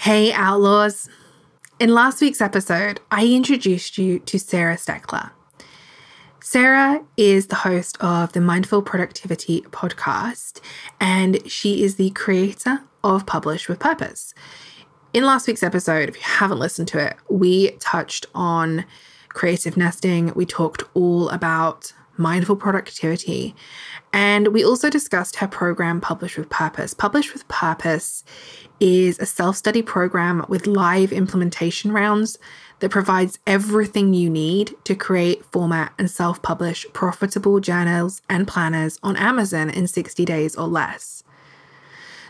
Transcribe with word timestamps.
Hey, 0.00 0.32
Outlaws. 0.32 1.10
In 1.78 1.92
last 1.92 2.22
week's 2.22 2.40
episode, 2.40 3.00
I 3.10 3.26
introduced 3.26 3.98
you 3.98 4.18
to 4.20 4.38
Sarah 4.38 4.76
Steckler. 4.76 5.30
Sarah 6.42 7.04
is 7.18 7.48
the 7.48 7.56
host 7.56 8.02
of 8.02 8.32
the 8.32 8.40
Mindful 8.40 8.80
Productivity 8.80 9.60
podcast, 9.60 10.62
and 11.02 11.46
she 11.50 11.84
is 11.84 11.96
the 11.96 12.08
creator 12.12 12.80
of 13.04 13.26
Publish 13.26 13.68
with 13.68 13.78
Purpose. 13.78 14.32
In 15.12 15.26
last 15.26 15.46
week's 15.46 15.62
episode, 15.62 16.08
if 16.08 16.16
you 16.16 16.22
haven't 16.22 16.58
listened 16.58 16.88
to 16.88 16.98
it, 16.98 17.16
we 17.28 17.72
touched 17.72 18.24
on 18.34 18.86
creative 19.28 19.76
nesting. 19.76 20.32
We 20.32 20.46
talked 20.46 20.82
all 20.94 21.28
about 21.28 21.92
mindful 22.20 22.56
productivity. 22.56 23.54
And 24.12 24.48
we 24.48 24.64
also 24.64 24.90
discussed 24.90 25.36
her 25.36 25.48
program, 25.48 26.00
Publish 26.00 26.36
with 26.36 26.48
Purpose. 26.48 26.94
Publish 26.94 27.32
with 27.32 27.46
Purpose 27.48 28.22
is 28.78 29.18
a 29.18 29.26
self 29.26 29.56
study 29.56 29.82
program 29.82 30.44
with 30.48 30.66
live 30.66 31.12
implementation 31.12 31.92
rounds 31.92 32.38
that 32.80 32.90
provides 32.90 33.38
everything 33.46 34.14
you 34.14 34.28
need 34.30 34.74
to 34.84 34.94
create, 34.94 35.44
format, 35.46 35.92
and 35.98 36.10
self 36.10 36.42
publish 36.42 36.86
profitable 36.92 37.60
journals 37.60 38.22
and 38.28 38.46
planners 38.46 38.98
on 39.02 39.16
Amazon 39.16 39.70
in 39.70 39.86
60 39.86 40.24
days 40.24 40.56
or 40.56 40.66
less. 40.66 41.24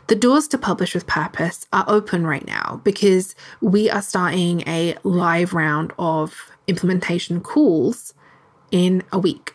The 0.08 0.16
doors 0.16 0.48
to 0.48 0.58
Publish 0.58 0.94
with 0.94 1.06
Purpose 1.06 1.66
are 1.72 1.84
open 1.86 2.26
right 2.26 2.44
now 2.44 2.80
because 2.82 3.36
we 3.60 3.88
are 3.88 4.02
starting 4.02 4.62
a 4.66 4.96
live 5.04 5.54
round 5.54 5.92
of 5.98 6.50
implementation 6.66 7.40
calls 7.40 8.12
in 8.72 9.04
a 9.12 9.18
week. 9.18 9.54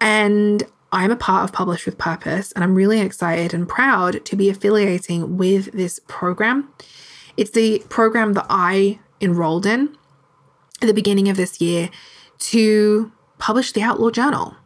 And 0.00 0.64
I'm 0.92 1.10
a 1.10 1.16
part 1.16 1.44
of 1.44 1.52
Publish 1.52 1.84
with 1.84 1.98
Purpose, 1.98 2.52
and 2.52 2.62
I'm 2.62 2.74
really 2.74 3.00
excited 3.00 3.52
and 3.52 3.68
proud 3.68 4.24
to 4.24 4.36
be 4.36 4.48
affiliating 4.48 5.36
with 5.36 5.72
this 5.72 6.00
program. 6.06 6.70
It's 7.36 7.50
the 7.50 7.82
program 7.88 8.32
that 8.34 8.46
I 8.48 9.00
enrolled 9.20 9.66
in 9.66 9.96
at 10.80 10.86
the 10.86 10.94
beginning 10.94 11.28
of 11.28 11.36
this 11.36 11.60
year 11.60 11.90
to 12.38 13.12
publish 13.38 13.72
the 13.72 13.82
Outlaw 13.82 14.10
Journal. 14.10 14.56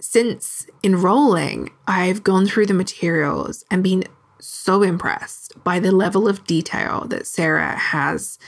Since 0.00 0.66
enrolling, 0.84 1.70
I've 1.86 2.22
gone 2.22 2.46
through 2.46 2.66
the 2.66 2.74
materials 2.74 3.64
and 3.70 3.82
been 3.82 4.04
so 4.40 4.82
impressed 4.82 5.62
by 5.64 5.78
the 5.78 5.92
level 5.92 6.28
of 6.28 6.44
detail 6.44 7.06
that 7.08 7.26
Sarah 7.26 7.76
has 7.76 8.38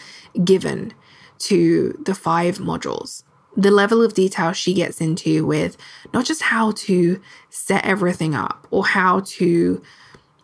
given 0.45 0.93
to 1.39 2.01
the 2.05 2.15
five 2.15 2.59
modules 2.59 3.23
the 3.57 3.71
level 3.71 4.03
of 4.03 4.15
detail 4.15 4.53
she 4.53 4.75
gets 4.75 5.01
into 5.01 5.47
with 5.47 5.77
not 6.13 6.25
just 6.25 6.43
how 6.43 6.73
to 6.73 7.21
set 7.51 7.85
everything 7.85 8.35
up 8.35 8.67
or 8.71 8.85
how 8.85 9.21
to 9.21 9.83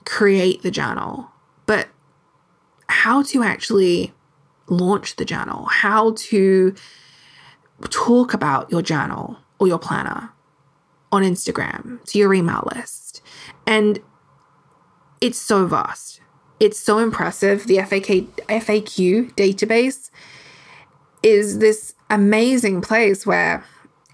create 0.04 0.62
the 0.62 0.70
journal, 0.70 1.30
but 1.66 1.88
how 2.88 3.22
to 3.22 3.42
actually 3.42 4.12
launch 4.68 5.16
the 5.16 5.24
journal, 5.24 5.66
how 5.66 6.12
to 6.16 6.74
talk 7.88 8.34
about 8.34 8.70
your 8.70 8.82
journal 8.82 9.38
or 9.58 9.66
your 9.66 9.78
planner 9.78 10.32
on 11.12 11.22
Instagram 11.22 12.02
to 12.04 12.18
your 12.18 12.32
email 12.32 12.68
list. 12.74 13.22
And 13.66 14.00
it's 15.20 15.38
so 15.38 15.66
vast. 15.66 16.20
It's 16.60 16.78
so 16.78 16.98
impressive. 16.98 17.66
The 17.66 17.78
FAK, 17.78 18.46
FAQ 18.48 19.34
database 19.34 20.10
is 21.22 21.58
this 21.58 21.94
amazing 22.10 22.80
place 22.82 23.24
where 23.24 23.64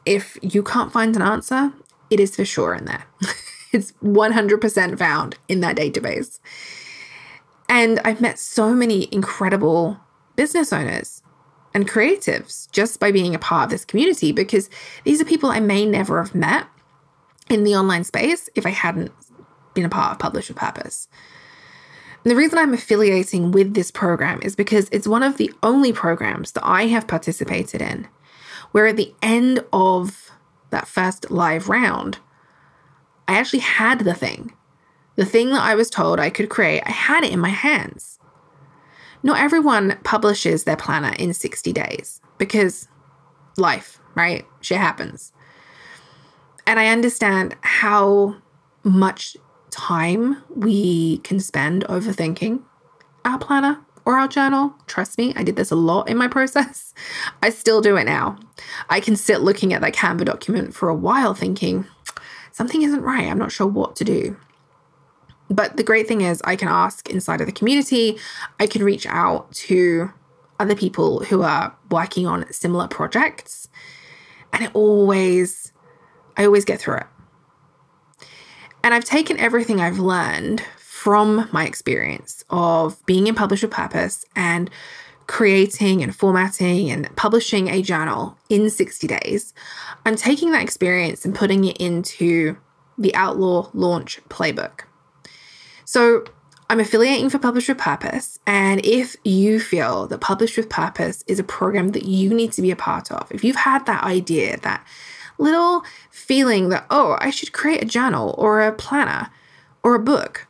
if 0.05 0.39
you 0.42 0.62
can't 0.62 0.92
find 0.92 1.16
an 1.16 1.22
answer, 1.22 1.72
it 2.11 2.20
is 2.20 2.36
for 2.36 2.44
sure 2.44 2.75
in 2.75 2.84
there. 2.84 3.05
it's 3.72 3.92
100% 4.03 4.98
found 4.98 5.36
in 5.48 5.61
that 5.61 5.77
database. 5.77 6.38
And 7.69 8.00
I've 8.05 8.20
met 8.20 8.38
so 8.38 8.72
many 8.75 9.08
incredible 9.12 9.98
business 10.36 10.72
owners 10.72 11.22
and 11.75 11.88
creatives 11.88 12.70
just 12.70 13.00
by 13.00 13.11
being 13.11 13.34
a 13.34 13.38
part 13.38 13.64
of 13.64 13.70
this 13.70 13.84
community 13.84 14.33
because 14.33 14.70
these 15.05 15.20
are 15.20 15.25
people 15.25 15.50
I 15.50 15.60
may 15.60 15.84
never 15.84 16.22
have 16.22 16.34
met 16.34 16.69
in 17.50 17.65
the 17.65 17.75
online 17.75 18.04
space 18.04 18.49
if 18.54 18.65
I 18.65 18.70
hadn't 18.70 19.12
been 19.75 19.84
a 19.84 19.91
part 19.91 20.12
of 20.12 20.19
Publish 20.19 20.49
with 20.49 20.56
Purpose. 20.56 21.09
And 22.26 22.32
the 22.32 22.37
reason 22.37 22.59
I'm 22.59 22.75
affiliating 22.75 23.53
with 23.53 23.75
this 23.75 23.92
program 23.92 24.41
is 24.42 24.56
because 24.56 24.88
it's 24.91 25.06
one 25.06 25.22
of 25.22 25.37
the 25.37 25.53
only 25.62 25.92
programs 25.92 26.50
that 26.53 26.66
I 26.66 26.88
have 26.88 27.06
participated 27.06 27.81
in 27.81 28.09
where 28.72 28.88
at 28.88 28.97
the 28.97 29.14
end 29.22 29.64
of 29.72 30.32
that 30.70 30.88
first 30.88 31.31
live 31.31 31.69
round, 31.69 32.19
I 33.28 33.38
actually 33.38 33.60
had 33.60 34.00
the 34.00 34.12
thing. 34.12 34.53
The 35.14 35.25
thing 35.25 35.50
that 35.50 35.62
I 35.62 35.76
was 35.76 35.88
told 35.88 36.19
I 36.19 36.31
could 36.31 36.48
create, 36.48 36.82
I 36.84 36.91
had 36.91 37.22
it 37.22 37.32
in 37.32 37.38
my 37.38 37.50
hands. 37.50 38.19
Not 39.22 39.38
everyone 39.38 39.97
publishes 40.03 40.64
their 40.64 40.75
planner 40.75 41.14
in 41.16 41.32
60 41.32 41.72
days 41.72 42.20
because 42.38 42.88
life, 43.56 44.00
right? 44.16 44.44
Shit 44.62 44.78
happens. 44.78 45.32
And 46.66 46.81
I 46.81 46.88
understand 46.88 47.54
how 47.60 48.34
much 48.82 49.37
time 49.76 50.42
we 50.48 51.19
can 51.19 51.38
spend 51.38 51.84
overthinking 51.84 52.62
our 53.25 53.38
planner 53.38 53.78
or 54.06 54.19
our 54.19 54.26
journal. 54.26 54.75
Trust 54.87 55.19
me, 55.19 55.34
I 55.37 55.42
did 55.42 55.56
this 55.56 55.70
a 55.70 55.76
lot 55.76 56.09
in 56.09 56.16
my 56.16 56.28
process. 56.28 56.94
I 57.42 57.50
still 57.50 57.82
do 57.82 57.97
it 57.97 58.04
now. 58.04 58.38
I 58.88 59.00
can 59.00 59.16
sit 59.16 59.42
looking 59.42 59.75
at 59.75 59.82
that 59.82 59.94
Canva 59.94 60.25
document 60.25 60.75
for 60.75 60.88
a 60.88 60.94
while 60.94 61.34
thinking, 61.34 61.87
something 62.53 62.82
isn't 62.82 63.03
right. 63.03 63.26
I'm 63.26 63.38
not 63.38 63.53
sure 63.53 63.66
what 63.66 63.97
to 63.97 64.04
do. 64.04 64.37
But 65.50 65.76
the 65.76 65.84
great 65.84 66.08
thing 66.08 66.22
is, 66.22 66.41
I 66.44 66.56
can 66.56 66.69
ask 66.69 67.08
inside 67.10 67.41
of 67.41 67.47
the 67.47 67.53
community, 67.53 68.19
I 68.58 68.66
can 68.66 68.82
reach 68.82 69.06
out 69.06 69.53
to 69.53 70.12
other 70.58 70.75
people 70.75 71.20
who 71.25 71.43
are 71.43 71.76
working 71.91 72.26
on 72.26 72.50
similar 72.53 72.88
projects. 72.88 73.69
And 74.53 74.64
it 74.64 74.70
always, 74.75 75.72
I 76.37 76.47
always 76.47 76.64
get 76.64 76.81
through 76.81 76.97
it. 76.97 77.06
And 78.86 78.94
I've 78.94 79.04
taken 79.04 79.36
everything 79.41 79.80
I've 79.80 79.98
learned 79.98 80.60
from 80.78 81.48
my 81.50 81.66
experience 81.66 82.44
of 82.50 83.04
being 83.04 83.26
in 83.26 83.34
Publish 83.34 83.62
with 83.62 83.72
Purpose 83.72 84.24
and 84.36 84.70
creating 85.26 86.04
and 86.04 86.14
formatting 86.14 86.92
and 86.92 87.10
publishing 87.16 87.66
a 87.66 87.82
journal 87.82 88.38
in 88.48 88.70
60 88.70 89.08
days. 89.08 89.52
I'm 90.04 90.14
taking 90.14 90.52
that 90.52 90.62
experience 90.62 91.25
and 91.25 91.34
putting 91.34 91.64
it 91.64 91.78
into 91.78 92.58
the 92.96 93.12
Outlaw 93.16 93.70
Launch 93.75 94.20
Playbook. 94.28 94.82
So 95.84 96.22
I'm 96.70 96.78
affiliating 96.78 97.28
for 97.28 97.41
Publish 97.41 97.66
with 97.69 97.78
Purpose. 97.78 98.38
And 98.46 98.86
if 98.86 99.16
you 99.25 99.58
feel 99.58 100.06
that 100.06 100.20
Publish 100.20 100.56
with 100.56 100.69
Purpose 100.69 101.25
is 101.26 101.41
a 101.41 101.44
program 101.44 101.88
that 101.88 102.04
you 102.04 102.32
need 102.32 102.52
to 102.52 102.62
be 102.62 102.70
a 102.70 102.76
part 102.76 103.10
of, 103.10 103.32
if 103.32 103.42
you've 103.42 103.56
had 103.56 103.84
that 103.86 104.04
idea, 104.04 104.58
that 104.58 104.86
little 105.38 105.82
feeling 106.10 106.69
that, 106.70 106.86
oh, 106.91 107.16
I 107.20 107.30
should 107.30 107.52
create 107.52 107.82
a 107.82 107.86
journal 107.86 108.34
or 108.38 108.62
a 108.62 108.72
planner 108.72 109.30
or 109.82 109.94
a 109.94 110.00
book 110.00 110.47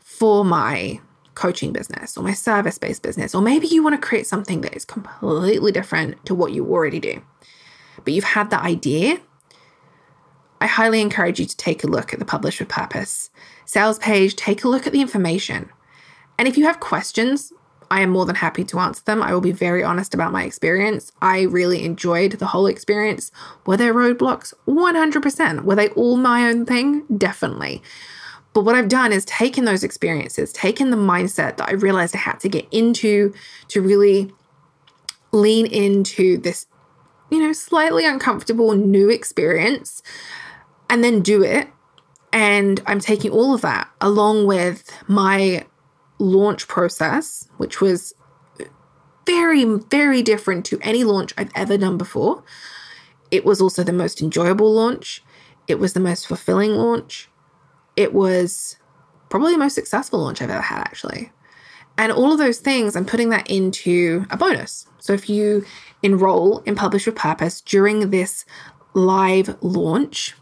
for 0.00 0.44
my 0.44 1.00
coaching 1.34 1.72
business 1.72 2.16
or 2.16 2.24
my 2.24 2.32
service 2.32 2.78
based 2.78 3.02
business. 3.02 3.34
Or 3.34 3.42
maybe 3.42 3.66
you 3.66 3.82
want 3.82 4.00
to 4.00 4.06
create 4.06 4.26
something 4.26 4.62
that 4.62 4.74
is 4.74 4.84
completely 4.84 5.70
different 5.70 6.24
to 6.26 6.34
what 6.34 6.52
you 6.52 6.66
already 6.66 7.00
do, 7.00 7.22
but 8.04 8.12
you've 8.12 8.24
had 8.24 8.50
that 8.50 8.64
idea. 8.64 9.20
I 10.60 10.66
highly 10.66 11.02
encourage 11.02 11.38
you 11.38 11.46
to 11.46 11.56
take 11.56 11.84
a 11.84 11.86
look 11.86 12.12
at 12.12 12.18
the 12.18 12.24
Publish 12.24 12.58
with 12.58 12.68
Purpose 12.68 13.30
sales 13.66 13.98
page, 13.98 14.36
take 14.36 14.64
a 14.64 14.68
look 14.68 14.86
at 14.86 14.92
the 14.92 15.00
information. 15.00 15.70
And 16.38 16.48
if 16.48 16.56
you 16.56 16.64
have 16.64 16.80
questions, 16.80 17.52
I 17.90 18.00
am 18.00 18.10
more 18.10 18.26
than 18.26 18.36
happy 18.36 18.64
to 18.64 18.78
answer 18.78 19.02
them. 19.04 19.22
I 19.22 19.32
will 19.32 19.40
be 19.40 19.52
very 19.52 19.82
honest 19.82 20.14
about 20.14 20.32
my 20.32 20.44
experience. 20.44 21.12
I 21.22 21.42
really 21.42 21.84
enjoyed 21.84 22.32
the 22.32 22.46
whole 22.46 22.66
experience. 22.66 23.30
Were 23.64 23.76
there 23.76 23.94
roadblocks? 23.94 24.52
100%. 24.66 25.62
Were 25.62 25.74
they 25.74 25.88
all 25.90 26.16
my 26.16 26.48
own 26.48 26.66
thing? 26.66 27.04
Definitely. 27.16 27.82
But 28.52 28.64
what 28.64 28.74
I've 28.74 28.88
done 28.88 29.12
is 29.12 29.24
taken 29.26 29.66
those 29.66 29.84
experiences, 29.84 30.52
taken 30.52 30.90
the 30.90 30.96
mindset 30.96 31.58
that 31.58 31.68
I 31.68 31.72
realized 31.72 32.16
I 32.16 32.20
had 32.20 32.40
to 32.40 32.48
get 32.48 32.66
into 32.70 33.34
to 33.68 33.82
really 33.82 34.32
lean 35.30 35.66
into 35.66 36.38
this, 36.38 36.66
you 37.30 37.38
know, 37.38 37.52
slightly 37.52 38.06
uncomfortable 38.06 38.72
new 38.72 39.10
experience 39.10 40.02
and 40.88 41.04
then 41.04 41.20
do 41.20 41.42
it. 41.42 41.68
And 42.32 42.82
I'm 42.86 43.00
taking 43.00 43.30
all 43.30 43.54
of 43.54 43.60
that 43.60 43.90
along 44.00 44.46
with 44.46 44.90
my 45.06 45.66
launch 46.18 46.68
process, 46.68 47.48
which 47.56 47.80
was 47.80 48.14
very, 49.26 49.64
very 49.64 50.22
different 50.22 50.64
to 50.66 50.78
any 50.82 51.04
launch 51.04 51.34
I've 51.36 51.50
ever 51.54 51.76
done 51.76 51.98
before. 51.98 52.44
It 53.30 53.44
was 53.44 53.60
also 53.60 53.82
the 53.82 53.92
most 53.92 54.22
enjoyable 54.22 54.72
launch. 54.72 55.22
It 55.66 55.78
was 55.78 55.92
the 55.92 56.00
most 56.00 56.26
fulfilling 56.26 56.72
launch. 56.72 57.28
It 57.96 58.14
was 58.14 58.76
probably 59.28 59.52
the 59.52 59.58
most 59.58 59.74
successful 59.74 60.20
launch 60.20 60.40
I've 60.40 60.50
ever 60.50 60.62
had, 60.62 60.80
actually. 60.80 61.32
And 61.98 62.12
all 62.12 62.32
of 62.32 62.38
those 62.38 62.58
things, 62.58 62.94
I'm 62.94 63.06
putting 63.06 63.30
that 63.30 63.50
into 63.50 64.26
a 64.30 64.36
bonus. 64.36 64.86
So 64.98 65.12
if 65.12 65.28
you 65.28 65.64
enroll 66.02 66.58
in 66.60 66.74
Publish 66.74 67.06
with 67.06 67.16
Purpose 67.16 67.60
during 67.60 68.10
this 68.10 68.44
live 68.94 69.56
launch 69.60 70.34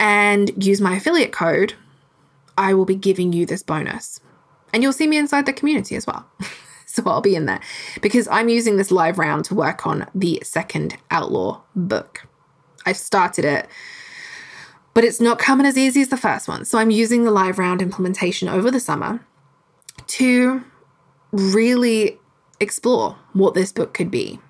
and 0.00 0.64
use 0.64 0.80
my 0.80 0.96
affiliate 0.96 1.32
code, 1.32 1.74
I 2.56 2.72
will 2.74 2.84
be 2.84 2.94
giving 2.94 3.32
you 3.32 3.46
this 3.46 3.62
bonus. 3.62 4.20
And 4.72 4.82
you'll 4.82 4.92
see 4.92 5.06
me 5.06 5.16
inside 5.16 5.46
the 5.46 5.52
community 5.52 5.96
as 5.96 6.06
well. 6.06 6.26
so 6.86 7.02
I'll 7.06 7.20
be 7.20 7.36
in 7.36 7.46
there 7.46 7.60
because 8.00 8.28
I'm 8.28 8.48
using 8.48 8.76
this 8.76 8.90
live 8.90 9.18
round 9.18 9.44
to 9.46 9.54
work 9.54 9.86
on 9.86 10.06
the 10.14 10.40
second 10.42 10.96
Outlaw 11.10 11.62
book. 11.74 12.26
I've 12.86 12.96
started 12.96 13.44
it, 13.44 13.68
but 14.94 15.04
it's 15.04 15.20
not 15.20 15.38
coming 15.38 15.66
as 15.66 15.76
easy 15.76 16.00
as 16.00 16.08
the 16.08 16.16
first 16.16 16.48
one. 16.48 16.64
So 16.64 16.78
I'm 16.78 16.90
using 16.90 17.24
the 17.24 17.30
live 17.30 17.58
round 17.58 17.82
implementation 17.82 18.48
over 18.48 18.70
the 18.70 18.80
summer 18.80 19.24
to 20.06 20.64
really 21.32 22.18
explore 22.60 23.16
what 23.32 23.54
this 23.54 23.72
book 23.72 23.94
could 23.94 24.10
be. 24.10 24.40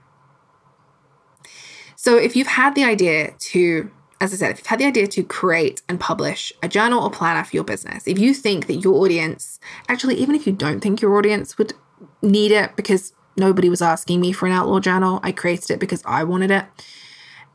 So 1.97 2.17
if 2.17 2.37
you've 2.37 2.47
had 2.47 2.75
the 2.75 2.85
idea 2.85 3.35
to 3.39 3.91
as 4.21 4.33
I 4.33 4.37
said, 4.37 4.51
if 4.51 4.59
you've 4.59 4.67
had 4.67 4.81
the 4.81 4.87
idea 4.87 5.07
to 5.07 5.23
create 5.23 5.83
and 5.89 6.01
publish 6.01 6.53
a 6.63 6.69
journal 6.69 7.03
or 7.05 7.11
planner 7.11 7.45
for 7.45 7.55
your 7.55 7.65
business, 7.65 8.07
if 8.07 8.19
you 8.19 8.35
think 8.35 8.67
that 8.67 8.77
your 8.77 8.95
audience, 8.95 9.61
actually, 9.89 10.17
even 10.17 10.35
if 10.35 10.47
you 10.47 10.53
don't 10.53 10.81
think 10.81 11.01
your 11.01 11.17
audience 11.17 11.57
would 11.57 11.73
need 12.21 12.51
it 12.51 12.75
because 12.75 13.13
nobody 13.37 13.69
was 13.69 13.81
asking 13.81 14.21
me 14.21 14.33
for 14.33 14.47
an 14.47 14.53
outlaw 14.53 14.81
journal, 14.81 15.21
I 15.23 15.31
created 15.31 15.71
it 15.71 15.79
because 15.79 16.03
I 16.05 16.25
wanted 16.25 16.51
it. 16.51 16.65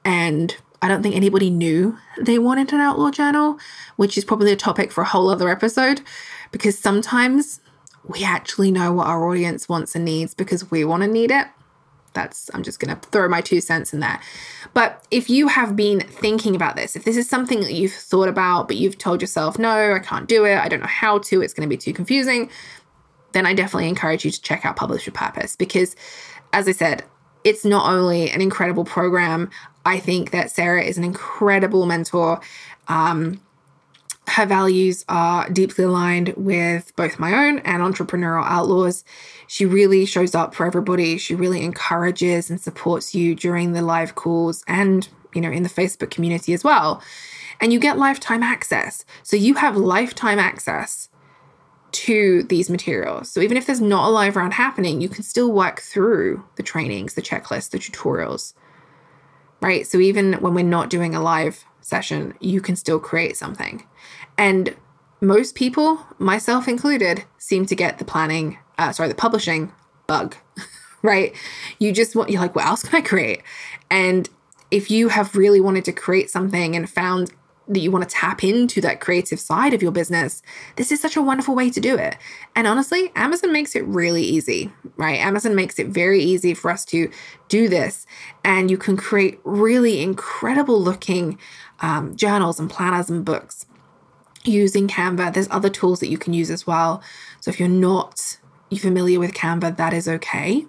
And 0.05 0.55
I 0.81 0.87
don't 0.87 1.03
think 1.03 1.15
anybody 1.15 1.49
knew 1.49 1.97
they 2.19 2.39
wanted 2.39 2.71
an 2.71 2.79
outlaw 2.79 3.11
journal, 3.11 3.57
which 3.97 4.17
is 4.17 4.23
probably 4.23 4.51
a 4.51 4.57
topic 4.57 4.91
for 4.91 5.01
a 5.01 5.07
whole 5.07 5.29
other 5.29 5.49
episode 5.49 6.01
because 6.51 6.77
sometimes 6.77 7.59
we 8.05 8.23
actually 8.23 8.71
know 8.71 8.93
what 8.93 9.07
our 9.07 9.29
audience 9.29 9.67
wants 9.67 9.95
and 9.95 10.05
needs 10.05 10.33
because 10.33 10.69
we 10.71 10.83
want 10.85 11.03
to 11.03 11.07
need 11.07 11.31
it 11.31 11.47
that's 12.13 12.49
i'm 12.53 12.63
just 12.63 12.79
going 12.79 12.95
to 12.95 13.09
throw 13.09 13.27
my 13.27 13.41
two 13.41 13.61
cents 13.61 13.93
in 13.93 13.99
there 13.99 14.19
but 14.73 15.05
if 15.11 15.29
you 15.29 15.47
have 15.47 15.75
been 15.75 15.99
thinking 15.99 16.55
about 16.55 16.75
this 16.75 16.95
if 16.95 17.03
this 17.03 17.17
is 17.17 17.29
something 17.29 17.61
that 17.61 17.73
you've 17.73 17.93
thought 17.93 18.29
about 18.29 18.67
but 18.67 18.77
you've 18.77 18.97
told 18.97 19.21
yourself 19.21 19.57
no 19.59 19.93
i 19.93 19.99
can't 19.99 20.27
do 20.27 20.45
it. 20.45 20.57
I 20.57 20.67
don't 20.67 20.79
know 20.79 20.85
how 20.85 21.19
to. 21.19 21.41
It's 21.41 21.53
going 21.53 21.67
to 21.67 21.73
be 21.73 21.77
too 21.77 21.93
confusing 21.93 22.49
then 23.33 23.45
i 23.45 23.53
definitely 23.53 23.89
encourage 23.89 24.25
you 24.25 24.31
to 24.31 24.41
check 24.41 24.65
out 24.65 24.75
publish 24.75 25.11
purpose. 25.13 25.55
Because 25.55 25.95
as 26.53 26.67
i 26.67 26.71
said 26.71 27.03
it's 27.43 27.65
not 27.65 27.91
only 27.91 28.29
an 28.31 28.41
incredible 28.41 28.85
program. 28.85 29.49
I 29.85 29.99
think 29.99 30.31
that 30.31 30.49
sarah 30.51 30.83
is 30.83 30.97
an 30.97 31.03
incredible 31.03 31.85
mentor. 31.85 32.39
Um, 32.87 33.41
her 34.27 34.45
values 34.45 35.03
are 35.09 35.49
deeply 35.49 35.83
aligned 35.83 36.33
with 36.37 36.95
both 36.95 37.19
my 37.19 37.47
own 37.47 37.59
and 37.59 37.83
entrepreneurial 37.83 38.45
outlaws. 38.45 39.03
She 39.47 39.65
really 39.65 40.05
shows 40.05 40.33
up 40.33 40.55
for 40.55 40.65
everybody. 40.65 41.17
She 41.17 41.35
really 41.35 41.63
encourages 41.63 42.49
and 42.49 42.59
supports 42.59 43.13
you 43.13 43.35
during 43.35 43.73
the 43.73 43.81
live 43.81 44.15
calls 44.15 44.63
and, 44.67 45.07
you 45.33 45.41
know, 45.41 45.51
in 45.51 45.63
the 45.63 45.69
Facebook 45.69 46.09
community 46.09 46.53
as 46.53 46.63
well. 46.63 47.01
And 47.59 47.73
you 47.73 47.79
get 47.79 47.97
lifetime 47.97 48.43
access. 48.43 49.05
So 49.23 49.35
you 49.35 49.55
have 49.55 49.75
lifetime 49.75 50.39
access 50.39 51.09
to 51.91 52.43
these 52.43 52.69
materials. 52.69 53.29
So 53.29 53.41
even 53.41 53.57
if 53.57 53.65
there's 53.65 53.81
not 53.81 54.07
a 54.07 54.11
live 54.11 54.35
round 54.35 54.53
happening, 54.53 55.01
you 55.01 55.09
can 55.09 55.23
still 55.23 55.51
work 55.51 55.79
through 55.81 56.43
the 56.55 56.63
trainings, 56.63 57.13
the 57.13 57.21
checklists, 57.21 57.69
the 57.69 57.77
tutorials. 57.77 58.53
Right? 59.61 59.85
So 59.85 59.99
even 59.99 60.33
when 60.35 60.53
we're 60.53 60.63
not 60.63 60.89
doing 60.89 61.13
a 61.13 61.21
live 61.21 61.65
session, 61.83 62.33
you 62.39 62.61
can 62.61 62.75
still 62.75 62.99
create 62.99 63.37
something. 63.37 63.83
And 64.37 64.75
most 65.21 65.55
people, 65.55 65.99
myself 66.19 66.67
included, 66.67 67.23
seem 67.37 67.65
to 67.67 67.75
get 67.75 67.97
the 67.97 68.05
planning, 68.05 68.57
uh, 68.77 68.91
sorry, 68.91 69.09
the 69.09 69.15
publishing 69.15 69.71
bug, 70.07 70.35
right? 71.01 71.35
You 71.79 71.91
just 71.91 72.15
want, 72.15 72.29
you're 72.29 72.41
like, 72.41 72.55
what 72.55 72.65
else 72.65 72.83
can 72.83 72.95
I 72.95 73.01
create? 73.01 73.41
And 73.89 74.29
if 74.71 74.89
you 74.89 75.09
have 75.09 75.35
really 75.35 75.61
wanted 75.61 75.85
to 75.85 75.91
create 75.91 76.29
something 76.29 76.75
and 76.75 76.89
found 76.89 77.31
that 77.67 77.79
you 77.79 77.91
want 77.91 78.07
to 78.07 78.13
tap 78.13 78.43
into 78.43 78.81
that 78.81 78.99
creative 78.99 79.39
side 79.39 79.73
of 79.73 79.81
your 79.81 79.91
business, 79.91 80.41
this 80.75 80.91
is 80.91 80.99
such 80.99 81.15
a 81.15 81.21
wonderful 81.21 81.55
way 81.55 81.69
to 81.69 81.79
do 81.79 81.95
it. 81.95 82.17
And 82.55 82.67
honestly, 82.67 83.11
Amazon 83.15 83.53
makes 83.53 83.75
it 83.75 83.85
really 83.85 84.23
easy, 84.23 84.73
right? 84.97 85.19
Amazon 85.19 85.55
makes 85.55 85.79
it 85.79 85.87
very 85.87 86.21
easy 86.21 86.53
for 86.53 86.69
us 86.69 86.83
to 86.85 87.09
do 87.47 87.69
this. 87.69 88.05
And 88.43 88.69
you 88.69 88.77
can 88.77 88.97
create 88.97 89.39
really 89.43 90.01
incredible 90.01 90.81
looking 90.81 91.39
um, 91.83 92.15
journals 92.15 92.59
and 92.59 92.69
planners 92.69 93.09
and 93.11 93.23
books 93.23 93.67
using 94.43 94.87
Canva. 94.87 95.33
There's 95.33 95.47
other 95.51 95.69
tools 95.69 95.99
that 95.99 96.09
you 96.09 96.17
can 96.17 96.33
use 96.33 96.49
as 96.49 96.65
well. 96.65 97.03
So 97.41 97.51
if 97.51 97.59
you're 97.59 97.69
not 97.69 98.37
familiar 98.75 99.19
with 99.19 99.33
Canva, 99.33 99.77
that 99.77 99.93
is 99.93 100.07
okay. 100.07 100.65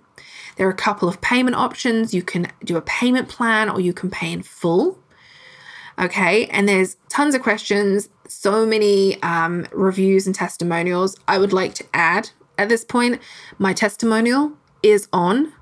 There 0.57 0.67
are 0.67 0.71
a 0.71 0.75
couple 0.75 1.09
of 1.09 1.23
payment 1.23 1.57
options. 1.57 2.13
You 2.13 2.23
can 2.23 2.49
do 2.63 2.77
a 2.77 2.83
payment 2.83 3.29
plan 3.29 3.71
or 3.71 3.81
you 3.81 3.95
can 3.95 4.11
pay 4.11 4.31
in 4.33 4.43
full. 4.43 4.99
Okay, 5.99 6.47
and 6.47 6.69
there's 6.69 6.97
tons 7.09 7.37
of 7.37 7.43
questions, 7.43 8.09
so 8.27 8.67
many 8.67 9.23
um, 9.23 9.65
reviews 9.73 10.27
and 10.27 10.35
testimonials. 10.35 11.17
I 11.29 11.39
would 11.39 11.53
like 11.53 11.75
to 11.75 11.85
add 11.95 12.31
at 12.59 12.69
this 12.69 12.85
point, 12.85 13.21
my 13.59 13.73
testimonial 13.73 14.53
is 14.83 15.09
on 15.13 15.53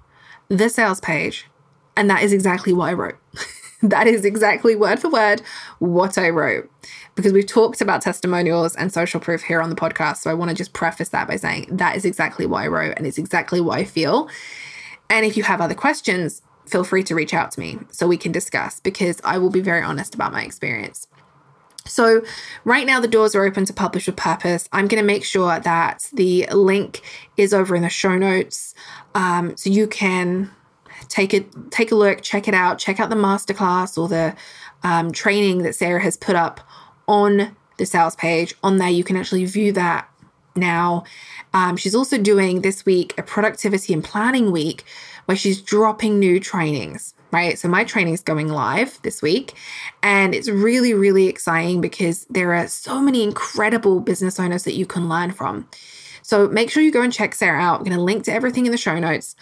the 0.48 0.68
sales 0.68 1.00
page, 1.00 1.46
and 1.96 2.08
that 2.10 2.22
is 2.22 2.32
exactly 2.32 2.72
what 2.72 2.88
I 2.88 2.92
wrote. 2.94 3.18
that 3.82 4.06
is 4.06 4.24
exactly 4.24 4.76
word 4.76 5.00
for 5.00 5.10
word 5.10 5.42
what 5.78 6.16
I 6.16 6.30
wrote 6.30 6.70
because 7.14 7.32
we've 7.32 7.46
talked 7.46 7.80
about 7.80 8.02
testimonials 8.02 8.74
and 8.76 8.92
social 8.92 9.20
proof 9.20 9.42
here 9.42 9.60
on 9.60 9.70
the 9.70 9.76
podcast. 9.76 10.18
So 10.18 10.30
I 10.30 10.34
want 10.34 10.50
to 10.50 10.54
just 10.54 10.72
preface 10.72 11.10
that 11.10 11.28
by 11.28 11.36
saying 11.36 11.68
that 11.70 11.96
is 11.96 12.04
exactly 12.04 12.46
what 12.46 12.62
I 12.62 12.68
wrote 12.68 12.94
and 12.96 13.06
it's 13.06 13.18
exactly 13.18 13.60
what 13.60 13.78
I 13.78 13.84
feel. 13.84 14.28
And 15.10 15.26
if 15.26 15.36
you 15.36 15.42
have 15.42 15.60
other 15.60 15.74
questions, 15.74 16.42
feel 16.66 16.84
free 16.84 17.02
to 17.04 17.14
reach 17.14 17.34
out 17.34 17.50
to 17.52 17.60
me 17.60 17.78
so 17.90 18.06
we 18.06 18.16
can 18.16 18.32
discuss 18.32 18.80
because 18.80 19.20
I 19.24 19.38
will 19.38 19.50
be 19.50 19.60
very 19.60 19.82
honest 19.82 20.14
about 20.14 20.32
my 20.32 20.42
experience. 20.42 21.06
So, 21.84 22.22
right 22.64 22.86
now, 22.86 23.00
the 23.00 23.08
doors 23.08 23.34
are 23.34 23.44
open 23.44 23.64
to 23.64 23.72
Publish 23.72 24.06
with 24.06 24.14
Purpose. 24.14 24.68
I'm 24.72 24.86
going 24.86 25.02
to 25.02 25.06
make 25.06 25.24
sure 25.24 25.58
that 25.58 26.08
the 26.12 26.46
link 26.52 27.02
is 27.36 27.52
over 27.52 27.74
in 27.74 27.82
the 27.82 27.88
show 27.88 28.16
notes 28.16 28.72
um, 29.16 29.56
so 29.56 29.68
you 29.68 29.88
can 29.88 30.52
take 31.08 31.34
it, 31.34 31.46
take 31.70 31.92
a 31.92 31.94
look, 31.94 32.22
check 32.22 32.48
it 32.48 32.54
out, 32.54 32.78
check 32.78 33.00
out 33.00 33.10
the 33.10 33.16
masterclass 33.16 33.98
or 33.98 34.08
the 34.08 34.34
um, 34.82 35.12
training 35.12 35.58
that 35.62 35.74
Sarah 35.74 36.02
has 36.02 36.16
put 36.16 36.36
up 36.36 36.60
on 37.06 37.56
the 37.78 37.86
sales 37.86 38.16
page. 38.16 38.54
On 38.62 38.78
there, 38.78 38.90
you 38.90 39.04
can 39.04 39.16
actually 39.16 39.44
view 39.44 39.72
that 39.72 40.08
now. 40.54 41.04
Um, 41.54 41.76
she's 41.76 41.94
also 41.94 42.18
doing 42.18 42.62
this 42.62 42.84
week 42.84 43.14
a 43.18 43.22
productivity 43.22 43.92
and 43.92 44.02
planning 44.02 44.50
week 44.50 44.84
where 45.26 45.36
she's 45.36 45.60
dropping 45.60 46.18
new 46.18 46.40
trainings, 46.40 47.14
right? 47.30 47.58
So 47.58 47.68
my 47.68 47.84
training 47.84 48.14
is 48.14 48.22
going 48.22 48.48
live 48.48 49.00
this 49.02 49.22
week 49.22 49.54
and 50.02 50.34
it's 50.34 50.48
really, 50.48 50.94
really 50.94 51.26
exciting 51.26 51.80
because 51.80 52.26
there 52.28 52.54
are 52.54 52.66
so 52.66 53.00
many 53.00 53.22
incredible 53.22 54.00
business 54.00 54.40
owners 54.40 54.64
that 54.64 54.74
you 54.74 54.86
can 54.86 55.08
learn 55.08 55.30
from. 55.30 55.68
So 56.22 56.48
make 56.48 56.70
sure 56.70 56.82
you 56.82 56.92
go 56.92 57.02
and 57.02 57.12
check 57.12 57.34
Sarah 57.34 57.60
out. 57.60 57.78
I'm 57.78 57.84
going 57.84 57.96
to 57.96 58.02
link 58.02 58.24
to 58.24 58.32
everything 58.32 58.64
in 58.66 58.72
the 58.72 58.78
show 58.78 58.98
notes. 58.98 59.34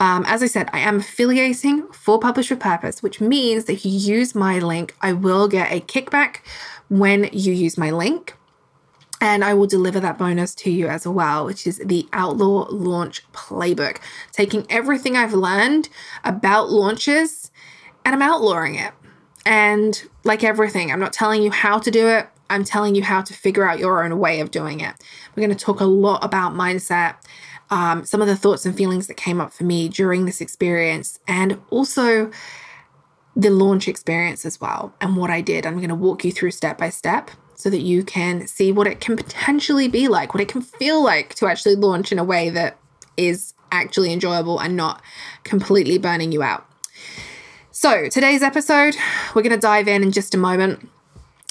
Um, 0.00 0.24
as 0.26 0.42
I 0.42 0.46
said, 0.46 0.68
I 0.72 0.80
am 0.80 0.98
affiliating 0.98 1.86
for 1.92 2.18
Publish 2.18 2.50
with 2.50 2.60
Purpose, 2.60 3.02
which 3.02 3.20
means 3.20 3.64
that 3.64 3.74
if 3.74 3.86
you 3.86 3.92
use 3.92 4.34
my 4.34 4.58
link, 4.58 4.94
I 5.00 5.12
will 5.12 5.48
get 5.48 5.72
a 5.72 5.80
kickback 5.80 6.38
when 6.88 7.28
you 7.32 7.52
use 7.52 7.78
my 7.78 7.90
link. 7.90 8.34
And 9.20 9.44
I 9.44 9.54
will 9.54 9.66
deliver 9.66 10.00
that 10.00 10.18
bonus 10.18 10.54
to 10.56 10.70
you 10.70 10.88
as 10.88 11.06
well, 11.06 11.46
which 11.46 11.66
is 11.66 11.78
the 11.78 12.06
Outlaw 12.12 12.66
Launch 12.70 13.22
Playbook. 13.32 13.98
Taking 14.32 14.66
everything 14.68 15.16
I've 15.16 15.32
learned 15.32 15.88
about 16.24 16.70
launches 16.70 17.50
and 18.04 18.14
I'm 18.14 18.22
outlawing 18.22 18.74
it. 18.74 18.92
And 19.46 20.02
like 20.24 20.44
everything, 20.44 20.90
I'm 20.90 21.00
not 21.00 21.12
telling 21.12 21.42
you 21.42 21.50
how 21.50 21.78
to 21.78 21.90
do 21.90 22.08
it, 22.08 22.28
I'm 22.50 22.64
telling 22.64 22.94
you 22.94 23.02
how 23.02 23.22
to 23.22 23.32
figure 23.32 23.68
out 23.68 23.78
your 23.78 24.04
own 24.04 24.18
way 24.18 24.40
of 24.40 24.50
doing 24.50 24.80
it. 24.80 24.94
We're 25.34 25.46
going 25.46 25.56
to 25.56 25.64
talk 25.64 25.80
a 25.80 25.86
lot 25.86 26.22
about 26.22 26.52
mindset, 26.52 27.16
um, 27.70 28.04
some 28.04 28.20
of 28.20 28.26
the 28.26 28.36
thoughts 28.36 28.66
and 28.66 28.76
feelings 28.76 29.06
that 29.06 29.16
came 29.16 29.40
up 29.40 29.52
for 29.52 29.64
me 29.64 29.88
during 29.88 30.24
this 30.24 30.40
experience, 30.40 31.18
and 31.26 31.60
also 31.70 32.30
the 33.36 33.50
launch 33.50 33.88
experience 33.88 34.44
as 34.44 34.60
well 34.60 34.94
and 35.00 35.16
what 35.16 35.30
I 35.30 35.40
did. 35.40 35.66
I'm 35.66 35.76
going 35.76 35.88
to 35.88 35.94
walk 35.94 36.24
you 36.24 36.32
through 36.32 36.52
step 36.52 36.78
by 36.78 36.90
step 36.90 37.30
so 37.56 37.70
that 37.70 37.80
you 37.80 38.04
can 38.04 38.46
see 38.46 38.72
what 38.72 38.86
it 38.86 39.00
can 39.00 39.16
potentially 39.16 39.88
be 39.88 40.08
like, 40.08 40.34
what 40.34 40.40
it 40.40 40.48
can 40.48 40.60
feel 40.60 41.02
like 41.02 41.34
to 41.36 41.46
actually 41.46 41.76
launch 41.76 42.12
in 42.12 42.18
a 42.18 42.24
way 42.24 42.50
that 42.50 42.78
is 43.16 43.54
actually 43.72 44.12
enjoyable 44.12 44.58
and 44.58 44.76
not 44.76 45.02
completely 45.42 45.98
burning 45.98 46.32
you 46.32 46.42
out. 46.42 46.66
So, 47.70 48.08
today's 48.08 48.42
episode, 48.42 48.96
we're 49.34 49.42
going 49.42 49.54
to 49.54 49.58
dive 49.58 49.88
in 49.88 50.02
in 50.02 50.12
just 50.12 50.34
a 50.34 50.38
moment. 50.38 50.88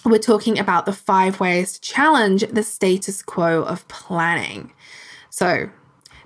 We're 0.05 0.20
talking 0.20 0.58
about 0.58 0.86
the 0.86 0.93
five 0.93 1.39
ways 1.39 1.74
to 1.74 1.82
challenge 1.82 2.48
the 2.48 2.63
status 2.63 3.22
quo 3.22 3.63
of 3.63 3.88
planning. 3.88 4.72
So, 5.29 5.70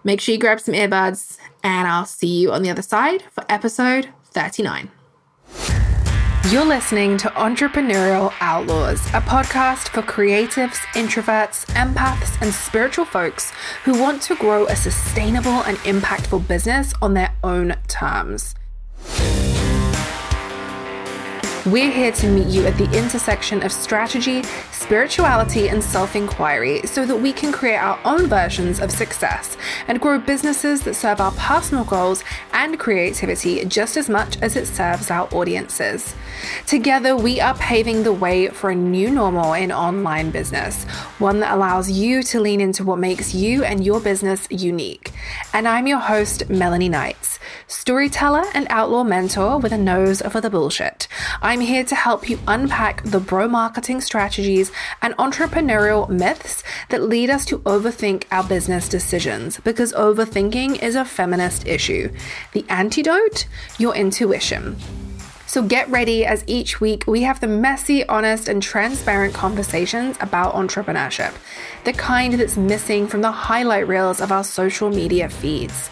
make 0.08 0.22
sure 0.22 0.34
you 0.34 0.40
grab 0.40 0.62
some 0.62 0.74
earbuds, 0.74 1.38
and 1.64 1.86
I'll 1.86 2.06
see 2.06 2.40
you 2.40 2.54
on 2.54 2.64
the 2.64 2.70
other 2.70 2.82
side 2.82 3.24
for 3.30 3.44
episode 3.50 4.08
39. 4.24 4.90
You're 6.50 6.64
listening 6.64 7.18
to 7.18 7.28
Entrepreneurial 7.32 8.34
Outlaws, 8.40 9.06
a 9.08 9.20
podcast 9.20 9.90
for 9.90 10.02
creatives, 10.02 10.78
introverts, 10.94 11.66
empaths, 11.74 12.42
and 12.42 12.54
spiritual 12.54 13.04
folks 13.04 13.52
who 13.84 14.00
want 14.00 14.22
to 14.22 14.36
grow 14.38 14.66
a 14.68 14.76
sustainable 14.78 15.62
and 15.64 15.78
impactful 15.80 16.48
business 16.48 16.94
on 17.02 17.14
their 17.14 17.36
own 17.44 17.76
terms. 17.90 18.56
We're 21.72 21.92
here 21.92 22.14
to 22.14 22.30
meet 22.30 22.48
you 22.48 22.66
at 22.66 22.78
the 22.78 22.90
intersection 22.98 23.62
of 23.62 23.74
strategy, 23.74 24.42
spirituality, 24.72 25.68
and 25.68 25.84
self 25.84 26.16
inquiry 26.16 26.88
so 26.88 27.06
that 27.06 27.18
we 27.18 27.34
can 27.34 27.52
create 27.52 27.76
our 27.76 28.00
own 28.06 28.28
versions 28.28 28.80
of 28.80 28.90
success 28.90 29.58
and 29.90 30.00
grow 30.00 30.18
businesses 30.18 30.84
that 30.84 30.94
serve 30.94 31.20
our 31.20 31.34
personal 31.34 31.84
goals 31.84 32.24
and 32.54 32.80
creativity 32.80 33.66
just 33.66 33.98
as 33.98 34.08
much 34.08 34.42
as 34.42 34.56
it 34.56 34.66
serves 34.66 35.12
our 35.12 35.28
audiences. 35.34 36.16
Together, 36.66 37.18
we 37.18 37.42
are 37.42 37.56
paving 37.56 38.04
the 38.04 38.14
way 38.14 38.48
for 38.48 38.70
a 38.70 38.76
new 38.76 39.12
normal 39.12 39.52
in 39.52 39.70
online 39.70 40.32
business, 40.32 40.86
one 41.20 41.42
that 41.42 41.54
allows 41.54 41.92
you 41.92 42.24
to 42.24 42.40
lean 42.40 42.62
into 42.62 42.86
what 42.86 42.98
makes 42.98 43.36
you 43.36 43.66
and 43.66 43.86
your 43.86 44.00
business 44.00 44.48
unique. 44.50 45.12
And 45.52 45.68
I'm 45.68 45.86
your 45.86 46.00
host, 46.00 46.50
Melanie 46.50 46.88
Knights, 46.88 47.40
storyteller 47.68 48.46
and 48.54 48.68
outlaw 48.70 49.04
mentor 49.04 49.58
with 49.58 49.74
a 49.74 49.78
nose 49.78 50.22
for 50.22 50.40
the 50.40 50.50
bullshit. 50.50 51.10
I'm 51.42 51.57
here 51.62 51.84
to 51.84 51.96
help 51.96 52.30
you 52.30 52.40
unpack 52.48 53.04
the 53.04 53.20
bro 53.20 53.48
marketing 53.48 54.02
strategies 54.02 54.72
and 55.02 55.16
entrepreneurial 55.18 56.10
myths 56.10 56.64
that 56.90 57.04
lead 57.04 57.30
us 57.30 57.46
to 57.46 57.60
overthink 57.60 58.24
our 58.32 58.44
business 58.44 58.90
decisions 58.90 59.60
because 59.62 59.94
overthinking 59.94 60.82
is 60.82 60.96
a 60.96 61.06
feminist 61.06 61.68
issue. 61.68 62.12
The 62.54 62.66
antidote? 62.70 63.48
Your 63.78 63.96
intuition. 63.96 64.78
So 65.48 65.64
get 65.64 65.90
ready 65.90 66.26
as 66.26 66.44
each 66.46 66.82
week 66.82 67.06
we 67.08 67.22
have 67.22 67.40
the 67.40 67.48
messy, 67.48 68.06
honest, 68.08 68.50
and 68.50 68.62
transparent 68.62 69.34
conversations 69.34 70.18
about 70.20 70.54
entrepreneurship, 70.56 71.34
the 71.86 71.94
kind 71.94 72.34
that's 72.34 72.58
missing 72.58 73.08
from 73.08 73.22
the 73.22 73.32
highlight 73.32 73.88
reels 73.88 74.20
of 74.20 74.32
our 74.32 74.44
social 74.44 74.90
media 74.90 75.30
feeds. 75.30 75.90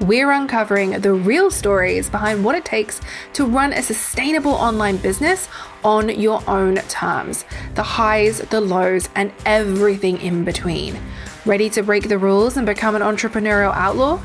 We're 0.00 0.32
uncovering 0.32 1.00
the 1.00 1.12
real 1.12 1.52
stories 1.52 2.10
behind 2.10 2.44
what 2.44 2.56
it 2.56 2.64
takes 2.64 3.00
to 3.34 3.46
run 3.46 3.72
a 3.72 3.80
sustainable 3.80 4.52
online 4.52 4.96
business 4.96 5.48
on 5.84 6.08
your 6.08 6.42
own 6.48 6.76
terms 6.88 7.44
the 7.74 7.84
highs, 7.84 8.38
the 8.38 8.60
lows, 8.60 9.08
and 9.14 9.32
everything 9.46 10.20
in 10.20 10.44
between. 10.44 10.98
Ready 11.46 11.70
to 11.70 11.82
break 11.82 12.08
the 12.08 12.18
rules 12.18 12.56
and 12.56 12.66
become 12.66 12.96
an 12.96 13.02
entrepreneurial 13.02 13.72
outlaw? 13.74 14.20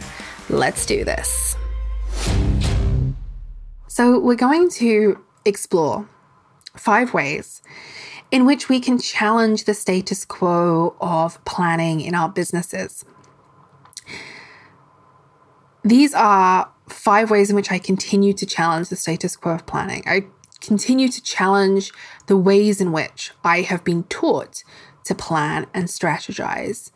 Let's 0.49 0.85
do 0.87 1.03
this. 1.03 1.55
So, 3.87 4.17
we're 4.19 4.35
going 4.35 4.69
to 4.71 5.19
explore 5.45 6.09
five 6.75 7.13
ways 7.13 7.61
in 8.31 8.45
which 8.45 8.69
we 8.69 8.79
can 8.79 8.97
challenge 8.97 9.65
the 9.65 9.73
status 9.73 10.25
quo 10.25 10.95
of 10.99 11.43
planning 11.45 12.01
in 12.01 12.15
our 12.15 12.29
businesses. 12.29 13.05
These 15.89 16.13
are 16.13 16.69
five 16.87 17.31
ways 17.31 17.49
in 17.49 17.55
which 17.55 17.71
I 17.71 17.79
continue 17.79 18.31
to 18.33 18.45
challenge 18.45 18.89
the 18.89 18.95
status 18.95 19.35
quo 19.35 19.55
of 19.55 19.65
planning. 19.65 20.03
I 20.05 20.27
continue 20.61 21.07
to 21.07 21.23
challenge 21.23 21.91
the 22.27 22.37
ways 22.37 22.79
in 22.79 22.91
which 22.91 23.31
I 23.43 23.61
have 23.61 23.83
been 23.83 24.03
taught 24.03 24.63
to 25.05 25.15
plan 25.15 25.65
and 25.73 25.85
strategize. 25.85 26.91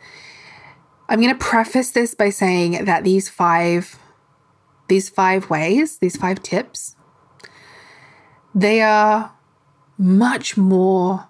I'm 1.09 1.19
going 1.19 1.35
to 1.35 1.43
preface 1.43 1.89
this 1.89 2.13
by 2.13 2.29
saying 2.29 2.85
that 2.85 3.03
these 3.03 3.29
five 3.29 3.97
these 4.89 5.09
five 5.09 5.49
ways, 5.49 5.97
these 5.97 6.15
five 6.15 6.43
tips, 6.43 6.95
they 8.53 8.79
are 8.79 9.33
much 9.97 10.55
more 10.55 11.29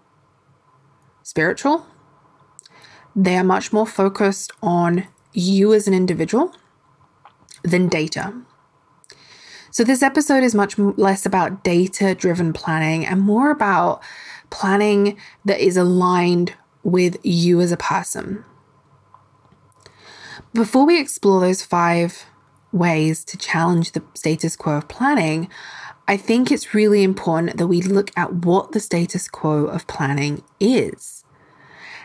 spiritual. 1.21 1.87
They 3.15 3.37
are 3.37 3.43
much 3.45 3.71
more 3.71 3.87
focused 3.87 4.51
on 4.61 5.07
you 5.31 5.73
as 5.73 5.87
an 5.87 5.93
individual 5.93 6.53
than 7.63 7.87
data. 7.87 8.33
So, 9.71 9.83
this 9.83 10.03
episode 10.03 10.43
is 10.43 10.53
much 10.53 10.77
less 10.77 11.25
about 11.25 11.63
data 11.63 12.13
driven 12.13 12.53
planning 12.53 13.05
and 13.05 13.21
more 13.21 13.49
about 13.49 14.03
planning 14.51 15.17
that 15.45 15.59
is 15.59 15.77
aligned 15.77 16.53
with 16.83 17.17
you 17.23 17.59
as 17.59 17.71
a 17.71 17.77
person. 17.77 18.45
Before 20.53 20.85
we 20.85 20.99
explore 20.99 21.41
those 21.41 21.63
five 21.63 22.25
ways 22.71 23.23
to 23.25 23.37
challenge 23.37 23.93
the 23.93 24.03
status 24.13 24.55
quo 24.55 24.77
of 24.77 24.87
planning, 24.87 25.49
I 26.07 26.17
think 26.17 26.51
it's 26.51 26.75
really 26.75 27.01
important 27.01 27.57
that 27.57 27.67
we 27.67 27.81
look 27.81 28.11
at 28.15 28.45
what 28.45 28.73
the 28.73 28.79
status 28.79 29.27
quo 29.27 29.65
of 29.65 29.87
planning 29.87 30.43
is. 30.59 31.23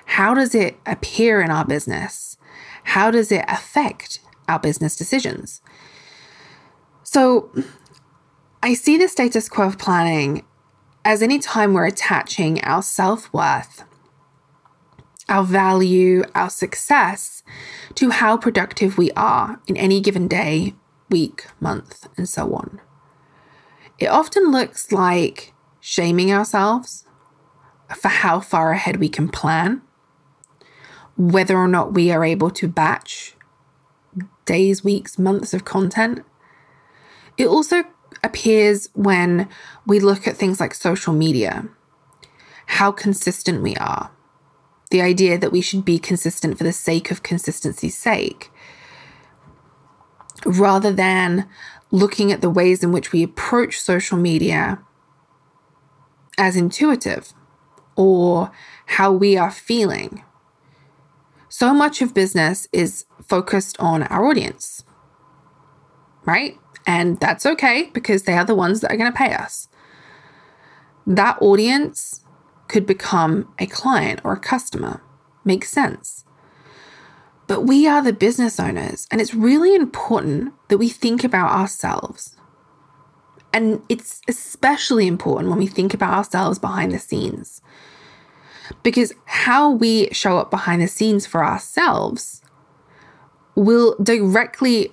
How 0.07 0.33
does 0.33 0.55
it 0.55 0.79
appear 0.87 1.43
in 1.43 1.51
our 1.51 1.67
business? 1.67 2.39
How 2.85 3.11
does 3.11 3.31
it 3.31 3.45
affect 3.49 4.21
our 4.49 4.59
business 4.59 4.97
decisions? 4.97 5.61
So, 7.03 7.51
I 8.63 8.75
see 8.75 8.99
the 8.99 9.09
status 9.09 9.49
quo 9.49 9.67
of 9.67 9.79
planning 9.79 10.45
as 11.05 11.23
any 11.23 11.39
time 11.39 11.73
we're 11.73 11.87
attaching 11.87 12.63
our 12.65 12.83
self 12.83 13.33
worth, 13.33 13.85
our 15.29 15.45
value, 15.45 16.25
our 16.35 16.51
success 16.51 17.43
to 17.95 18.11
how 18.11 18.37
productive 18.37 18.99
we 18.99 19.11
are 19.13 19.61
in 19.67 19.77
any 19.77 20.01
given 20.01 20.29
day, 20.29 20.75
week, 21.09 21.47
month, 21.61 22.09
and 22.17 22.29
so 22.29 22.55
on. 22.55 22.81
It 23.99 24.09
often 24.09 24.51
looks 24.51 24.93
like 24.93 25.55
shaming 25.81 26.33
ourselves 26.33 27.05
for 27.97 28.09
how 28.09 28.41
far 28.41 28.73
ahead 28.73 28.97
we 28.97 29.09
can 29.09 29.29
plan, 29.29 29.83
whether 31.17 31.57
or 31.57 31.69
not 31.69 31.95
we 31.95 32.11
are 32.11 32.25
able 32.25 32.51
to 32.51 32.69
batch 32.69 33.35
days, 34.49 34.83
weeks, 34.83 35.19
months 35.19 35.55
of 35.55 35.65
content. 35.65 36.25
It 37.37 37.47
also 37.47 37.85
appears 38.25 38.89
when 38.95 39.49
we 39.87 40.01
look 40.01 40.27
at 40.27 40.37
things 40.37 40.59
like 40.59 40.75
social 40.75 41.13
media, 41.13 41.69
how 42.67 42.91
consistent 42.91 43.63
we 43.63 43.77
are, 43.77 44.11
the 44.91 45.03
idea 45.03 45.39
that 45.39 45.53
we 45.53 45.61
should 45.61 45.85
be 45.85 45.99
consistent 45.99 46.59
for 46.59 46.65
the 46.65 46.73
sake 46.73 47.11
of 47.11 47.23
consistency's 47.23 47.97
sake, 47.97 48.51
rather 50.45 50.93
than 50.93 51.47
looking 51.91 52.33
at 52.33 52.41
the 52.41 52.51
ways 52.51 52.83
in 52.83 52.91
which 52.91 53.13
we 53.13 53.23
approach 53.23 53.81
social 53.81 54.19
media 54.19 54.79
as 56.39 56.57
intuitive 56.57 57.33
or 57.97 58.51
how 58.87 59.13
we 59.13 59.37
are 59.37 59.51
feeling. 59.51 60.23
So 61.49 61.75
much 61.75 62.01
of 62.01 62.15
business 62.15 62.69
is 62.73 63.05
focused 63.29 63.79
on 63.79 64.03
our 64.05 64.25
audience, 64.25 64.85
right? 66.25 66.59
And 66.87 67.21
that's 67.21 67.45
okay 67.45 67.91
because 67.93 68.23
they 68.23 68.33
are 68.33 68.45
the 68.45 68.55
ones 68.55 68.81
that 68.81 68.91
are 68.91 68.97
going 68.97 69.13
to 69.13 69.17
pay 69.17 69.35
us. 69.35 69.69
That 71.07 71.41
audience 71.41 72.25
could 72.69 72.87
become 72.87 73.53
a 73.59 73.67
client 73.67 74.21
or 74.25 74.33
a 74.33 74.41
customer. 74.41 75.03
Makes 75.45 75.71
sense. 75.71 76.25
But 77.47 77.63
we 77.63 77.87
are 77.87 78.03
the 78.03 78.13
business 78.13 78.61
owners, 78.61 79.07
and 79.11 79.23
it's 79.23 79.35
really 79.35 79.75
important 79.75 80.53
that 80.69 80.77
we 80.77 80.91
think 80.91 81.25
about 81.25 81.51
ourselves. 81.51 82.37
And 83.55 83.83
it's 83.89 84.21
especially 84.29 85.07
important 85.07 85.49
when 85.49 85.59
we 85.59 85.67
think 85.67 85.95
about 85.95 86.13
ourselves 86.13 86.59
behind 86.59 86.93
the 86.93 86.99
scenes. 86.99 87.63
Because 88.83 89.15
how 89.25 89.71
we 89.71 90.11
show 90.13 90.37
up 90.37 90.51
behind 90.51 90.83
the 90.83 90.89
scenes 90.89 91.27
for 91.27 91.43
ourselves 91.43 92.43
will 93.59 93.97
directly 94.03 94.93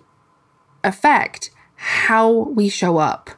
affect 0.84 1.52
how 1.76 2.30
we 2.30 2.70
show 2.70 2.98
up 2.98 3.30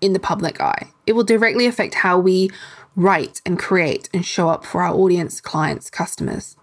in 0.00 0.12
the 0.12 0.20
public 0.20 0.60
eye. 0.60 0.90
It 1.06 1.12
will 1.12 1.24
directly 1.24 1.66
affect 1.66 1.94
how 1.94 2.18
we 2.18 2.50
write 2.94 3.40
and 3.46 3.58
create 3.58 4.08
and 4.12 4.24
show 4.24 4.48
up 4.48 4.64
for 4.64 4.82
our 4.82 4.94
audience, 4.94 5.40
clients, 5.40 5.88
customers. 5.88 6.56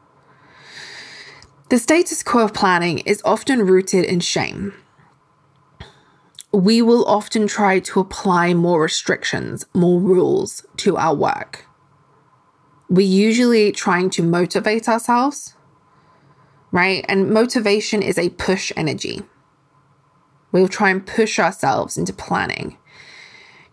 The 1.69 1.79
status 1.79 2.23
quo 2.23 2.45
of 2.45 2.53
planning 2.53 2.99
is 2.99 3.21
often 3.23 3.65
rooted 3.65 4.05
in 4.05 4.19
shame. 4.19 4.73
We 6.51 6.81
will 6.81 7.05
often 7.05 7.47
try 7.47 7.79
to 7.79 7.99
apply 7.99 8.55
more 8.55 8.81
restrictions, 8.81 9.65
more 9.73 9.99
rules 9.99 10.65
to 10.77 10.97
our 10.97 11.15
work. 11.15 11.65
We're 12.89 13.07
usually 13.07 13.71
trying 13.71 14.09
to 14.11 14.23
motivate 14.23 14.89
ourselves, 14.89 15.53
right? 16.71 17.05
And 17.07 17.31
motivation 17.31 18.01
is 18.01 18.17
a 18.17 18.29
push 18.29 18.71
energy. 18.75 19.21
We'll 20.51 20.67
try 20.67 20.89
and 20.89 21.05
push 21.05 21.39
ourselves 21.39 21.97
into 21.97 22.13
planning. 22.13 22.77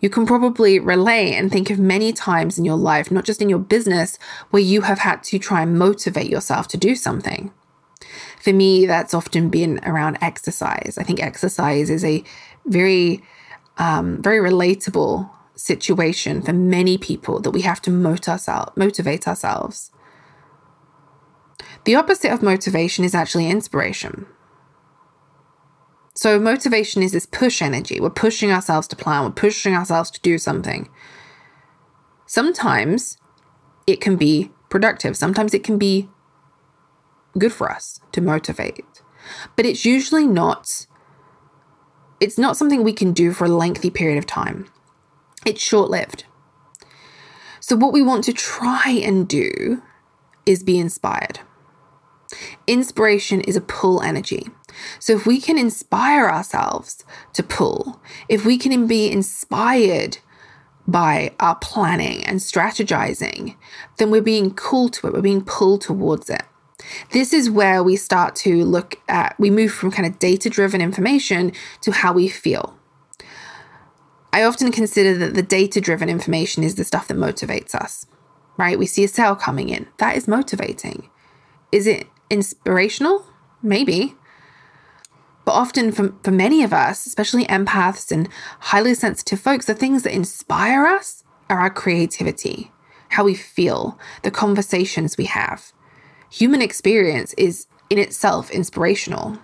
You 0.01 0.11
can 0.11 0.27
probably 0.27 0.79
relate 0.79 1.35
and 1.35 1.51
think 1.51 1.71
of 1.71 1.79
many 1.79 2.13
times 2.13 2.59
in 2.59 2.65
your 2.65 2.77
life, 2.77 3.11
not 3.11 3.25
just 3.25 3.41
in 3.41 3.49
your 3.49 3.59
business, 3.59 4.19
where 4.51 4.63
you 4.63 4.83
have 4.83 4.99
had 4.99 5.23
to 5.25 5.39
try 5.39 5.63
and 5.63 5.79
motivate 5.79 6.29
yourself 6.29 6.69
to 6.69 6.77
do 6.77 6.95
something 6.95 7.51
for 8.47 8.53
me, 8.53 8.87
that's 8.87 9.13
often 9.13 9.49
been 9.49 9.81
around 9.85 10.19
exercise. 10.21 10.97
I 10.99 11.03
think 11.03 11.21
exercise 11.21 11.91
is 11.91 12.05
a 12.05 12.23
very, 12.65 13.23
um, 13.79 14.23
very 14.23 14.39
relatable 14.39 15.29
situation 15.57 16.43
for 16.43 16.53
many 16.53 16.97
people 16.97 17.41
that 17.41 17.51
we 17.51 17.63
have 17.63 17.83
to 17.83 17.91
motivate, 17.91 18.29
ourselves, 18.29 18.73
motivate 18.77 19.27
ourselves. 19.27 19.91
The 21.87 21.95
opposite 21.95 22.33
of 22.33 22.43
motivation 22.43 23.05
is 23.05 23.15
actually 23.15 23.49
inspiration. 23.49 24.27
So, 26.15 26.41
motivation 26.41 27.01
is 27.01 27.13
this 27.13 27.27
push 27.27 27.63
energy. 27.63 28.01
We're 28.01 28.11
pushing 28.11 28.51
ourselves 28.51 28.89
to 28.89 28.97
plan, 28.97 29.23
we're 29.23 29.31
pushing 29.31 29.73
ourselves 29.73 30.11
to 30.11 30.21
do 30.21 30.37
something. 30.37 30.89
Sometimes 32.27 33.19
it 33.87 34.01
can 34.01 34.17
be 34.17 34.51
productive, 34.69 35.17
sometimes 35.17 35.55
it 35.55 35.63
can 35.63 35.79
be 35.79 36.09
good 37.39 37.53
for 37.53 37.71
us 37.71 38.01
to 38.11 38.21
motivate, 38.21 39.03
but 39.55 39.65
it's 39.65 39.85
usually 39.85 40.27
not. 40.27 40.89
It's 42.19 42.39
not 42.39 42.57
something 42.57 42.83
we 42.83 42.95
can 42.95 43.13
do 43.13 43.33
for 43.33 43.45
a 43.45 43.49
lengthy 43.49 43.91
period 43.91 44.19
of 44.19 44.27
time. 44.27 44.67
It's 45.45 45.63
short 45.63 45.89
lived. 45.89 46.25
So, 47.61 47.77
what 47.77 47.93
we 47.93 48.03
want 48.03 48.25
to 48.25 48.33
try 48.33 48.91
and 49.05 49.29
do 49.29 49.83
is 50.47 50.65
be 50.65 50.81
inspired. 50.81 51.39
Inspiration 52.67 53.41
is 53.43 53.57
a 53.57 53.61
pull 53.61 54.03
energy. 54.03 54.49
So, 54.99 55.15
if 55.15 55.27
we 55.27 55.41
can 55.41 55.59
inspire 55.59 56.29
ourselves 56.29 57.05
to 57.33 57.43
pull, 57.43 58.01
if 58.29 58.45
we 58.45 58.59
can 58.59 58.87
be 58.87 59.11
inspired 59.11 60.19
by 60.87 61.33
our 61.41 61.57
planning 61.57 62.25
and 62.25 62.41
strategizing, 62.41 63.57
then 63.97 64.11
we're 64.11 64.23
being 64.23 64.53
called 64.55 64.93
to 64.95 65.07
it, 65.07 65.13
we're 65.13 65.23
being 65.23 65.45
pulled 65.45 65.81
towards 65.81 66.31
it. 66.31 66.43
This 67.13 67.33
is 67.33 67.51
where 67.51 67.83
we 67.83 67.97
start 67.97 68.37
to 68.37 68.65
look 68.65 69.01
at, 69.09 69.39
we 69.39 69.51
move 69.51 69.73
from 69.73 69.91
kind 69.91 70.07
of 70.07 70.19
data 70.19 70.51
driven 70.51 70.81
information 70.81 71.53
to 71.81 71.91
how 71.91 72.13
we 72.13 72.29
feel. 72.29 72.79
I 74.33 74.45
often 74.45 74.71
consider 74.71 75.17
that 75.19 75.35
the 75.35 75.43
data 75.43 75.81
driven 75.81 76.09
information 76.09 76.63
is 76.63 76.75
the 76.75 76.85
stuff 76.85 77.09
that 77.09 77.17
motivates 77.17 77.75
us, 77.75 78.07
right? 78.59 78.79
We 78.79 78.87
see 78.87 79.03
a 79.05 79.09
sale 79.09 79.35
coming 79.35 79.71
in. 79.71 79.87
That 79.97 80.17
is 80.17 80.29
motivating. 80.29 81.09
Is 81.73 81.87
it 81.87 82.07
inspirational? 82.31 83.27
Maybe. 83.63 84.15
But 85.45 85.53
often, 85.53 85.93
for, 85.93 86.15
for 86.25 86.33
many 86.33 86.65
of 86.65 86.73
us, 86.73 87.07
especially 87.07 87.45
empaths 87.45 88.11
and 88.11 88.29
highly 88.59 88.95
sensitive 88.95 89.41
folks, 89.41 89.67
the 89.67 89.75
things 89.75 90.03
that 90.03 90.13
inspire 90.13 90.87
us 90.87 91.23
are 91.49 91.61
our 91.61 91.71
creativity, 91.71 92.73
how 93.11 93.25
we 93.25 93.35
feel, 93.35 93.99
the 94.23 94.31
conversations 94.31 95.17
we 95.17 95.27
have. 95.27 95.73
Human 96.31 96.61
experience 96.61 97.33
is 97.39 97.69
in 97.89 97.99
itself 97.99 98.51
inspirational. 98.51 99.39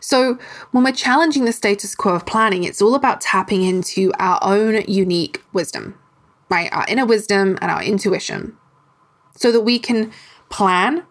So, 0.00 0.38
when 0.70 0.82
we're 0.84 0.92
challenging 0.92 1.44
the 1.44 1.52
status 1.52 1.94
quo 1.94 2.14
of 2.14 2.24
planning, 2.24 2.64
it's 2.64 2.80
all 2.80 2.94
about 2.94 3.20
tapping 3.20 3.62
into 3.62 4.12
our 4.18 4.38
own 4.42 4.82
unique 4.88 5.42
wisdom, 5.52 5.98
right? 6.48 6.72
Our 6.72 6.86
inner 6.88 7.04
wisdom 7.04 7.58
and 7.60 7.70
our 7.70 7.82
intuition, 7.82 8.56
so 9.36 9.52
that 9.52 9.62
we 9.62 9.78
can 9.78 10.12
plan 10.48 11.04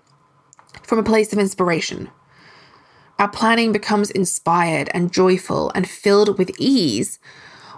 from 0.84 1.00
a 1.00 1.04
place 1.04 1.32
of 1.34 1.40
inspiration. 1.40 2.10
Our 3.18 3.30
planning 3.30 3.72
becomes 3.72 4.12
inspired 4.12 4.90
and 4.94 5.12
joyful 5.12 5.72
and 5.76 5.90
filled 5.90 6.38
with 6.38 6.52
ease, 6.58 7.20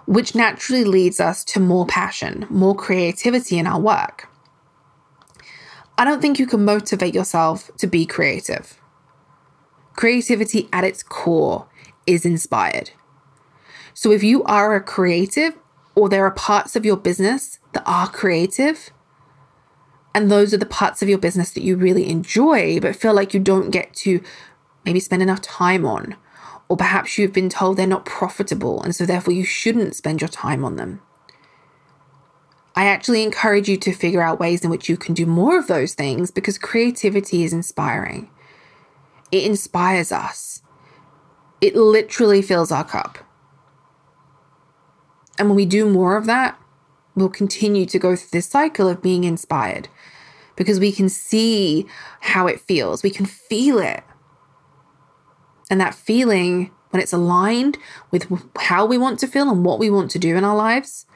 which 0.05 0.35
naturally 0.35 0.83
leads 0.83 1.19
us 1.19 1.43
to 1.45 1.59
more 1.59 1.85
passion, 1.85 2.45
more 2.49 2.75
creativity 2.75 3.57
in 3.57 3.65
our 3.65 3.79
work. 3.79 4.29
I 5.97 6.05
don't 6.05 6.21
think 6.21 6.39
you 6.39 6.47
can 6.47 6.65
motivate 6.65 7.13
yourself 7.13 7.69
to 7.77 7.87
be 7.87 8.05
creative. 8.05 8.79
Creativity 9.93 10.69
at 10.71 10.83
its 10.83 11.03
core 11.03 11.67
is 12.07 12.25
inspired. 12.25 12.91
So 13.93 14.11
if 14.11 14.23
you 14.23 14.43
are 14.43 14.75
a 14.75 14.81
creative 14.81 15.53
or 15.95 16.09
there 16.09 16.25
are 16.25 16.31
parts 16.31 16.75
of 16.75 16.85
your 16.85 16.97
business 16.97 17.59
that 17.73 17.83
are 17.85 18.07
creative, 18.07 18.91
and 20.13 20.29
those 20.29 20.53
are 20.53 20.57
the 20.57 20.65
parts 20.65 21.01
of 21.01 21.09
your 21.09 21.17
business 21.17 21.51
that 21.51 21.63
you 21.63 21.75
really 21.75 22.09
enjoy, 22.09 22.79
but 22.79 22.95
feel 22.95 23.13
like 23.13 23.33
you 23.33 23.39
don't 23.39 23.71
get 23.71 23.93
to 23.95 24.21
maybe 24.85 24.99
spend 24.99 25.21
enough 25.21 25.41
time 25.41 25.85
on, 25.85 26.15
or 26.67 26.77
perhaps 26.77 27.17
you've 27.17 27.33
been 27.33 27.49
told 27.49 27.77
they're 27.77 27.87
not 27.87 28.05
profitable, 28.05 28.81
and 28.81 28.95
so 28.95 29.05
therefore 29.05 29.33
you 29.33 29.45
shouldn't 29.45 29.95
spend 29.95 30.21
your 30.21 30.27
time 30.27 30.65
on 30.65 30.75
them. 30.75 31.01
I 32.75 32.85
actually 32.85 33.23
encourage 33.23 33.67
you 33.67 33.77
to 33.77 33.93
figure 33.93 34.21
out 34.21 34.39
ways 34.39 34.63
in 34.63 34.69
which 34.69 34.87
you 34.87 34.97
can 34.97 35.13
do 35.13 35.25
more 35.25 35.59
of 35.59 35.67
those 35.67 35.93
things 35.93 36.31
because 36.31 36.57
creativity 36.57 37.43
is 37.43 37.53
inspiring. 37.53 38.29
It 39.31 39.43
inspires 39.43 40.11
us. 40.11 40.61
It 41.59 41.75
literally 41.75 42.41
fills 42.41 42.71
our 42.71 42.83
cup. 42.83 43.17
And 45.37 45.49
when 45.49 45.55
we 45.55 45.65
do 45.65 45.89
more 45.89 46.17
of 46.17 46.25
that, 46.27 46.57
we'll 47.15 47.29
continue 47.29 47.85
to 47.85 47.99
go 47.99 48.15
through 48.15 48.29
this 48.31 48.47
cycle 48.47 48.87
of 48.87 49.01
being 49.01 49.25
inspired 49.25 49.89
because 50.61 50.79
we 50.79 50.91
can 50.91 51.09
see 51.09 51.87
how 52.19 52.45
it 52.45 52.59
feels. 52.59 53.01
We 53.01 53.09
can 53.09 53.25
feel 53.25 53.79
it. 53.79 54.03
And 55.71 55.81
that 55.81 55.95
feeling, 55.95 56.69
when 56.91 57.01
it's 57.01 57.11
aligned 57.11 57.79
with 58.11 58.31
how 58.59 58.85
we 58.85 58.95
want 58.95 59.17
to 59.21 59.27
feel 59.27 59.49
and 59.49 59.65
what 59.65 59.79
we 59.79 59.89
want 59.89 60.11
to 60.11 60.19
do 60.19 60.37
in 60.37 60.43
our 60.43 60.55
lives, 60.55 61.07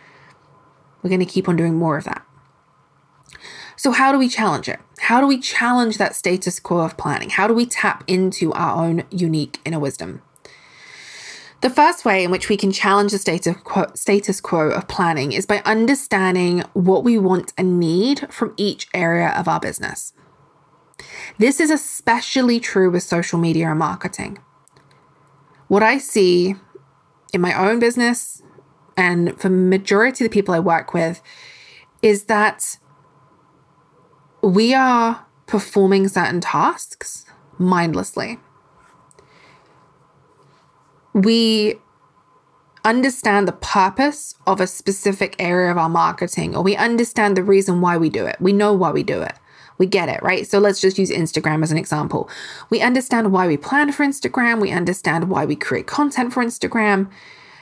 we're 1.04 1.12
going 1.12 1.20
to 1.20 1.28
keep 1.28 1.48
on 1.48 1.56
doing 1.56 1.76
more 1.76 1.96
of 1.96 2.06
that. 2.06 2.26
So, 3.76 3.92
how 3.92 4.12
do 4.12 4.18
we 4.18 4.30
challenge 4.30 4.68
it? 4.68 4.80
How 4.98 5.22
do 5.22 5.28
we 5.28 5.40
challenge 5.40 6.00
that 6.00 6.16
status 6.16 6.60
quo 6.60 6.80
of 6.80 6.98
planning? 6.98 7.30
How 7.30 7.46
do 7.46 7.54
we 7.54 7.68
tap 7.68 8.04
into 8.08 8.52
our 8.54 8.84
own 8.84 9.04
unique 9.12 9.60
inner 9.64 9.78
wisdom? 9.78 10.24
The 11.62 11.70
first 11.70 12.06
way 12.06 12.24
in 12.24 12.32
which 12.32 12.50
we 12.50 12.58
can 12.58 12.72
challenge 12.72 13.12
the 13.12 13.18
status 13.18 13.56
quo, 13.64 13.86
status 13.96 14.42
quo 14.42 14.70
of 14.70 14.88
planning 14.88 15.32
is 15.32 15.46
by 15.46 15.62
understanding 15.66 16.64
what 16.74 17.04
we 17.04 17.18
want 17.18 17.54
and 17.58 17.80
need 17.80 18.32
from 18.32 18.54
each 18.58 18.88
area 18.94 19.30
of 19.30 19.48
our 19.48 19.60
business. 19.60 20.14
This 21.38 21.60
is 21.60 21.72
especially 21.72 22.60
true 22.60 22.90
with 22.92 23.04
social 23.04 23.40
media 23.40 23.70
and 23.70 23.80
marketing. 23.80 24.38
What 25.68 25.82
I 25.82 25.98
see 25.98 26.56
in 27.34 27.42
my 27.42 27.54
own 27.54 27.80
business 27.80 28.42
and 28.96 29.40
for 29.40 29.50
majority 29.50 30.24
of 30.24 30.32
the 30.32 30.34
people 30.34 30.54
I 30.54 30.60
work 30.60 30.94
with 30.94 31.22
is 32.02 32.26
that 32.26 32.78
we 34.42 34.74
are 34.74 35.26
performing 35.48 36.08
certain 36.08 36.42
tasks 36.42 37.26
mindlessly. 37.58 38.40
We 41.16 41.80
understand 42.84 43.48
the 43.48 43.54
purpose 43.54 44.36
of 44.46 44.60
a 44.62 44.68
specific 44.68 45.36
area 45.40 45.72
of 45.72 45.78
our 45.78 45.90
marketing, 45.90 46.56
or 46.56 46.62
we 46.62 46.76
understand 46.76 47.36
the 47.36 47.44
reason 47.44 47.82
why 47.82 47.98
we 47.98 48.10
do 48.10 48.26
it. 48.26 48.36
We 48.40 48.54
know 48.54 48.74
why 48.74 48.92
we 48.92 49.02
do 49.02 49.22
it. 49.22 49.34
We 49.78 49.86
get 49.86 50.10
it, 50.10 50.22
right? 50.22 50.46
So 50.46 50.60
let's 50.60 50.82
just 50.82 51.00
use 51.00 51.10
Instagram 51.10 51.64
as 51.64 51.72
an 51.72 51.78
example. 51.78 52.30
We 52.70 52.82
understand 52.82 53.32
why 53.32 53.48
we 53.48 53.58
plan 53.58 53.92
for 53.92 54.06
Instagram. 54.06 54.62
We 54.62 54.72
understand 54.72 55.30
why 55.30 55.46
we 55.46 55.56
create 55.56 55.88
content 55.88 56.34
for 56.34 56.44
Instagram. 56.44 57.10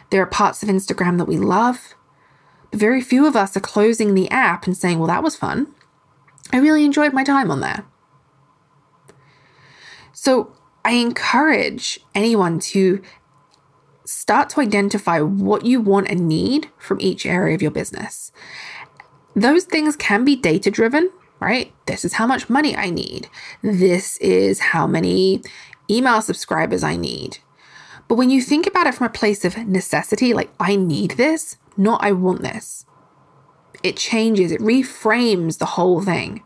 There 0.10 0.22
are 0.22 0.28
parts 0.28 0.62
of 0.62 0.70
Instagram 0.70 1.18
that 1.20 1.28
we 1.28 1.38
love. 1.38 1.96
But 2.72 2.80
very 2.80 3.02
few 3.02 3.26
of 3.26 3.36
us 3.36 3.56
are 3.56 3.62
closing 3.62 4.13
the 4.13 4.30
app 4.30 4.66
and 4.66 4.76
saying, 4.76 4.98
well, 4.98 5.08
that 5.08 5.24
was 5.24 5.36
fun. 5.36 5.74
I 6.52 6.58
really 6.58 6.86
enjoyed 6.86 7.13
my 7.13 7.24
time 7.24 7.50
on 7.50 7.62
there. 7.62 7.86
So 10.12 10.56
I 10.84 10.94
encourage 10.94 12.00
anyone 12.13 12.60
to 12.60 13.02
start 14.06 14.50
to 14.50 14.62
identify 14.62 15.20
what 15.20 15.66
you 15.66 15.82
want 15.82 16.10
and 16.10 16.28
need 16.28 16.70
from 16.78 17.00
each 17.00 17.26
area 17.26 17.56
of 17.56 17.62
your 17.62 17.72
business. 17.72 18.32
Those 19.36 19.63
things 19.63 19.96
can 19.96 20.26
be 20.26 20.36
data 20.36 20.70
driven, 20.70 21.10
right? 21.39 21.74
This 21.86 22.06
is 22.06 22.13
how 22.13 22.28
much 22.28 22.50
money 22.50 22.76
I 22.76 22.89
need. 22.89 23.30
This 23.62 24.18
is 24.18 24.60
how 24.60 24.86
many 24.88 25.42
email 25.89 26.22
subscribers 26.22 26.84
I 26.84 26.96
need. 26.96 27.39
But 28.08 28.16
when 28.16 28.30
you 28.30 28.42
think 28.42 28.68
about 28.68 28.88
it 28.88 28.96
from 28.96 29.08
a 29.08 29.12
place 29.12 29.44
of 29.46 29.58
necessity, 29.58 30.34
like 30.34 30.52
I 30.60 30.76
need 30.76 31.12
this, 31.12 31.58
not 31.78 32.04
I 32.04 32.12
want 32.12 32.42
this, 32.42 32.86
it 33.82 33.98
changes, 33.98 34.52
it 34.52 34.62
reframes 34.62 35.58
the 35.58 35.66
whole 35.66 36.02
thing. 36.02 36.44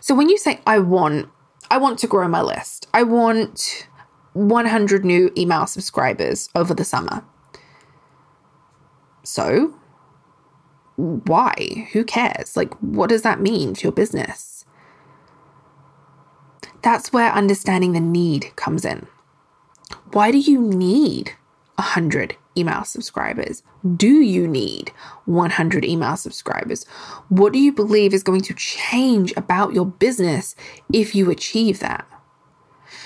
So 0.00 0.14
when 0.14 0.28
you 0.28 0.38
say 0.38 0.60
I 0.66 0.78
want, 0.78 1.28
I 1.70 1.78
want 1.78 1.98
to 2.00 2.06
grow 2.06 2.28
my 2.28 2.42
list. 2.42 2.86
I 2.94 3.02
want 3.02 3.87
100 4.38 5.04
new 5.04 5.32
email 5.36 5.66
subscribers 5.66 6.48
over 6.54 6.72
the 6.72 6.84
summer. 6.84 7.24
So, 9.24 9.74
why? 10.96 11.88
Who 11.92 12.04
cares? 12.04 12.56
Like, 12.56 12.72
what 12.80 13.10
does 13.10 13.22
that 13.22 13.40
mean 13.40 13.74
to 13.74 13.82
your 13.82 13.92
business? 13.92 14.64
That's 16.82 17.12
where 17.12 17.32
understanding 17.32 17.92
the 17.92 18.00
need 18.00 18.54
comes 18.56 18.84
in. 18.84 19.08
Why 20.12 20.30
do 20.30 20.38
you 20.38 20.60
need 20.60 21.32
100 21.74 22.36
email 22.56 22.84
subscribers? 22.84 23.62
Do 23.96 24.20
you 24.20 24.46
need 24.46 24.92
100 25.24 25.84
email 25.84 26.16
subscribers? 26.16 26.84
What 27.28 27.52
do 27.52 27.58
you 27.58 27.72
believe 27.72 28.14
is 28.14 28.22
going 28.22 28.42
to 28.42 28.54
change 28.54 29.32
about 29.36 29.74
your 29.74 29.86
business 29.86 30.54
if 30.92 31.14
you 31.14 31.30
achieve 31.30 31.80
that? 31.80 32.06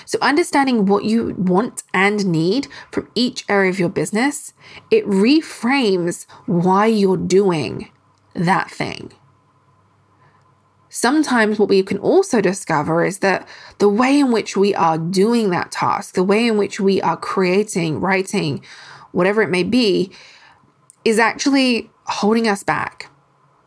So, 0.05 0.17
understanding 0.21 0.85
what 0.85 1.05
you 1.05 1.35
want 1.37 1.83
and 1.93 2.25
need 2.25 2.67
from 2.91 3.09
each 3.15 3.45
area 3.49 3.69
of 3.69 3.79
your 3.79 3.89
business, 3.89 4.53
it 4.91 5.05
reframes 5.05 6.25
why 6.45 6.87
you're 6.87 7.17
doing 7.17 7.89
that 8.33 8.69
thing. 8.69 9.13
sometimes 10.93 11.57
what 11.57 11.69
we 11.69 11.81
can 11.81 11.97
also 11.97 12.39
discover 12.39 13.03
is 13.03 13.19
that 13.19 13.47
the 13.79 13.89
way 13.89 14.19
in 14.19 14.31
which 14.31 14.55
we 14.55 14.75
are 14.75 14.99
doing 14.99 15.49
that 15.49 15.71
task, 15.71 16.13
the 16.13 16.23
way 16.23 16.45
in 16.45 16.55
which 16.55 16.79
we 16.79 17.01
are 17.01 17.17
creating, 17.17 17.99
writing, 17.99 18.63
whatever 19.11 19.41
it 19.41 19.49
may 19.49 19.63
be, 19.63 20.11
is 21.03 21.17
actually 21.17 21.89
holding 22.05 22.47
us 22.47 22.61
back. 22.61 23.09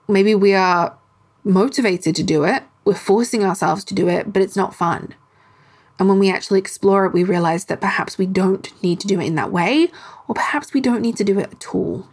Maybe 0.07 0.37
we 0.37 0.55
are 0.55 0.97
motivated 1.43 2.15
to 2.15 2.23
do 2.23 2.45
it, 2.45 2.63
we're 2.85 2.95
forcing 2.95 3.43
ourselves 3.43 3.83
to 3.87 3.95
do 3.95 4.09
it, 4.09 4.33
but 4.33 4.41
it's 4.41 4.57
not 4.57 4.73
fun. 4.73 5.15
And 5.99 6.09
when 6.09 6.19
we 6.19 6.31
actually 6.31 6.59
explore 6.59 7.07
it, 7.07 7.13
we 7.13 7.25
realize 7.25 7.67
that 7.67 7.81
perhaps 7.81 8.19
we 8.19 8.27
don't 8.27 8.71
need 8.83 9.01
to 9.01 9.07
do 9.07 9.21
it 9.21 9.25
in 9.25 9.35
that 9.37 9.53
way, 9.53 9.91
or 10.29 10.35
perhaps 10.35 10.75
we 10.75 10.81
don't 10.81 11.01
need 11.01 11.17
to 11.17 11.25
do 11.25 11.39
it 11.39 11.53
at 11.53 11.75
all. 11.75 12.07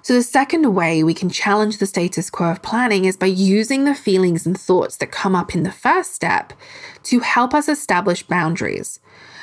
So, 0.00 0.14
the 0.14 0.22
second 0.22 0.74
way 0.74 1.02
we 1.02 1.12
can 1.12 1.28
challenge 1.28 1.76
the 1.76 1.86
status 1.86 2.30
quo 2.30 2.50
of 2.50 2.62
planning 2.62 3.04
is 3.04 3.16
by 3.16 3.26
using 3.26 3.84
the 3.84 3.94
feelings 3.94 4.46
and 4.46 4.58
thoughts 4.58 4.96
that 4.96 5.12
come 5.12 5.36
up 5.36 5.54
in 5.54 5.64
the 5.64 5.72
first 5.72 6.14
step 6.14 6.54
to 7.02 7.20
help 7.20 7.52
us 7.52 7.68
establish 7.68 8.22
boundaries 8.22 9.00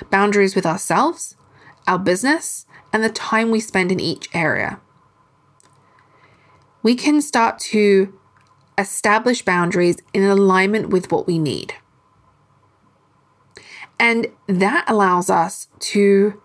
boundaries 0.09 0.55
with 0.55 0.65
ourselves, 0.65 1.35
our 1.87 1.99
business, 1.99 2.65
and 2.91 3.03
the 3.03 3.09
time 3.09 3.51
we 3.51 3.59
spend 3.59 3.91
in 3.91 3.99
each 3.99 4.27
area. 4.33 4.79
We 6.81 6.95
can 6.95 7.21
start 7.21 7.59
to 7.59 8.17
establish 8.77 9.41
boundaries 9.43 9.97
in 10.13 10.23
alignment 10.23 10.89
with 10.89 11.11
what 11.11 11.27
we 11.27 11.39
need. 11.39 11.75
And 13.99 14.27
that 14.47 14.85
allows 14.87 15.29
us 15.29 15.67
to 15.79 16.41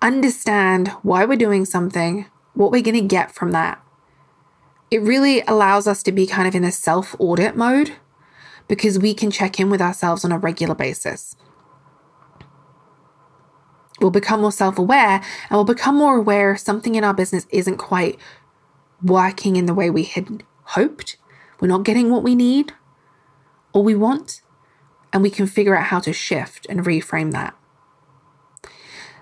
understand 0.00 0.88
why 1.02 1.24
we're 1.24 1.36
doing 1.36 1.64
something, 1.64 2.26
what 2.54 2.70
we're 2.70 2.82
going 2.82 2.94
to 2.94 3.00
get 3.00 3.34
from 3.34 3.50
that. 3.52 3.82
It 4.90 5.02
really 5.02 5.42
allows 5.42 5.86
us 5.86 6.02
to 6.04 6.12
be 6.12 6.26
kind 6.26 6.48
of 6.48 6.54
in 6.54 6.64
a 6.64 6.72
self 6.72 7.14
audit 7.18 7.56
mode 7.56 7.92
because 8.68 8.98
we 8.98 9.14
can 9.14 9.30
check 9.30 9.60
in 9.60 9.70
with 9.70 9.82
ourselves 9.82 10.24
on 10.24 10.32
a 10.32 10.38
regular 10.38 10.74
basis. 10.74 11.36
We'll 14.00 14.10
become 14.10 14.42
more 14.42 14.52
self 14.52 14.78
aware 14.78 15.20
and 15.50 15.50
we'll 15.50 15.64
become 15.64 15.96
more 15.96 16.16
aware 16.16 16.56
something 16.56 16.94
in 16.94 17.04
our 17.04 17.14
business 17.14 17.46
isn't 17.50 17.78
quite 17.78 18.18
working 19.02 19.56
in 19.56 19.66
the 19.66 19.74
way 19.74 19.90
we 19.90 20.04
had 20.04 20.44
hoped. 20.64 21.16
We're 21.60 21.68
not 21.68 21.84
getting 21.84 22.10
what 22.10 22.22
we 22.22 22.34
need 22.34 22.72
or 23.72 23.82
we 23.82 23.94
want, 23.94 24.40
and 25.12 25.22
we 25.22 25.30
can 25.30 25.46
figure 25.46 25.76
out 25.76 25.86
how 25.86 26.00
to 26.00 26.12
shift 26.12 26.66
and 26.68 26.84
reframe 26.84 27.32
that. 27.32 27.54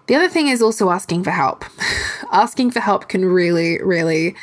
The 0.06 0.14
other 0.14 0.28
thing 0.28 0.48
is 0.48 0.62
also 0.62 0.90
asking 0.90 1.24
for 1.24 1.30
help. 1.30 1.64
asking 2.32 2.70
for 2.70 2.80
help 2.80 3.08
can 3.08 3.24
really, 3.24 3.82
really, 3.82 4.36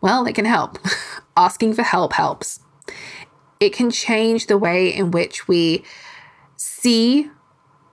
well, 0.00 0.26
it 0.26 0.34
can 0.34 0.44
help. 0.44 0.78
asking 1.36 1.74
for 1.74 1.82
help 1.82 2.12
helps. 2.12 2.60
It 3.58 3.72
can 3.72 3.90
change 3.90 4.46
the 4.46 4.58
way 4.58 4.88
in 4.88 5.10
which 5.10 5.48
we 5.48 5.84
see 6.56 7.30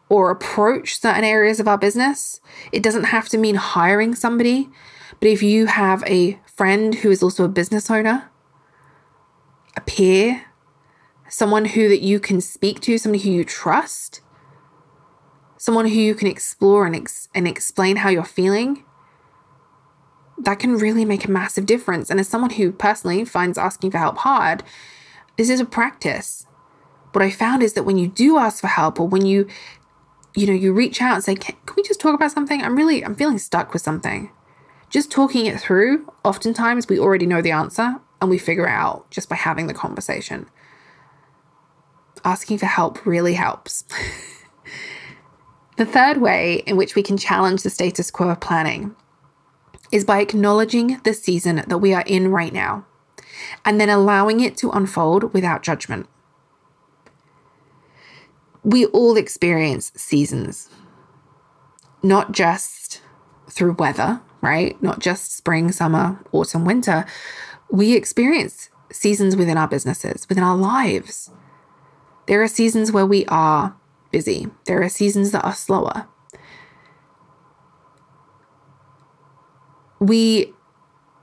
or 0.09 0.31
approach 0.31 0.99
certain 0.99 1.23
areas 1.23 1.59
of 1.59 1.67
our 1.67 1.77
business. 1.77 2.39
It 2.71 2.83
doesn't 2.83 3.05
have 3.05 3.27
to 3.29 3.37
mean 3.37 3.55
hiring 3.55 4.15
somebody, 4.15 4.69
but 5.19 5.29
if 5.29 5.43
you 5.43 5.65
have 5.65 6.03
a 6.05 6.39
friend 6.45 6.95
who 6.95 7.11
is 7.11 7.21
also 7.21 7.43
a 7.43 7.49
business 7.49 7.89
owner, 7.89 8.29
a 9.75 9.81
peer, 9.81 10.45
someone 11.29 11.65
who 11.65 11.89
that 11.89 12.01
you 12.01 12.19
can 12.19 12.41
speak 12.41 12.79
to, 12.81 12.97
somebody 12.97 13.23
who 13.23 13.31
you 13.31 13.43
trust, 13.43 14.21
someone 15.57 15.87
who 15.87 15.99
you 15.99 16.15
can 16.15 16.27
explore 16.27 16.85
and, 16.85 16.95
ex- 16.95 17.29
and 17.35 17.47
explain 17.47 17.97
how 17.97 18.09
you're 18.09 18.23
feeling, 18.23 18.83
that 20.37 20.59
can 20.59 20.77
really 20.77 21.03
make 21.03 21.25
a 21.25 21.31
massive 21.31 21.65
difference. 21.65 22.09
And 22.09 22.19
as 22.19 22.27
someone 22.27 22.51
who 22.51 22.71
personally 22.71 23.25
finds 23.25 23.57
asking 23.57 23.91
for 23.91 23.97
help 23.97 24.19
hard, 24.19 24.63
this 25.37 25.49
is 25.49 25.59
a 25.59 25.65
practice. 25.65 26.45
What 27.11 27.23
I 27.23 27.31
found 27.31 27.63
is 27.63 27.73
that 27.73 27.83
when 27.83 27.97
you 27.97 28.07
do 28.07 28.37
ask 28.37 28.61
for 28.61 28.67
help 28.67 28.99
or 28.99 29.07
when 29.07 29.25
you, 29.25 29.47
you 30.35 30.45
know, 30.45 30.53
you 30.53 30.73
reach 30.73 31.01
out 31.01 31.15
and 31.15 31.23
say, 31.23 31.35
can, 31.35 31.55
can 31.65 31.75
we 31.75 31.83
just 31.83 31.99
talk 31.99 32.13
about 32.13 32.31
something? 32.31 32.61
I'm 32.61 32.75
really, 32.75 33.03
I'm 33.03 33.15
feeling 33.15 33.39
stuck 33.39 33.73
with 33.73 33.81
something. 33.81 34.31
Just 34.89 35.11
talking 35.11 35.47
it 35.47 35.59
through, 35.59 36.11
oftentimes 36.23 36.87
we 36.87 36.99
already 36.99 37.25
know 37.25 37.41
the 37.41 37.51
answer 37.51 37.95
and 38.21 38.29
we 38.29 38.37
figure 38.37 38.67
it 38.67 38.71
out 38.71 39.09
just 39.09 39.29
by 39.29 39.35
having 39.35 39.67
the 39.67 39.73
conversation. 39.73 40.47
Asking 42.27 42.57
for 42.57 42.65
help 42.65 43.05
really 43.05 43.35
helps. 43.35 43.85
The 45.77 45.85
third 45.85 46.17
way 46.17 46.61
in 46.65 46.75
which 46.75 46.93
we 46.93 47.01
can 47.01 47.17
challenge 47.17 47.63
the 47.63 47.69
status 47.69 48.11
quo 48.11 48.31
of 48.31 48.41
planning 48.41 48.93
is 49.93 50.03
by 50.03 50.19
acknowledging 50.19 50.99
the 51.05 51.13
season 51.13 51.63
that 51.65 51.77
we 51.77 51.93
are 51.93 52.03
in 52.05 52.27
right 52.27 52.51
now 52.51 52.85
and 53.63 53.79
then 53.79 53.89
allowing 53.89 54.41
it 54.41 54.57
to 54.57 54.71
unfold 54.71 55.33
without 55.33 55.63
judgment. 55.63 56.09
We 58.61 58.87
all 58.87 59.15
experience 59.15 59.93
seasons, 59.95 60.69
not 62.03 62.33
just 62.33 63.01
through 63.49 63.73
weather, 63.79 64.19
right? 64.41 64.81
Not 64.83 64.99
just 64.99 65.33
spring, 65.37 65.71
summer, 65.71 66.19
autumn, 66.33 66.65
winter. 66.65 67.05
We 67.69 67.93
experience 67.93 68.69
seasons 68.91 69.37
within 69.37 69.57
our 69.57 69.69
businesses, 69.69 70.27
within 70.27 70.43
our 70.43 70.57
lives. 70.57 71.31
There 72.27 72.41
are 72.43 72.47
seasons 72.47 72.91
where 72.91 73.05
we 73.05 73.25
are 73.27 73.75
busy. 74.11 74.47
There 74.65 74.81
are 74.81 74.89
seasons 74.89 75.31
that 75.31 75.45
are 75.45 75.55
slower. 75.55 76.07
We 79.99 80.53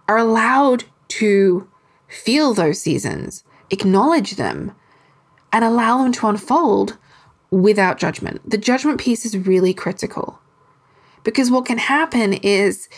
are 0.08 0.18
allowed 0.18 0.84
to 1.08 1.68
feel 2.08 2.54
those 2.54 2.80
seasons, 2.80 3.44
acknowledge 3.70 4.36
them, 4.36 4.74
and 5.52 5.64
allow 5.64 6.02
them 6.02 6.12
to 6.12 6.26
unfold 6.26 6.98
without 7.50 7.98
judgment. 7.98 8.48
The 8.48 8.58
judgment 8.58 8.98
piece 8.98 9.24
is 9.24 9.36
really 9.36 9.72
critical 9.72 10.40
because 11.22 11.50
what 11.50 11.66
can 11.66 11.78
happen 11.78 12.34
is, 12.34 12.88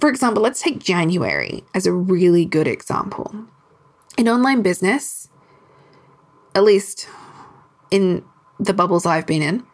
for 0.00 0.08
example, 0.08 0.42
let's 0.42 0.62
take 0.62 0.78
January 0.78 1.64
as 1.74 1.86
a 1.86 1.92
really 1.92 2.44
good 2.44 2.66
example. 2.66 3.34
In 4.16 4.28
online 4.28 4.62
business, 4.62 5.28
at 6.54 6.64
least 6.64 7.08
in 7.90 8.24
the 8.58 8.74
bubbles 8.74 9.06
I've 9.06 9.26
been 9.26 9.42
in. 9.42 9.64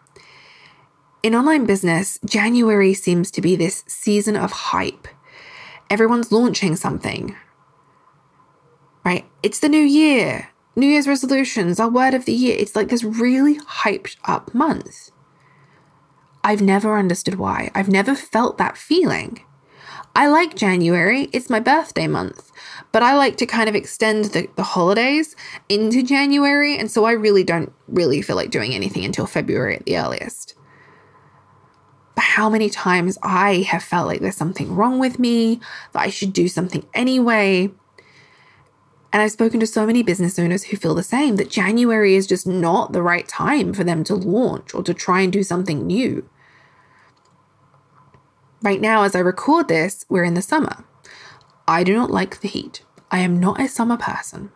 In 1.23 1.35
online 1.35 1.67
business, 1.67 2.19
January 2.25 2.95
seems 2.95 3.31
to 3.33 3.41
be 3.41 3.57
this 3.57 3.85
season 3.87 4.37
of 4.37 4.53
hype. 4.53 5.09
Everyone's 5.91 6.31
launching 6.31 6.77
something, 6.77 7.35
right? 9.05 9.25
It's 9.43 9.59
the 9.59 9.69
new 9.69 9.83
year, 9.83 10.51
New 10.77 10.87
Year's 10.87 11.09
resolutions, 11.09 11.81
our 11.81 11.89
word 11.89 12.15
of 12.15 12.25
the 12.25 12.33
year. 12.33 12.57
It's 12.59 12.77
like 12.77 12.89
this 12.89 13.03
really 13.03 13.59
hyped 13.59 14.17
up 14.25 14.55
month. 14.55 15.11
I've 16.45 16.63
never 16.63 16.97
understood 16.97 17.35
why. 17.35 17.71
I've 17.75 17.89
never 17.89 18.15
felt 18.15 18.59
that 18.59 18.77
feeling. 18.77 19.41
I 20.15 20.29
like 20.29 20.55
January, 20.55 21.29
it's 21.33 21.51
my 21.51 21.61
birthday 21.61 22.07
month, 22.07 22.48
but 22.99 23.05
I 23.05 23.15
like 23.15 23.37
to 23.37 23.47
kind 23.47 23.69
of 23.69 23.77
extend 23.77 24.25
the, 24.25 24.49
the 24.57 24.65
holidays 24.65 25.37
into 25.69 26.03
January, 26.03 26.77
and 26.77 26.91
so 26.91 27.05
I 27.05 27.13
really 27.13 27.45
don't 27.45 27.73
really 27.87 28.23
feel 28.23 28.35
like 28.35 28.51
doing 28.51 28.75
anything 28.75 29.05
until 29.05 29.25
February 29.25 29.77
at 29.77 29.85
the 29.85 29.97
earliest. 29.97 30.57
But 32.17 32.25
how 32.25 32.51
many 32.51 32.69
times 32.69 33.17
I 33.23 33.59
have 33.69 33.85
felt 33.85 34.09
like 34.09 34.19
there's 34.19 34.35
something 34.35 34.75
wrong 34.75 34.99
with 34.99 35.21
me, 35.21 35.61
that 35.93 36.01
I 36.01 36.11
should 36.11 36.33
do 36.33 36.49
something 36.49 36.87
anyway. 36.93 37.71
And 39.13 39.23
I've 39.23 39.31
spoken 39.31 39.61
to 39.61 39.67
so 39.69 39.87
many 39.87 40.03
business 40.03 40.37
owners 40.37 40.65
who 40.65 40.77
feel 40.77 40.97
the 40.97 41.05
same 41.05 41.37
that 41.37 41.51
January 41.51 42.17
is 42.17 42.27
just 42.27 42.49
not 42.49 42.93
the 42.93 43.01
right 43.01 43.29
time 43.29 43.73
for 43.75 43.85
them 43.85 44.03
to 44.03 44.17
launch 44.17 44.75
or 44.75 44.83
to 44.83 44.93
try 44.93 45.21
and 45.21 45.33
do 45.33 45.45
something 45.45 45.87
new. 45.87 46.29
Right 48.61 48.81
now, 48.81 49.05
as 49.05 49.15
I 49.15 49.21
record 49.21 49.69
this, 49.69 50.05
we're 50.09 50.25
in 50.25 50.35
the 50.35 50.43
summer. 50.43 50.85
I 51.69 51.85
do 51.85 51.95
not 51.95 52.11
like 52.11 52.41
the 52.41 52.49
heat. 52.49 52.83
I 53.11 53.21
am 53.21 53.41
not 53.41 53.61
a 53.61 53.69
summer 53.69 53.97
person. 53.97 54.51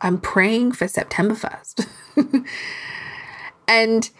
I'm 0.00 0.18
praying 0.18 0.72
for 0.72 0.86
September 0.86 1.34
1st. 1.34 1.86
and 3.68 4.10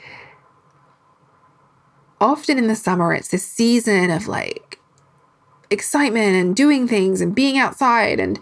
often 2.20 2.58
in 2.58 2.68
the 2.68 2.76
summer, 2.76 3.12
it's 3.12 3.28
this 3.28 3.46
season 3.46 4.10
of 4.10 4.26
like 4.26 4.78
excitement 5.70 6.36
and 6.36 6.56
doing 6.56 6.88
things 6.88 7.20
and 7.20 7.34
being 7.34 7.58
outside. 7.58 8.18
And 8.18 8.40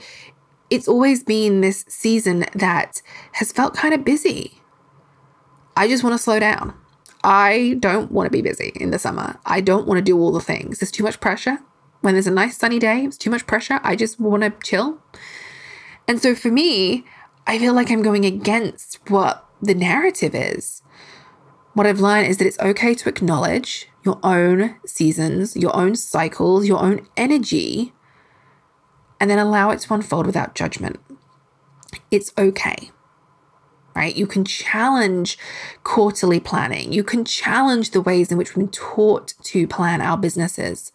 it's 0.71 0.89
always 0.89 1.25
been 1.25 1.61
this 1.61 1.85
season 1.89 2.47
that 2.55 3.03
has 3.33 3.51
felt 3.53 3.75
kind 3.75 3.95
of 3.95 4.05
busy. 4.05 4.61
I 5.77 5.89
just 5.89 6.05
want 6.05 6.15
to 6.15 6.23
slow 6.23 6.39
down. 6.39 6.75
I 7.25 7.77
don't 7.81 8.11
want 8.11 8.27
to 8.27 8.31
be 8.31 8.43
busy 8.43 8.73
in 8.77 8.91
the 8.91 8.99
summer. 8.99 9.39
I 9.47 9.61
don't 9.61 9.87
want 9.87 9.99
to 9.99 10.03
do 10.03 10.19
all 10.19 10.33
the 10.33 10.41
things. 10.41 10.79
There's 10.79 10.91
too 10.91 11.05
much 11.05 11.21
pressure. 11.21 11.59
When 12.03 12.15
there's 12.15 12.27
a 12.27 12.33
nice 12.33 12.59
sunny 12.59 12.79
day, 12.79 13.05
it's 13.05 13.17
too 13.17 13.31
much 13.31 13.47
pressure. 13.47 13.81
I 13.83 13.97
just 13.97 14.21
want 14.21 14.43
to 14.43 14.53
chill. 14.63 14.99
And 16.07 16.21
so 16.21 16.35
for 16.35 16.51
me, 16.51 17.05
I 17.47 17.59
feel 17.59 17.75
like 17.75 17.91
I'm 17.91 18.03
going 18.03 18.25
against 18.25 18.99
what 19.09 19.49
the 19.63 19.75
narrative 19.75 20.35
is. 20.35 20.83
What 21.75 21.87
I've 21.87 22.01
learned 22.01 22.27
is 22.27 22.37
that 22.37 22.47
it's 22.47 22.59
okay 22.59 22.95
to 22.95 23.09
acknowledge 23.09 23.89
your 24.05 24.19
own 24.23 24.77
seasons, 24.85 25.57
your 25.57 25.75
own 25.75 25.95
cycles, 25.95 26.67
your 26.67 26.81
own 26.81 27.07
energy, 27.17 27.95
and 29.21 29.31
then 29.31 29.39
allow 29.39 29.71
it 29.71 29.79
to 29.81 29.95
unfold 29.95 30.27
without 30.27 30.57
judgment. 30.57 30.99
It's 32.11 32.33
okay. 32.37 32.91
Right? 33.95 34.17
You 34.17 34.27
can 34.27 34.45
challenge 34.45 35.39
quarterly 35.85 36.41
planning. 36.41 36.93
You 36.93 37.05
can 37.05 37.25
challenge 37.25 37.91
the 37.91 38.01
ways 38.01 38.33
in 38.33 38.39
which 38.39 38.57
we've 38.57 38.67
been 38.67 38.73
taught 38.73 39.35
to 39.45 39.69
plan 39.69 40.01
our 40.01 40.17
businesses. 40.17 40.93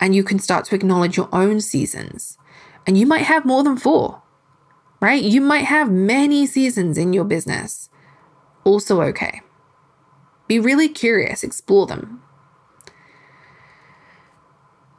And 0.00 0.14
you 0.14 0.22
can 0.22 0.38
start 0.38 0.66
to 0.66 0.74
acknowledge 0.74 1.16
your 1.16 1.28
own 1.32 1.60
seasons. 1.60 2.38
And 2.86 2.98
you 2.98 3.06
might 3.06 3.22
have 3.22 3.44
more 3.44 3.64
than 3.64 3.76
four, 3.76 4.22
right? 5.00 5.22
You 5.22 5.40
might 5.40 5.64
have 5.64 5.90
many 5.90 6.46
seasons 6.46 6.98
in 6.98 7.12
your 7.12 7.24
business. 7.24 7.88
Also, 8.64 9.00
okay. 9.02 9.40
Be 10.48 10.60
really 10.60 10.88
curious, 10.88 11.42
explore 11.42 11.86
them. 11.86 12.22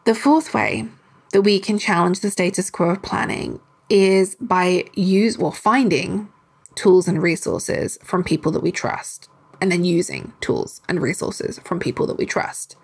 The 0.06 0.16
fourth 0.16 0.54
way 0.54 0.88
that 1.32 1.42
we 1.42 1.60
can 1.60 1.78
challenge 1.78 2.22
the 2.22 2.32
status 2.32 2.70
quo 2.70 2.92
of 2.92 3.02
planning 3.02 3.60
is 3.90 4.36
by 4.36 4.86
use 4.94 5.38
or 5.38 5.54
finding 5.54 6.30
tools 6.76 7.08
and 7.08 7.22
resources 7.22 7.98
from 8.04 8.24
people 8.24 8.52
that 8.52 8.64
we 8.64 8.72
trust 8.72 9.30
and 9.60 9.72
then 9.72 9.84
using 9.84 10.34
tools 10.40 10.82
and 10.88 11.02
resources 11.02 11.60
from 11.64 11.80
people 11.80 12.06
that 12.08 12.18
we 12.18 12.26
trust. 12.26 12.76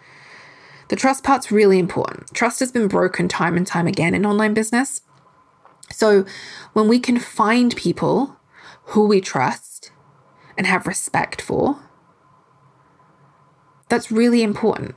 The 0.93 0.99
trust 0.99 1.23
part's 1.23 1.51
really 1.51 1.79
important. 1.79 2.31
Trust 2.35 2.59
has 2.59 2.71
been 2.71 2.87
broken 2.87 3.27
time 3.27 3.57
and 3.57 3.65
time 3.65 3.87
again 3.87 4.13
in 4.13 4.27
online 4.27 4.53
business. 4.53 5.01
So 5.91 6.23
when 6.73 6.87
we 6.87 6.99
can 6.99 7.17
find 7.17 7.75
people 7.75 8.37
who 8.83 9.07
we 9.07 9.19
trust 9.19 9.91
and 10.55 10.67
have 10.67 10.85
respect 10.85 11.41
for, 11.41 11.79
that's 13.89 14.11
really 14.11 14.43
important. 14.43 14.93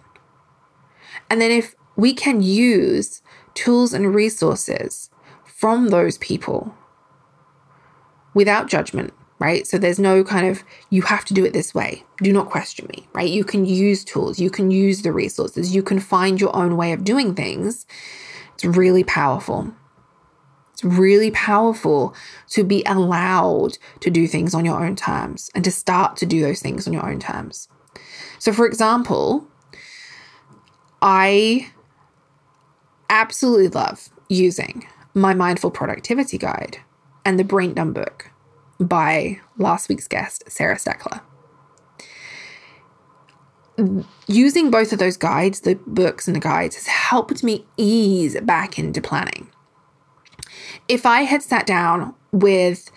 And 1.31 1.41
then 1.41 1.51
if 1.51 1.75
we 1.97 2.13
can 2.13 2.43
use 2.43 3.23
tools 3.55 3.95
and 3.95 4.15
resources 4.15 5.09
from 5.47 5.89
those 5.89 6.19
people 6.19 6.75
without 8.35 8.69
judgment, 8.69 9.15
right? 9.39 9.67
So 9.67 9.79
there's 9.79 9.99
no 9.99 10.25
kind 10.25 10.47
of, 10.47 10.65
you 10.91 11.03
have 11.03 11.25
to 11.27 11.35
do 11.35 11.45
it 11.45 11.53
this 11.53 11.75
way. 11.75 12.05
Do 12.19 12.33
not 12.33 12.51
question 12.51 12.87
me, 12.89 13.07
right? 13.13 13.29
You 13.29 13.45
can 13.45 13.67
use 13.67 14.05
tools, 14.05 14.39
you 14.39 14.51
can 14.51 14.71
use 14.71 15.03
the 15.03 15.13
resources, 15.13 15.75
you 15.75 15.83
can 15.83 16.01
find 16.01 16.41
your 16.41 16.55
own 16.57 16.77
way 16.77 16.93
of 16.93 17.05
doing 17.05 17.35
things. 17.35 17.87
It's 18.55 18.65
really 18.65 19.05
powerful. 19.05 19.73
It's 20.73 20.85
really 20.85 21.31
powerful 21.31 22.15
to 22.51 22.65
be 22.65 22.83
allowed 22.87 23.79
to 24.01 24.11
do 24.11 24.27
things 24.27 24.55
on 24.55 24.65
your 24.65 24.85
own 24.85 24.97
terms 24.97 25.51
and 25.55 25.65
to 25.65 25.71
start 25.71 26.17
to 26.19 26.27
do 26.27 26.41
those 26.43 26.61
things 26.61 26.87
on 26.87 26.93
your 26.93 27.09
own 27.09 27.19
terms. 27.19 27.69
So, 28.39 28.53
for 28.53 28.67
example, 28.67 29.47
I 31.01 31.71
absolutely 33.09 33.69
love 33.69 34.11
using 34.29 34.87
my 35.15 35.33
mindful 35.33 35.71
productivity 35.71 36.37
guide 36.37 36.79
and 37.25 37.39
the 37.39 37.45
Brain 37.45 37.73
Dump 37.73 37.95
book 37.95 38.31
by 38.79 39.41
last 39.59 39.89
week's 39.89 40.09
guest, 40.09 40.45
Sarah 40.49 40.77
Steckler. 40.77 41.21
Using 44.27 44.71
both 44.71 44.93
of 44.93 44.99
those 44.99 45.17
guides, 45.17 45.61
the 45.61 45.75
books 45.87 46.27
and 46.27 46.35
the 46.35 46.41
guides, 46.41 46.77
has 46.77 46.87
helped 46.87 47.43
me 47.45 47.67
ease 47.77 48.41
back 48.41 48.79
into 48.79 49.03
planning. 49.03 49.49
If 50.89 51.05
I 51.05 51.23
had 51.23 51.43
sat 51.43 51.67
down 51.67 52.15
with 52.33 52.91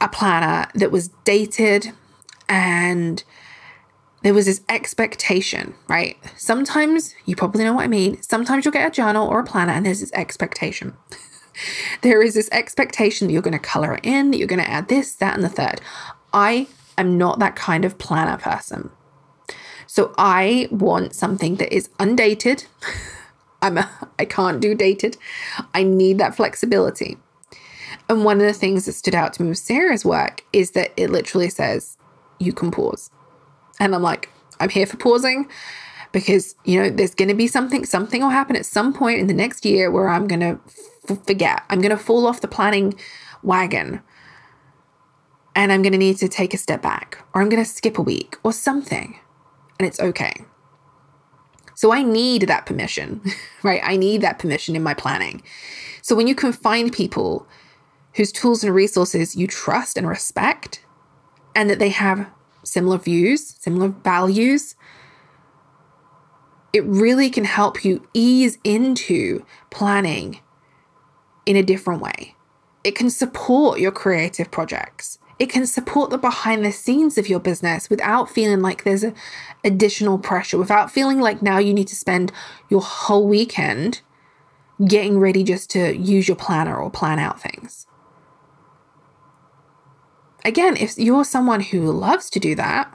a 0.00 0.08
planner 0.08 0.68
that 0.74 0.90
was 0.90 1.08
dated 1.24 1.92
and 2.48 3.22
there 4.22 4.34
was 4.34 4.46
this 4.46 4.62
expectation, 4.68 5.74
right? 5.88 6.16
Sometimes 6.36 7.14
you 7.24 7.36
probably 7.36 7.64
know 7.64 7.72
what 7.72 7.84
I 7.84 7.88
mean. 7.88 8.20
Sometimes 8.22 8.64
you'll 8.64 8.72
get 8.72 8.86
a 8.86 8.90
journal 8.90 9.28
or 9.28 9.40
a 9.40 9.44
planner 9.44 9.72
and 9.72 9.86
there's 9.86 10.00
this 10.00 10.12
expectation. 10.12 10.94
there 12.02 12.22
is 12.22 12.34
this 12.34 12.48
expectation 12.52 13.26
that 13.26 13.32
you're 13.32 13.42
going 13.42 13.52
to 13.52 13.58
color 13.58 13.94
it 13.94 14.04
in, 14.04 14.30
that 14.30 14.38
you're 14.38 14.48
going 14.48 14.62
to 14.62 14.70
add 14.70 14.88
this, 14.88 15.14
that, 15.16 15.34
and 15.34 15.44
the 15.44 15.48
third. 15.48 15.80
I 16.32 16.66
am 16.98 17.18
not 17.18 17.38
that 17.38 17.56
kind 17.56 17.84
of 17.84 17.98
planner 17.98 18.38
person. 18.38 18.90
So 19.86 20.14
I 20.16 20.68
want 20.70 21.14
something 21.14 21.56
that 21.56 21.74
is 21.74 21.90
undated. 21.98 22.64
I'm 23.62 23.78
a, 23.78 24.08
I 24.18 24.24
can't 24.24 24.60
do 24.60 24.74
dated. 24.74 25.16
I 25.74 25.82
need 25.82 26.18
that 26.18 26.34
flexibility. 26.34 27.18
And 28.08 28.24
one 28.24 28.40
of 28.40 28.46
the 28.46 28.52
things 28.52 28.86
that 28.86 28.92
stood 28.92 29.14
out 29.14 29.32
to 29.34 29.42
me 29.42 29.50
with 29.50 29.58
Sarah's 29.58 30.04
work 30.04 30.44
is 30.52 30.72
that 30.72 30.92
it 30.96 31.10
literally 31.10 31.48
says 31.48 31.96
you 32.38 32.52
can 32.52 32.70
pause. 32.70 33.10
And 33.78 33.94
I'm 33.94 34.02
like, 34.02 34.28
I'm 34.60 34.68
here 34.68 34.86
for 34.86 34.96
pausing 34.96 35.48
because, 36.10 36.54
you 36.64 36.80
know, 36.80 36.90
there's 36.90 37.14
going 37.14 37.28
to 37.28 37.34
be 37.34 37.46
something, 37.46 37.84
something 37.84 38.22
will 38.22 38.30
happen 38.30 38.56
at 38.56 38.66
some 38.66 38.92
point 38.92 39.20
in 39.20 39.28
the 39.28 39.34
next 39.34 39.64
year 39.64 39.90
where 39.90 40.08
I'm 40.08 40.26
going 40.26 40.40
to 40.40 40.58
f- 41.08 41.24
forget. 41.26 41.62
I'm 41.70 41.80
going 41.80 41.96
to 41.96 42.02
fall 42.02 42.26
off 42.26 42.40
the 42.40 42.48
planning 42.48 42.94
wagon 43.42 44.02
and 45.54 45.72
I'm 45.72 45.82
going 45.82 45.92
to 45.92 45.98
need 45.98 46.18
to 46.18 46.28
take 46.28 46.54
a 46.54 46.58
step 46.58 46.82
back 46.82 47.24
or 47.34 47.42
I'm 47.42 47.48
going 47.48 47.62
to 47.62 47.68
skip 47.68 47.98
a 47.98 48.02
week 48.02 48.36
or 48.42 48.52
something. 48.52 49.18
And 49.78 49.86
it's 49.86 50.00
okay. 50.00 50.44
So 51.74 51.92
I 51.92 52.02
need 52.02 52.42
that 52.42 52.66
permission, 52.66 53.22
right? 53.62 53.80
I 53.82 53.96
need 53.96 54.20
that 54.20 54.38
permission 54.38 54.76
in 54.76 54.82
my 54.82 54.94
planning. 54.94 55.42
So 56.00 56.14
when 56.14 56.26
you 56.26 56.34
can 56.34 56.52
find 56.52 56.92
people 56.92 57.46
whose 58.14 58.32
tools 58.32 58.62
and 58.62 58.74
resources 58.74 59.34
you 59.34 59.46
trust 59.46 59.96
and 59.96 60.06
respect, 60.06 60.84
and 61.54 61.68
that 61.70 61.78
they 61.78 61.88
have 61.90 62.28
similar 62.64 62.98
views, 62.98 63.56
similar 63.58 63.88
values, 63.88 64.74
it 66.72 66.84
really 66.84 67.28
can 67.28 67.44
help 67.44 67.84
you 67.84 68.06
ease 68.14 68.58
into 68.64 69.44
planning 69.70 70.40
in 71.46 71.56
a 71.56 71.62
different 71.62 72.02
way. 72.02 72.36
It 72.84 72.94
can 72.94 73.10
support 73.10 73.80
your 73.80 73.92
creative 73.92 74.50
projects. 74.50 75.18
It 75.38 75.50
can 75.50 75.66
support 75.66 76.10
the 76.10 76.18
behind 76.18 76.64
the 76.64 76.72
scenes 76.72 77.18
of 77.18 77.28
your 77.28 77.40
business 77.40 77.90
without 77.90 78.30
feeling 78.30 78.60
like 78.60 78.84
there's 78.84 79.04
additional 79.64 80.18
pressure, 80.18 80.58
without 80.58 80.90
feeling 80.90 81.20
like 81.20 81.42
now 81.42 81.58
you 81.58 81.74
need 81.74 81.88
to 81.88 81.96
spend 81.96 82.32
your 82.68 82.82
whole 82.82 83.26
weekend 83.26 84.02
getting 84.86 85.18
ready 85.18 85.42
just 85.42 85.70
to 85.70 85.96
use 85.96 86.28
your 86.28 86.36
planner 86.36 86.76
or 86.76 86.90
plan 86.90 87.18
out 87.18 87.40
things. 87.40 87.86
Again, 90.44 90.76
if 90.76 90.98
you're 90.98 91.24
someone 91.24 91.60
who 91.60 91.90
loves 91.90 92.28
to 92.30 92.40
do 92.40 92.54
that, 92.56 92.92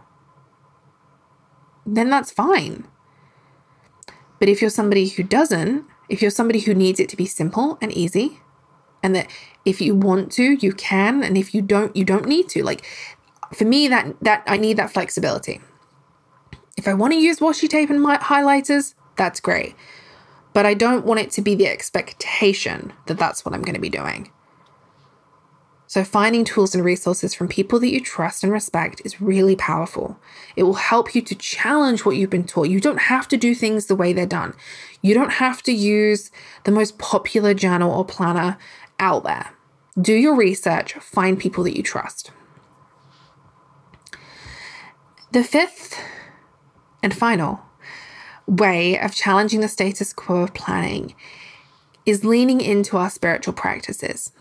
then 1.86 2.10
that's 2.10 2.32
fine. 2.32 2.86
But 4.40 4.50
if 4.50 4.62
you're 4.62 4.70
somebody 4.70 5.08
who 5.08 5.24
doesn't, 5.24 5.86
if 6.10 6.22
you're 6.22 6.32
somebody 6.32 6.60
who 6.60 6.74
needs 6.74 7.00
it 7.00 7.10
to 7.10 7.18
be 7.18 7.26
simple 7.26 7.78
and 7.82 7.92
easy, 7.92 8.40
and 9.04 9.16
that 9.16 9.28
if 9.66 9.82
you 9.82 9.96
want 9.96 10.32
to, 10.34 10.44
you 10.44 10.74
can, 10.74 11.24
and 11.24 11.38
if 11.38 11.54
you 11.54 11.62
don't, 11.62 11.96
you 11.96 12.04
don't 12.04 12.26
need 12.26 12.50
to. 12.50 12.64
Like 12.64 12.86
for 13.54 13.66
me, 13.66 13.88
that 13.88 14.16
that 14.22 14.44
I 14.48 14.58
need 14.58 14.78
that 14.78 14.92
flexibility. 14.92 15.62
If 16.78 16.88
I 16.88 16.94
want 16.94 17.14
to 17.14 17.20
use 17.20 17.40
washi 17.40 17.68
tape 17.68 17.90
and 17.90 18.02
my 18.02 18.18
highlighters, 18.18 18.94
that's 19.16 19.40
great. 19.40 19.76
But 20.54 20.66
I 20.66 20.74
don't 20.74 21.06
want 21.06 21.20
it 21.20 21.32
to 21.32 21.42
be 21.42 21.56
the 21.56 21.68
expectation 21.68 22.94
that 23.08 23.18
that's 23.18 23.46
what 23.46 23.54
I'm 23.54 23.62
going 23.62 23.76
to 23.76 23.82
be 23.82 23.90
doing. 23.90 24.32
So, 25.90 26.04
finding 26.04 26.44
tools 26.44 26.76
and 26.76 26.84
resources 26.84 27.34
from 27.34 27.48
people 27.48 27.80
that 27.80 27.92
you 27.92 28.02
trust 28.02 28.44
and 28.44 28.52
respect 28.52 29.02
is 29.06 29.22
really 29.22 29.56
powerful. 29.56 30.20
It 30.58 30.64
will 30.64 30.74
help 30.74 31.16
you 31.16 31.22
to 31.22 31.34
challenge 31.34 32.04
what 32.04 32.18
you've 32.18 32.30
been 32.30 32.44
taught. 32.44 32.68
You 32.68 32.82
don't 32.82 33.04
have 33.04 33.28
to 33.30 33.38
do 33.38 33.56
things 33.56 33.86
the 33.86 33.96
way 33.96 34.12
they're 34.12 34.26
done. 34.26 34.54
You 35.02 35.14
don't 35.14 35.34
have 35.34 35.64
to 35.64 35.72
use 35.72 36.30
the 36.66 36.72
most 36.72 36.98
popular 36.98 37.54
journal 37.54 37.92
or 37.92 38.04
planner 38.04 38.58
out 39.00 39.24
there. 39.24 39.52
Do 40.00 40.14
your 40.14 40.36
research, 40.36 40.94
find 40.96 41.40
people 41.40 41.64
that 41.64 41.78
you 41.78 41.84
trust. 41.84 42.32
The 45.32 45.44
fifth 45.44 45.98
and 47.02 47.16
final 47.16 47.62
way 48.46 49.00
of 49.00 49.16
challenging 49.16 49.62
the 49.62 49.68
status 49.70 50.12
quo 50.12 50.42
of 50.42 50.54
planning 50.54 51.16
is 52.06 52.26
leaning 52.26 52.60
into 52.60 52.98
our 52.98 53.10
spiritual 53.10 53.54
practices 53.54 54.32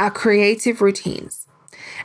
our 0.00 0.10
creative 0.10 0.80
routines, 0.80 1.46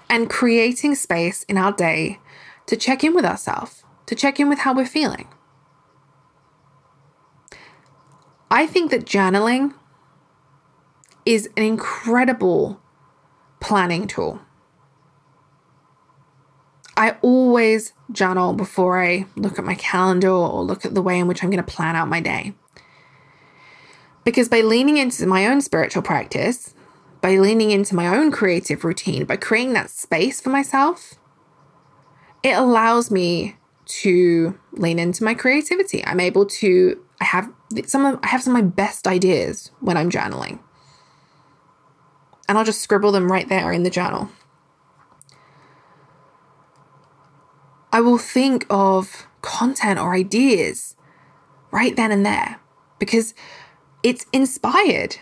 and 0.10 0.30
creating 0.30 0.94
space 0.94 1.44
in 1.44 1.58
our 1.58 1.72
day 1.72 2.20
to 2.66 2.76
check 2.76 3.04
in 3.06 3.16
with 3.16 3.26
ourselves, 3.26 3.84
to 4.06 4.14
check 4.14 4.38
in 4.38 4.50
with 4.50 4.60
how 4.60 4.74
we're 4.74 4.86
feeling. 4.86 5.28
I 8.52 8.68
think 8.68 8.92
that 8.92 9.06
journaling 9.06 9.74
is 11.26 11.48
an 11.56 11.64
incredible 11.64 12.82
planning 13.62 14.08
tool. 14.08 14.42
I 16.98 17.16
always 17.22 17.94
journal 18.12 18.54
before 18.54 19.02
I 19.02 19.26
look 19.36 19.58
at 19.58 19.66
my 19.66 19.76
calendar 19.76 20.30
or 20.30 20.64
look 20.64 20.86
at 20.86 20.94
the 20.94 21.02
way 21.02 21.18
in 21.18 21.28
which 21.28 21.44
I'm 21.44 21.50
going 21.50 21.64
to 21.64 21.72
plan 21.72 21.96
out 21.96 22.10
my 22.10 22.20
day. 22.20 22.54
Because 24.26 24.50
by 24.50 24.62
leaning 24.62 24.98
into 24.98 25.26
my 25.26 25.48
own 25.48 25.62
spiritual 25.62 26.02
practice, 26.02 26.74
by 27.26 27.38
leaning 27.38 27.72
into 27.72 27.96
my 27.96 28.06
own 28.16 28.30
creative 28.30 28.84
routine, 28.84 29.26
by 29.26 29.36
creating 29.36 29.74
that 29.74 29.90
space 29.90 30.40
for 30.40 30.52
myself, 30.52 31.16
it 32.44 32.52
allows 32.52 33.10
me 33.10 33.56
to 34.04 34.56
lean 34.74 35.00
into 35.00 35.24
my 35.24 35.34
creativity. 35.34 36.06
I'm 36.06 36.20
able 36.20 36.46
to, 36.46 37.04
I 37.20 37.24
have 37.24 37.52
some 37.88 38.06
of 38.06 38.20
I 38.22 38.28
have 38.28 38.44
some 38.44 38.56
of 38.56 38.64
my 38.64 38.70
best 38.70 39.08
ideas 39.08 39.72
when 39.80 39.98
I'm 39.98 40.12
journaling. 40.12 40.60
And 42.48 42.60
I'll 42.60 42.64
just 42.64 42.82
scribble 42.82 43.12
them 43.12 43.32
right 43.32 43.50
there 43.50 43.72
in 43.72 43.82
the 43.82 43.90
journal. 43.90 44.30
I 47.92 48.02
will 48.02 48.20
think 48.20 48.68
of 48.70 49.26
content 49.42 50.00
or 50.00 50.14
ideas 50.14 50.96
right 51.72 51.96
then 51.96 52.12
and 52.12 52.24
there 52.24 52.60
because 53.00 53.34
it's 54.04 54.28
inspired. 54.32 55.18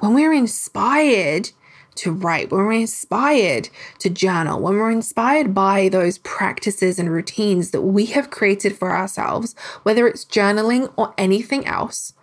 When 0.00 0.14
we're 0.14 0.32
inspired 0.32 1.50
to 1.96 2.12
write, 2.12 2.50
when 2.50 2.64
we're 2.64 2.72
inspired 2.72 3.68
to 3.98 4.08
journal, 4.08 4.60
when 4.60 4.74
we're 4.74 4.90
inspired 4.90 5.54
by 5.54 5.88
those 5.88 6.18
practices 6.18 6.98
and 6.98 7.10
routines 7.10 7.70
that 7.70 7.82
we 7.82 8.06
have 8.06 8.30
created 8.30 8.76
for 8.76 8.96
ourselves, 8.96 9.54
whether 9.82 10.06
it's 10.08 10.24
journaling 10.24 10.92
or 10.96 11.14
anything 11.18 11.66
else, 11.66 12.14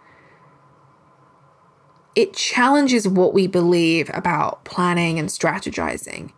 it 2.15 2.33
challenges 2.33 3.07
what 3.07 3.35
we 3.35 3.45
believe 3.45 4.09
about 4.11 4.65
planning 4.65 5.19
and 5.19 5.29
strategizing. 5.29 6.31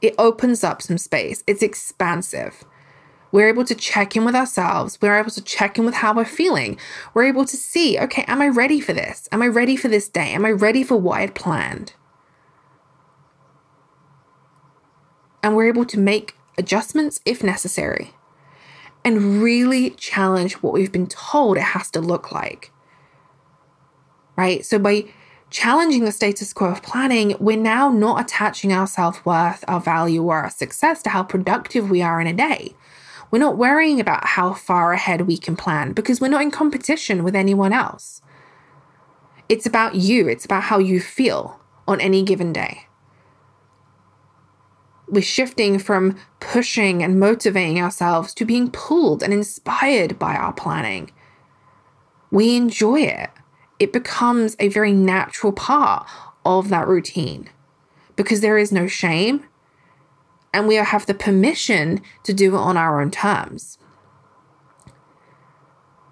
It 0.00 0.14
opens 0.18 0.62
up 0.62 0.80
some 0.82 0.98
space, 0.98 1.42
it's 1.48 1.62
expansive. 1.62 2.64
We're 3.36 3.50
able 3.50 3.66
to 3.66 3.74
check 3.74 4.16
in 4.16 4.24
with 4.24 4.34
ourselves. 4.34 4.98
We're 4.98 5.18
able 5.18 5.30
to 5.32 5.42
check 5.42 5.76
in 5.76 5.84
with 5.84 5.96
how 5.96 6.14
we're 6.14 6.24
feeling. 6.24 6.78
We're 7.12 7.26
able 7.26 7.44
to 7.44 7.54
see, 7.54 7.98
okay, 7.98 8.24
am 8.26 8.40
I 8.40 8.48
ready 8.48 8.80
for 8.80 8.94
this? 8.94 9.28
Am 9.30 9.42
I 9.42 9.46
ready 9.46 9.76
for 9.76 9.88
this 9.88 10.08
day? 10.08 10.32
Am 10.32 10.46
I 10.46 10.52
ready 10.52 10.82
for 10.82 10.96
what 10.96 11.20
I'd 11.20 11.34
planned? 11.34 11.92
And 15.42 15.54
we're 15.54 15.68
able 15.68 15.84
to 15.84 15.98
make 15.98 16.34
adjustments 16.56 17.20
if 17.26 17.44
necessary 17.44 18.14
and 19.04 19.42
really 19.42 19.90
challenge 19.90 20.54
what 20.62 20.72
we've 20.72 20.90
been 20.90 21.06
told 21.06 21.58
it 21.58 21.62
has 21.62 21.90
to 21.90 22.00
look 22.00 22.32
like. 22.32 22.72
Right? 24.34 24.64
So 24.64 24.78
by 24.78 25.10
challenging 25.50 26.06
the 26.06 26.12
status 26.12 26.54
quo 26.54 26.68
of 26.68 26.82
planning, 26.82 27.36
we're 27.38 27.58
now 27.58 27.90
not 27.90 28.18
attaching 28.18 28.72
our 28.72 28.86
self 28.86 29.26
worth, 29.26 29.62
our 29.68 29.82
value, 29.82 30.22
or 30.22 30.38
our 30.38 30.50
success 30.50 31.02
to 31.02 31.10
how 31.10 31.22
productive 31.22 31.90
we 31.90 32.00
are 32.00 32.18
in 32.18 32.26
a 32.26 32.32
day. 32.32 32.74
We're 33.30 33.38
not 33.38 33.58
worrying 33.58 34.00
about 34.00 34.24
how 34.24 34.54
far 34.54 34.92
ahead 34.92 35.22
we 35.22 35.36
can 35.36 35.56
plan 35.56 35.92
because 35.92 36.20
we're 36.20 36.28
not 36.28 36.42
in 36.42 36.50
competition 36.50 37.24
with 37.24 37.34
anyone 37.34 37.72
else. 37.72 38.22
It's 39.48 39.66
about 39.66 39.94
you, 39.94 40.28
it's 40.28 40.44
about 40.44 40.64
how 40.64 40.78
you 40.78 41.00
feel 41.00 41.60
on 41.86 42.00
any 42.00 42.22
given 42.22 42.52
day. 42.52 42.86
We're 45.08 45.22
shifting 45.22 45.78
from 45.78 46.16
pushing 46.40 47.02
and 47.02 47.20
motivating 47.20 47.80
ourselves 47.80 48.34
to 48.34 48.44
being 48.44 48.70
pulled 48.70 49.22
and 49.22 49.32
inspired 49.32 50.18
by 50.18 50.34
our 50.34 50.52
planning. 50.52 51.12
We 52.32 52.56
enjoy 52.56 53.02
it. 53.02 53.30
It 53.78 53.92
becomes 53.92 54.56
a 54.58 54.68
very 54.68 54.92
natural 54.92 55.52
part 55.52 56.08
of 56.44 56.70
that 56.70 56.88
routine 56.88 57.50
because 58.16 58.40
there 58.40 58.58
is 58.58 58.72
no 58.72 58.88
shame 58.88 59.44
and 60.56 60.66
we 60.66 60.76
have 60.76 61.04
the 61.04 61.12
permission 61.12 62.00
to 62.22 62.32
do 62.32 62.54
it 62.54 62.58
on 62.58 62.78
our 62.78 63.02
own 63.02 63.10
terms. 63.10 63.76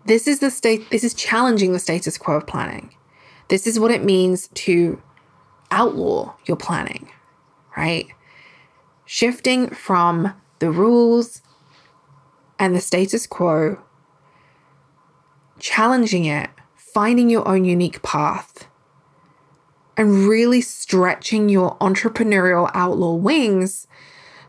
This 0.04 0.28
is 0.28 0.40
the 0.40 0.50
state 0.50 0.90
this 0.90 1.02
is 1.02 1.14
challenging 1.14 1.72
the 1.72 1.78
status 1.78 2.18
quo 2.18 2.34
of 2.34 2.46
planning. 2.46 2.94
This 3.48 3.66
is 3.66 3.80
what 3.80 3.90
it 3.90 4.04
means 4.04 4.48
to 4.48 5.00
outlaw 5.70 6.34
your 6.44 6.58
planning, 6.58 7.08
right? 7.74 8.06
Shifting 9.06 9.70
from 9.70 10.34
the 10.58 10.70
rules 10.70 11.40
and 12.58 12.76
the 12.76 12.82
status 12.82 13.26
quo, 13.26 13.78
challenging 15.58 16.26
it, 16.26 16.50
finding 16.76 17.30
your 17.30 17.48
own 17.48 17.64
unique 17.64 18.02
path, 18.02 18.68
and 19.96 20.28
really 20.28 20.60
stretching 20.60 21.48
your 21.48 21.78
entrepreneurial 21.78 22.70
outlaw 22.74 23.14
wings 23.14 23.86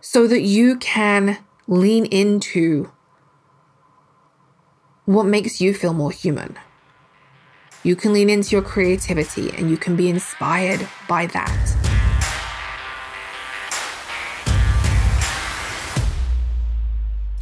so 0.07 0.27
that 0.27 0.41
you 0.41 0.77
can 0.77 1.35
lean 1.67 2.05
into 2.05 2.91
what 5.05 5.25
makes 5.25 5.59
you 5.59 5.73
feel 5.73 5.95
more 5.95 6.11
human. 6.11 6.55
You 7.81 7.95
can 7.95 8.13
lean 8.13 8.29
into 8.29 8.51
your 8.51 8.61
creativity 8.61 9.49
and 9.57 9.71
you 9.71 9.77
can 9.77 9.95
be 9.95 10.07
inspired 10.07 10.87
by 11.09 11.25
that. 11.25 11.51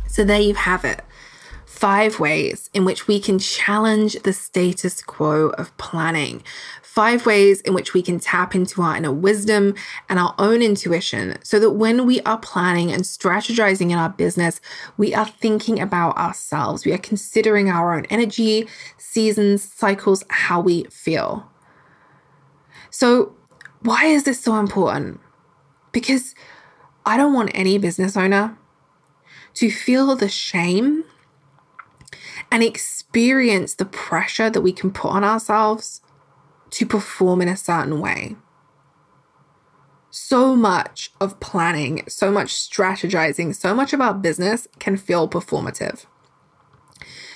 So, 0.08 0.24
there 0.24 0.40
you 0.40 0.54
have 0.54 0.86
it 0.86 1.02
five 1.66 2.18
ways 2.18 2.70
in 2.74 2.86
which 2.86 3.10
we 3.10 3.20
can 3.20 3.38
challenge 3.40 4.14
the 4.24 4.32
status 4.32 5.02
quo 5.04 5.50
of 5.58 5.76
planning. 5.76 6.42
Five 6.94 7.26
ways 7.26 7.60
in 7.62 7.74
which 7.74 7.96
we 7.96 8.04
can 8.04 8.20
tap 8.20 8.54
into 8.54 8.84
our 8.84 8.96
inner 8.96 9.12
wisdom 9.12 9.74
and 10.10 10.20
our 10.20 10.36
own 10.38 10.62
intuition 10.62 11.40
so 11.42 11.58
that 11.60 11.72
when 11.72 12.06
we 12.06 12.22
are 12.22 12.38
planning 12.38 12.92
and 12.92 13.02
strategizing 13.02 13.90
in 13.90 13.98
our 13.98 14.10
business, 14.10 14.62
we 14.96 15.12
are 15.16 15.26
thinking 15.26 15.80
about 15.80 16.16
ourselves. 16.18 16.86
We 16.86 16.94
are 16.94 17.00
considering 17.00 17.68
our 17.68 17.96
own 17.96 18.06
energy, 18.12 18.68
seasons, 19.00 19.64
cycles, 19.64 20.24
how 20.30 20.60
we 20.62 20.84
feel. 20.84 21.50
So, 22.92 23.36
why 23.80 24.06
is 24.06 24.26
this 24.26 24.40
so 24.40 24.58
important? 24.58 25.20
Because 25.94 26.36
I 27.08 27.18
don't 27.18 27.34
want 27.34 27.50
any 27.56 27.80
business 27.80 28.16
owner 28.16 28.56
to 29.56 29.72
feel 29.72 30.16
the 30.16 30.30
shame 30.30 31.06
and 32.52 32.62
experience 32.62 33.74
the 33.74 33.86
pressure 33.86 34.52
that 34.52 34.62
we 34.62 34.72
can 34.72 34.92
put 34.92 35.10
on 35.10 35.24
ourselves 35.24 36.02
to 36.74 36.86
perform 36.86 37.42
in 37.42 37.48
a 37.48 37.58
certain 37.58 38.00
way. 38.00 38.36
So 40.10 40.56
much 40.56 41.12
of 41.20 41.40
planning, 41.40 42.04
so 42.08 42.32
much 42.32 42.50
strategizing, 42.54 43.56
so 43.56 43.74
much 43.74 43.94
of 43.94 44.02
our 44.02 44.14
business 44.14 44.68
can 44.80 44.98
feel 44.98 45.28
performative. 45.28 46.06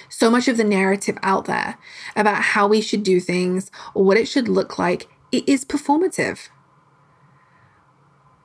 So 0.09 0.31
much 0.31 0.47
of 0.47 0.57
the 0.57 0.63
narrative 0.63 1.17
out 1.21 1.45
there 1.45 1.77
about 2.15 2.41
how 2.41 2.67
we 2.67 2.81
should 2.81 3.03
do 3.03 3.19
things 3.19 3.69
or 3.93 4.03
what 4.03 4.17
it 4.17 4.27
should 4.27 4.47
look 4.47 4.79
like, 4.79 5.07
it 5.31 5.47
is 5.47 5.65
performative. 5.65 6.49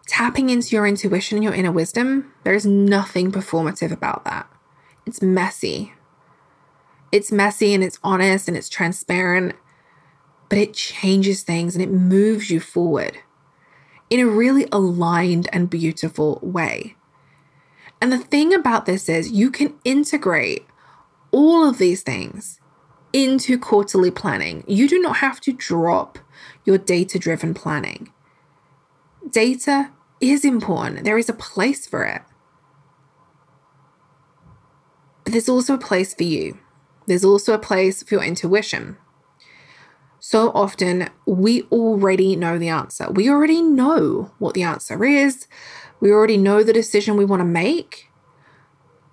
Tapping 0.06 0.50
into 0.50 0.76
your 0.76 0.86
intuition 0.86 1.36
and 1.36 1.44
your 1.44 1.54
inner 1.54 1.72
wisdom, 1.72 2.32
there 2.44 2.54
is 2.54 2.66
nothing 2.66 3.32
performative 3.32 3.92
about 3.92 4.24
that. 4.24 4.50
It's 5.06 5.22
messy, 5.22 5.92
it's 7.10 7.32
messy 7.32 7.74
and 7.74 7.84
it's 7.84 7.98
honest 8.02 8.48
and 8.48 8.56
it's 8.56 8.68
transparent, 8.68 9.54
but 10.52 10.58
it 10.58 10.74
changes 10.74 11.42
things 11.42 11.74
and 11.74 11.82
it 11.82 11.90
moves 11.90 12.50
you 12.50 12.60
forward 12.60 13.16
in 14.10 14.20
a 14.20 14.26
really 14.26 14.68
aligned 14.70 15.48
and 15.50 15.70
beautiful 15.70 16.38
way. 16.42 16.94
And 18.02 18.12
the 18.12 18.18
thing 18.18 18.52
about 18.52 18.84
this 18.84 19.08
is 19.08 19.32
you 19.32 19.50
can 19.50 19.72
integrate 19.82 20.66
all 21.30 21.66
of 21.66 21.78
these 21.78 22.02
things 22.02 22.60
into 23.14 23.58
quarterly 23.58 24.10
planning. 24.10 24.62
You 24.66 24.90
do 24.90 24.98
not 24.98 25.16
have 25.16 25.40
to 25.40 25.54
drop 25.54 26.18
your 26.66 26.76
data 26.76 27.18
driven 27.18 27.54
planning. 27.54 28.12
Data 29.30 29.90
is 30.20 30.44
important, 30.44 31.04
there 31.04 31.16
is 31.16 31.30
a 31.30 31.32
place 31.32 31.86
for 31.86 32.04
it. 32.04 32.20
But 35.24 35.32
there's 35.32 35.48
also 35.48 35.72
a 35.72 35.78
place 35.78 36.12
for 36.12 36.24
you. 36.24 36.58
There's 37.06 37.24
also 37.24 37.54
a 37.54 37.58
place 37.58 38.02
for 38.02 38.16
your 38.16 38.22
intuition. 38.22 38.98
So 40.32 40.50
often, 40.54 41.10
we 41.26 41.64
already 41.64 42.36
know 42.36 42.58
the 42.58 42.70
answer. 42.70 43.10
We 43.10 43.28
already 43.28 43.60
know 43.60 44.30
what 44.38 44.54
the 44.54 44.62
answer 44.62 45.04
is. 45.04 45.46
We 46.00 46.10
already 46.10 46.38
know 46.38 46.62
the 46.62 46.72
decision 46.72 47.18
we 47.18 47.26
want 47.26 47.40
to 47.40 47.44
make. 47.44 48.08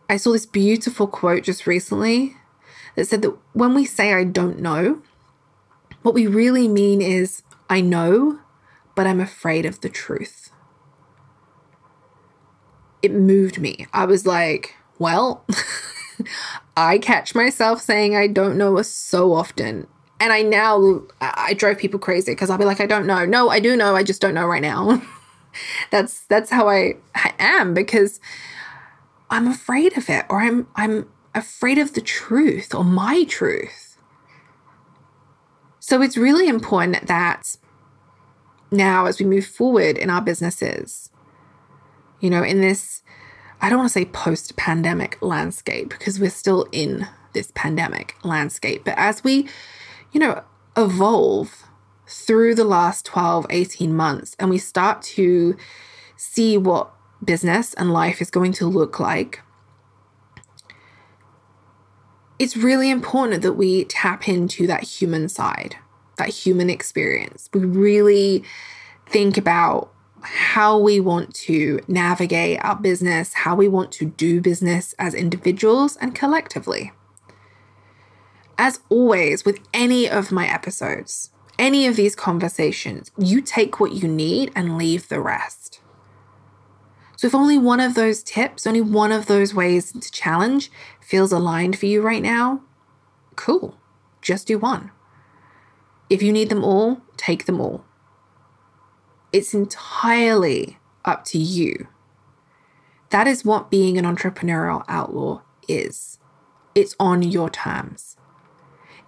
I 0.09 0.15
saw 0.15 0.31
this 0.31 0.45
beautiful 0.45 1.07
quote 1.07 1.43
just 1.43 1.67
recently 1.67 2.37
that 2.95 3.03
said 3.03 3.21
that 3.23 3.37
when 3.51 3.73
we 3.73 3.83
say, 3.83 4.13
I 4.13 4.23
don't 4.23 4.59
know, 4.59 5.01
what 6.03 6.15
we 6.15 6.25
really 6.25 6.69
mean 6.69 7.01
is, 7.01 7.43
I 7.69 7.81
know, 7.81 8.39
but 8.95 9.05
I'm 9.05 9.19
afraid 9.19 9.65
of 9.65 9.81
the 9.81 9.89
truth. 9.89 10.51
It 13.01 13.11
moved 13.11 13.59
me. 13.59 13.87
I 13.91 14.05
was 14.05 14.25
like, 14.25 14.77
well, 14.97 15.45
I 16.77 16.97
catch 16.97 17.35
myself 17.35 17.81
saying 17.81 18.15
I 18.15 18.27
don't 18.27 18.57
know 18.57 18.81
so 18.83 19.33
often. 19.33 19.85
And 20.19 20.33
I 20.33 20.41
now 20.41 21.01
I 21.21 21.53
drove 21.53 21.77
people 21.77 21.99
crazy 21.99 22.31
because 22.33 22.49
I'll 22.49 22.57
be 22.57 22.65
like, 22.65 22.81
I 22.81 22.85
don't 22.85 23.07
know. 23.07 23.25
No, 23.25 23.49
I 23.49 23.59
do 23.59 23.75
know. 23.75 23.95
I 23.95 24.03
just 24.03 24.21
don't 24.21 24.33
know 24.33 24.45
right 24.45 24.61
now. 24.61 25.01
that's 25.91 26.21
that's 26.25 26.49
how 26.49 26.67
I, 26.67 26.95
I 27.15 27.33
am 27.39 27.73
because 27.73 28.19
I'm 29.29 29.47
afraid 29.47 29.97
of 29.97 30.09
it 30.09 30.25
or 30.29 30.41
I'm 30.41 30.67
I'm 30.75 31.09
afraid 31.33 31.77
of 31.77 31.93
the 31.93 32.01
truth 32.01 32.73
or 32.75 32.83
my 32.83 33.23
truth. 33.23 33.97
So 35.79 36.01
it's 36.01 36.17
really 36.17 36.47
important 36.47 37.07
that 37.07 37.57
now 38.71 39.05
as 39.05 39.19
we 39.19 39.25
move 39.25 39.45
forward 39.45 39.97
in 39.97 40.09
our 40.09 40.21
businesses, 40.21 41.09
you 42.19 42.29
know, 42.29 42.43
in 42.43 42.61
this 42.61 43.03
I 43.61 43.69
don't 43.69 43.79
want 43.79 43.89
to 43.89 43.93
say 43.93 44.05
post 44.05 44.55
pandemic 44.55 45.17
landscape 45.21 45.89
because 45.89 46.19
we're 46.19 46.29
still 46.29 46.67
in 46.71 47.07
this 47.33 47.51
pandemic 47.55 48.15
landscape. 48.23 48.83
But 48.85 48.95
as 48.97 49.23
we, 49.23 49.47
you 50.11 50.19
know, 50.19 50.43
evolve 50.77 51.63
through 52.07 52.55
the 52.55 52.63
last 52.63 53.05
12, 53.05 53.45
18 53.49 53.95
months 53.95 54.35
and 54.39 54.49
we 54.49 54.57
start 54.57 55.01
to 55.01 55.55
see 56.15 56.57
what 56.57 56.91
business 57.23 57.73
and 57.75 57.93
life 57.93 58.21
is 58.21 58.31
going 58.31 58.51
to 58.53 58.65
look 58.65 58.99
like, 58.99 59.41
it's 62.37 62.55
really 62.55 62.89
important 62.89 63.41
that 63.41 63.53
we 63.53 63.83
tap 63.85 64.27
into 64.27 64.65
that 64.67 64.83
human 64.83 65.27
side, 65.27 65.75
that 66.17 66.29
human 66.29 66.69
experience. 66.69 67.49
We 67.53 67.61
really 67.61 68.43
think 69.05 69.37
about 69.37 69.91
how 70.21 70.77
we 70.77 70.99
want 70.99 71.33
to 71.33 71.79
navigate 71.87 72.63
our 72.63 72.75
business, 72.75 73.33
how 73.33 73.55
we 73.55 73.67
want 73.67 73.91
to 73.93 74.05
do 74.05 74.41
business 74.41 74.93
as 74.99 75.13
individuals 75.13 75.97
and 75.97 76.15
collectively. 76.15 76.91
As 78.61 78.81
always, 78.89 79.45
with 79.45 79.61
any 79.73 80.09
of 80.09 80.33
my 80.33 80.45
episodes, 80.45 81.31
any 81.57 81.87
of 81.87 81.95
these 81.95 82.13
conversations, 82.13 83.09
you 83.17 83.39
take 83.39 83.79
what 83.79 83.93
you 83.93 84.05
need 84.05 84.51
and 84.53 84.77
leave 84.77 85.07
the 85.07 85.21
rest. 85.21 85.79
So, 87.15 87.27
if 87.27 87.33
only 87.33 87.57
one 87.57 87.79
of 87.79 87.93
those 87.93 88.21
tips, 88.21 88.67
only 88.67 88.81
one 88.81 89.13
of 89.13 89.27
those 89.27 89.53
ways 89.53 89.93
to 89.93 90.11
challenge 90.11 90.69
feels 90.99 91.31
aligned 91.31 91.79
for 91.79 91.85
you 91.85 92.01
right 92.01 92.21
now, 92.21 92.61
cool, 93.37 93.77
just 94.21 94.47
do 94.47 94.59
one. 94.59 94.91
If 96.09 96.21
you 96.21 96.33
need 96.33 96.49
them 96.49 96.65
all, 96.65 97.01
take 97.15 97.45
them 97.45 97.61
all. 97.61 97.85
It's 99.31 99.53
entirely 99.53 100.79
up 101.05 101.23
to 101.25 101.37
you. 101.37 101.87
That 103.09 103.25
is 103.25 103.45
what 103.45 103.71
being 103.71 103.97
an 103.97 104.03
entrepreneurial 104.03 104.83
outlaw 104.89 105.43
is. 105.69 106.19
It's 106.75 106.97
on 106.99 107.23
your 107.23 107.49
terms. 107.49 108.17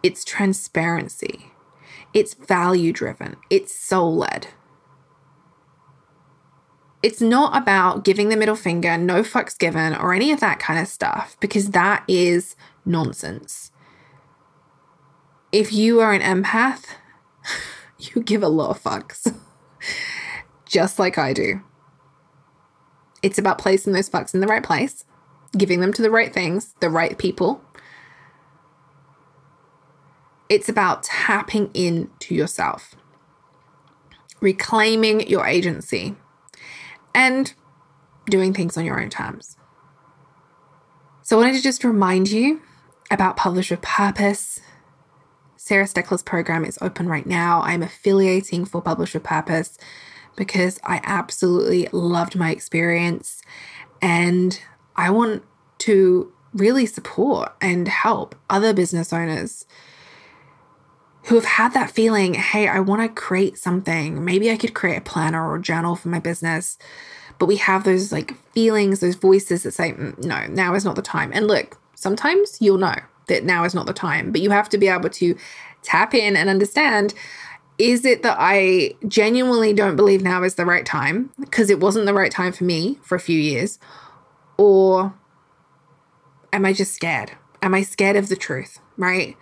It's 0.04 0.24
transparency. 0.24 1.52
It's 2.14 2.34
value 2.34 2.91
driven. 2.91 3.38
It's 3.49 3.76
soul 3.76 4.16
led. 4.16 4.47
It's 7.04 7.22
not 7.22 7.60
about 7.60 8.04
giving 8.04 8.30
the 8.30 8.38
middle 8.38 8.56
finger, 8.56 8.97
no 8.97 9.24
fucks 9.24 9.58
given, 9.58 9.95
or 9.95 10.14
any 10.14 10.32
of 10.32 10.39
that 10.39 10.60
kind 10.60 10.80
of 10.80 10.88
stuff, 10.88 11.36
because 11.39 11.72
that 11.72 12.04
is 12.08 12.56
nonsense. 12.86 13.72
If 15.52 15.74
you 15.74 15.99
are 15.99 16.14
an 16.14 16.22
empath, 16.22 16.86
you 17.99 18.22
give 18.22 18.43
a 18.43 18.47
lot 18.47 18.70
of 18.70 18.84
fucks 18.84 19.36
just 20.66 20.99
like 20.99 21.18
I 21.18 21.34
do. 21.34 21.62
It's 23.24 23.38
about 23.38 23.58
placing 23.58 23.93
those 23.93 24.10
fucks 24.10 24.34
in 24.34 24.39
the 24.39 24.47
right 24.47 24.64
place, 24.64 25.04
giving 25.58 25.80
them 25.80 25.93
to 25.93 26.02
the 26.02 26.12
right 26.12 26.34
things, 26.34 26.76
the 26.80 26.89
right 26.89 27.18
people. 27.18 27.62
It's 30.52 30.68
about 30.68 31.04
tapping 31.04 31.72
into 31.74 32.36
yourself, 32.36 32.93
reclaiming 34.41 35.26
your 35.30 35.47
agency, 35.47 36.18
and 37.16 37.54
doing 38.26 38.54
things 38.54 38.76
on 38.76 38.84
your 38.84 38.99
own 39.02 39.10
terms. 39.10 39.56
So, 41.22 41.38
I 41.38 41.43
wanted 41.43 41.56
to 41.56 41.64
just 41.64 41.86
remind 41.86 42.30
you 42.30 42.62
about 43.10 43.38
Publish 43.38 43.72
with 43.72 43.82
Purpose. 43.82 44.60
Sarah 45.56 45.86
Steckler's 45.86 46.22
program 46.22 46.66
is 46.66 46.78
open 46.82 47.08
right 47.08 47.26
now. 47.26 47.62
I'm 47.62 47.82
affiliating 47.82 48.66
for 48.66 48.82
Publish 48.82 49.14
with 49.14 49.24
Purpose 49.24 49.78
because 50.36 50.82
I 50.84 50.99
absolutely 51.06 51.88
loved 51.93 52.36
my 52.36 52.52
experience 52.52 53.41
and 54.02 54.60
I 54.97 55.12
want 55.12 55.45
to 55.78 56.34
really 56.54 56.88
support 56.88 57.54
and 57.62 57.88
help 57.88 58.36
other 58.49 58.74
business 58.74 59.14
owners 59.14 59.66
who 61.26 61.36
have 61.36 61.45
had 61.45 61.74
that 61.74 61.91
feeling 61.91 62.34
hey, 62.34 62.67
I 62.67 62.80
want 62.80 63.01
to 63.01 63.22
create 63.22 63.57
something. 63.57 64.24
Maybe 64.24 64.51
I 64.51 64.57
could 64.57 64.74
create 64.74 64.97
a 64.97 65.01
planner 65.01 65.47
or 65.47 65.55
a 65.55 65.61
journal 65.61 65.95
for 65.95 66.09
my 66.09 66.19
business. 66.19 66.78
But 67.39 67.45
we 67.47 67.57
have 67.57 67.84
those 67.84 68.11
like 68.11 68.36
feelings, 68.53 68.99
those 68.99 69.15
voices 69.15 69.63
that 69.63 69.74
say, 69.74 69.93
mm, 69.93 70.17
no, 70.24 70.45
now 70.47 70.76
is 70.76 70.86
not 70.86 70.95
the 70.95 71.01
time. 71.01 71.32
And 71.34 71.47
look, 71.47 71.80
sometimes 71.95 72.61
you'll 72.61 72.78
know 72.78 72.95
that 73.28 73.43
now 73.43 73.63
is 73.63 73.74
not 73.74 73.86
the 73.86 73.93
time, 73.93 74.32
but 74.32 74.41
you 74.41 74.49
have 74.51 74.69
to 74.69 74.78
be 74.78 74.88
able 74.88 75.09
to 75.09 75.36
tap 75.84 76.13
in 76.13 76.36
and 76.36 76.49
understand 76.49 77.13
is 77.78 78.05
it 78.05 78.22
that 78.22 78.38
I 78.39 78.93
genuinely 79.07 79.74
don't 79.74 79.95
believe 79.95 80.22
now 80.22 80.43
is 80.43 80.53
the 80.53 80.67
right 80.67 80.86
time 80.86 81.32
because 81.39 81.72
it 81.72 81.80
wasn't 81.80 82.05
the 82.05 82.13
right 82.13 82.32
time 82.32 82.51
for 82.51 82.63
me 82.63 82.99
for 83.01 83.15
a 83.15 83.19
few 83.19 83.39
years? 83.39 83.80
Or 84.57 85.15
am 86.53 86.63
I 86.63 86.74
just 86.74 86.93
scared? 86.93 87.32
Am 87.63 87.74
I 87.74 87.82
scared 87.82 88.17
of 88.17 88.30
the 88.30 88.36
truth? 88.36 88.80
Right? 88.97 89.36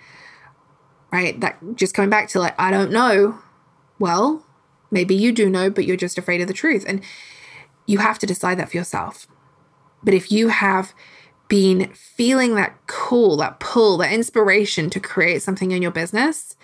Right? 1.12 1.39
That 1.39 1.57
just 1.76 1.93
coming 1.93 2.10
back 2.10 2.30
to 2.30 2.39
like, 2.39 2.60
I 2.60 2.72
don't 2.72 2.91
know. 2.91 3.39
Well, 3.97 4.45
maybe 4.91 5.16
you 5.16 5.32
do 5.32 5.49
know, 5.49 5.70
but 5.70 5.86
you're 5.86 5.97
just 5.97 6.18
afraid 6.18 6.41
of 6.41 6.47
the 6.47 6.53
truth. 6.53 6.86
And 6.88 7.01
you 7.86 7.97
have 7.97 8.20
to 8.20 8.28
decide 8.28 8.60
that 8.60 8.70
for 8.70 8.78
yourself. 8.78 9.28
But 10.03 10.14
if 10.14 10.32
you 10.32 10.49
have 10.49 10.93
been 11.47 11.91
feeling 11.93 12.55
that 12.55 12.86
call, 12.88 13.38
that 13.38 13.60
pull, 13.60 13.97
that 13.97 14.14
inspiration 14.14 14.89
to 14.91 14.99
create 14.99 15.41
something 15.41 15.72
in 15.72 15.82
your 15.82 15.91
business, 15.91 16.55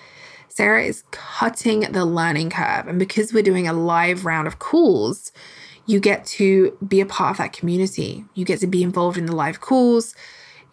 Sarah 0.48 0.84
is 0.84 1.04
cutting 1.12 1.92
the 1.92 2.06
learning 2.06 2.52
curve. 2.52 2.88
And 2.88 3.00
because 3.00 3.34
we're 3.34 3.44
doing 3.44 3.68
a 3.68 3.74
live 3.74 4.26
round 4.26 4.48
of 4.48 4.60
calls, 4.60 5.32
you 5.86 6.00
get 6.00 6.26
to 6.26 6.78
be 6.88 7.02
a 7.02 7.06
part 7.06 7.32
of 7.32 7.38
that 7.38 7.52
community. 7.52 8.26
You 8.36 8.46
get 8.46 8.60
to 8.60 8.68
be 8.68 8.84
involved 8.84 9.18
in 9.18 9.26
the 9.26 9.36
live 9.36 9.60
calls. 9.60 10.16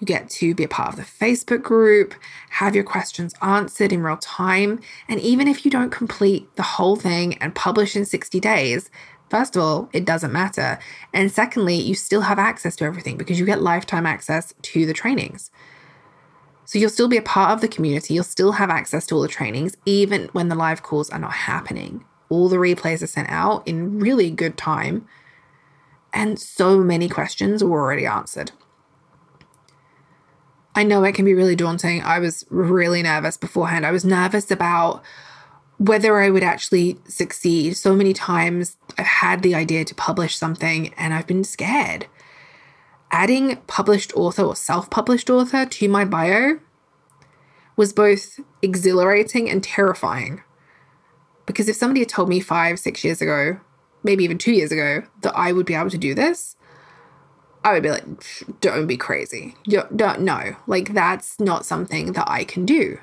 You 0.03 0.07
get 0.07 0.29
to 0.31 0.53
be 0.53 0.65
a 0.65 0.69
part 0.69 0.89
of 0.89 0.97
the 0.97 1.05
Facebook 1.05 1.63
group, 1.63 2.17
have 2.51 2.75
your 2.75 2.83
questions 2.83 3.35
answered 3.41 3.93
in 3.93 4.03
real 4.03 4.17
time. 4.17 4.81
And 5.09 5.21
even 5.21 5.47
if 5.47 5.65
you 5.65 5.71
don't 5.71 5.91
complete 5.91 6.57
the 6.57 6.65
whole 6.65 6.97
thing 6.97 7.39
and 7.39 7.55
publish 7.55 7.95
in 7.95 8.05
60 8.05 8.41
days, 8.41 8.91
first 9.31 9.55
of 9.55 9.63
all, 9.63 9.89
it 9.93 10.05
doesn't 10.05 10.33
matter. 10.33 10.81
And 11.15 11.31
secondly, 11.31 11.77
you 11.77 11.95
still 11.95 12.23
have 12.23 12.41
access 12.41 12.75
to 12.77 12.85
everything 12.85 13.17
because 13.17 13.39
you 13.39 13.47
get 13.47 13.63
lifetime 13.63 14.05
access 14.05 14.53
to 14.61 14.87
the 14.87 14.93
trainings. 14.93 15.53
So 16.65 16.81
you'll 16.81 16.91
still 16.91 17.07
be 17.07 17.17
a 17.17 17.23
part 17.23 17.53
of 17.53 17.61
the 17.61 17.69
community. 17.69 18.15
You'll 18.15 18.25
still 18.25 18.51
have 18.51 18.71
access 18.71 19.07
to 19.07 19.15
all 19.15 19.23
the 19.23 19.29
trainings, 19.29 19.77
even 19.87 20.31
when 20.33 20.49
the 20.49 20.57
live 20.57 20.83
calls 20.83 21.11
are 21.11 21.19
not 21.21 21.33
happening. 21.33 22.05
All 22.29 22.49
the 22.49 22.57
replays 22.57 23.05
are 23.05 23.07
sent 23.07 23.31
out 23.31 23.69
in 23.69 24.01
really 24.01 24.33
good 24.33 24.59
time. 24.59 25.07
And 26.13 26.41
so 26.41 26.81
many 26.83 27.09
questions 27.09 27.63
were 27.63 27.81
already 27.81 28.05
answered. 28.05 28.51
I 30.75 30.85
know 30.85 31.05
it 31.05 31.15
can 31.15 31.25
be 31.25 31.35
really 31.35 31.57
daunting. 31.57 32.03
I 32.03 32.19
was 32.19 32.47
really 32.49 33.03
nervous 33.03 33.37
beforehand. 33.37 33.85
I 33.85 33.91
was 33.91 34.05
nervous 34.05 34.51
about 34.51 35.03
whether 35.79 36.21
I 36.21 36.31
would 36.31 36.43
actually 36.43 36.99
succeed. 37.07 37.77
So 37.77 37.95
many 37.95 38.13
times 38.13 38.77
I've 38.97 39.07
had 39.07 39.43
the 39.43 39.55
idea 39.55 39.85
to 39.85 39.95
publish 39.95 40.37
something 40.37 40.95
and 40.95 41.13
I've 41.13 41.27
been 41.27 41.45
scared 41.45 42.07
adding 43.13 43.57
published 43.67 44.13
author 44.17 44.43
or 44.43 44.57
self 44.57 44.91
published 44.91 45.31
author 45.31 45.67
to 45.67 45.89
my 45.89 46.05
bio 46.05 46.59
was 47.77 47.93
both 47.93 48.41
exhilarating 48.63 49.49
and 49.49 49.63
terrifying. 49.63 50.43
Because 51.47 51.69
if 51.69 51.77
somebody 51.77 52.01
had 52.01 52.09
told 52.09 52.29
me 52.29 52.41
five, 52.41 52.79
six 52.79 53.05
years 53.05 53.21
ago, 53.21 53.61
maybe 54.03 54.25
even 54.25 54.39
two 54.39 54.53
years 54.53 54.73
ago, 54.73 55.03
that 55.21 55.37
I 55.37 55.53
would 55.53 55.67
be 55.67 55.75
able 55.75 55.91
to 55.91 55.99
do 55.99 56.15
this, 56.15 56.57
I 57.65 57.73
would 57.73 57.83
be 57.83 57.91
like, 57.91 58.05
don't 58.61 58.87
be 58.87 58.97
crazy. 58.97 59.55
don't, 59.65 60.21
no, 60.21 60.57
like 60.67 60.95
that's 60.95 61.39
not 61.39 61.65
something 61.65 62.13
that 62.13 62.29
I 62.29 62.45
can 62.45 62.67
do. 62.67 62.99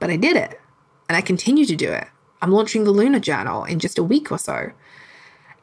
But 0.00 0.10
I 0.10 0.16
did 0.16 0.36
it 0.36 0.60
and 1.08 1.16
I 1.16 1.20
continue 1.20 1.64
to 1.66 1.76
do 1.76 1.90
it. 1.90 2.08
I'm 2.42 2.50
launching 2.50 2.84
the 2.84 2.90
Lunar 2.90 3.20
Journal 3.20 3.64
in 3.64 3.78
just 3.78 3.98
a 3.98 4.02
week 4.02 4.32
or 4.32 4.38
so. 4.38 4.72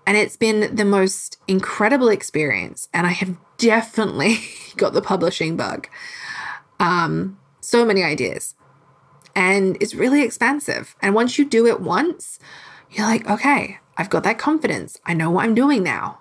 And 0.05 0.15
it's 0.15 0.37
been 0.37 0.73
the 0.73 0.85
most 0.85 1.37
incredible 1.47 2.07
experience. 2.07 2.87
And 2.93 3.05
I 3.05 3.11
have 3.11 3.35
definitely 3.57 4.39
got 4.77 4.93
the 4.93 5.01
publishing 5.01 5.57
bug. 5.57 5.89
Um, 6.79 7.37
so 7.59 7.83
many 7.83 8.03
ideas. 8.03 8.55
And 9.35 9.77
it's 9.81 9.93
really 9.93 10.21
expensive. 10.23 10.95
And 11.01 11.13
once 11.13 11.37
you 11.37 11.45
do 11.45 11.67
it 11.67 11.81
once, 11.81 12.39
you're 12.91 13.05
like, 13.05 13.29
okay, 13.29 13.79
I've 13.97 14.09
got 14.09 14.23
that 14.23 14.39
confidence. 14.39 14.99
I 15.05 15.13
know 15.13 15.29
what 15.29 15.43
I'm 15.43 15.55
doing 15.55 15.83
now. 15.83 16.19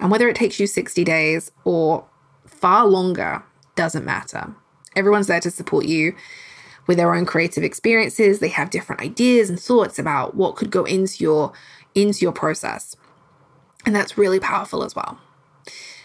And 0.00 0.10
whether 0.10 0.28
it 0.28 0.36
takes 0.36 0.58
you 0.58 0.66
60 0.66 1.04
days 1.04 1.52
or 1.64 2.04
far 2.46 2.86
longer 2.86 3.42
doesn't 3.76 4.04
matter. 4.04 4.54
Everyone's 4.96 5.28
there 5.28 5.40
to 5.40 5.50
support 5.50 5.84
you 5.84 6.14
with 6.86 6.96
their 6.96 7.14
own 7.14 7.26
creative 7.26 7.62
experiences. 7.62 8.40
They 8.40 8.48
have 8.48 8.70
different 8.70 9.02
ideas 9.02 9.48
and 9.48 9.60
thoughts 9.60 9.98
about 9.98 10.34
what 10.34 10.56
could 10.56 10.70
go 10.70 10.84
into 10.84 11.22
your 11.22 11.52
into 11.94 12.22
your 12.22 12.32
process. 12.32 12.96
And 13.86 13.94
that's 13.94 14.18
really 14.18 14.40
powerful 14.40 14.82
as 14.82 14.94
well. 14.94 15.18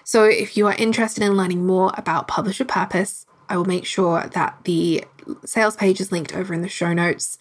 So, 0.04 0.24
if 0.26 0.56
you 0.56 0.68
are 0.68 0.76
interested 0.76 1.24
in 1.24 1.36
learning 1.36 1.66
more 1.66 1.92
about 1.98 2.28
Publish 2.28 2.60
with 2.60 2.68
Purpose, 2.68 3.26
I 3.50 3.58
will 3.58 3.66
make 3.66 3.86
sure 3.86 4.28
that 4.34 4.60
the 4.64 5.04
sales 5.44 5.76
page 5.76 6.00
is 6.00 6.12
linked 6.12 6.36
over 6.36 6.54
in 6.54 6.62
the 6.62 6.70
show 6.70 6.94
notes. 6.94 7.38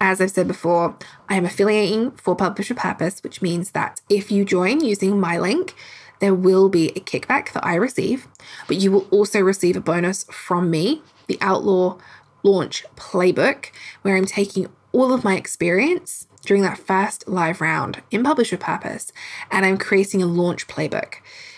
As 0.00 0.20
I've 0.20 0.30
said 0.30 0.46
before, 0.46 0.96
I 1.28 1.36
am 1.36 1.44
affiliating 1.44 2.12
for 2.12 2.36
Publish 2.36 2.68
with 2.68 2.78
Purpose, 2.78 3.20
which 3.22 3.42
means 3.42 3.72
that 3.72 4.00
if 4.08 4.30
you 4.30 4.44
join 4.44 4.84
using 4.84 5.18
my 5.18 5.38
link, 5.38 5.74
there 6.20 6.34
will 6.34 6.68
be 6.68 6.88
a 6.90 7.00
kickback 7.00 7.52
that 7.52 7.64
I 7.64 7.74
receive, 7.74 8.28
but 8.66 8.76
you 8.76 8.92
will 8.92 9.06
also 9.10 9.40
receive 9.40 9.76
a 9.76 9.80
bonus 9.80 10.24
from 10.24 10.70
me, 10.70 11.02
the 11.26 11.38
Outlaw 11.40 11.98
Launch 12.42 12.84
Playbook, 12.96 13.66
where 14.02 14.16
I'm 14.16 14.24
taking 14.24 14.68
all 14.92 15.12
of 15.12 15.24
my 15.24 15.36
experience 15.36 16.28
during 16.44 16.62
that 16.62 16.78
first 16.78 17.28
live 17.28 17.60
round 17.60 18.02
in 18.10 18.22
Publish 18.22 18.52
with 18.52 18.60
Purpose, 18.60 19.12
and 19.50 19.66
I'm 19.66 19.78
creating 19.78 20.22
a 20.22 20.26
launch 20.26 20.66
playbook. 20.66 21.14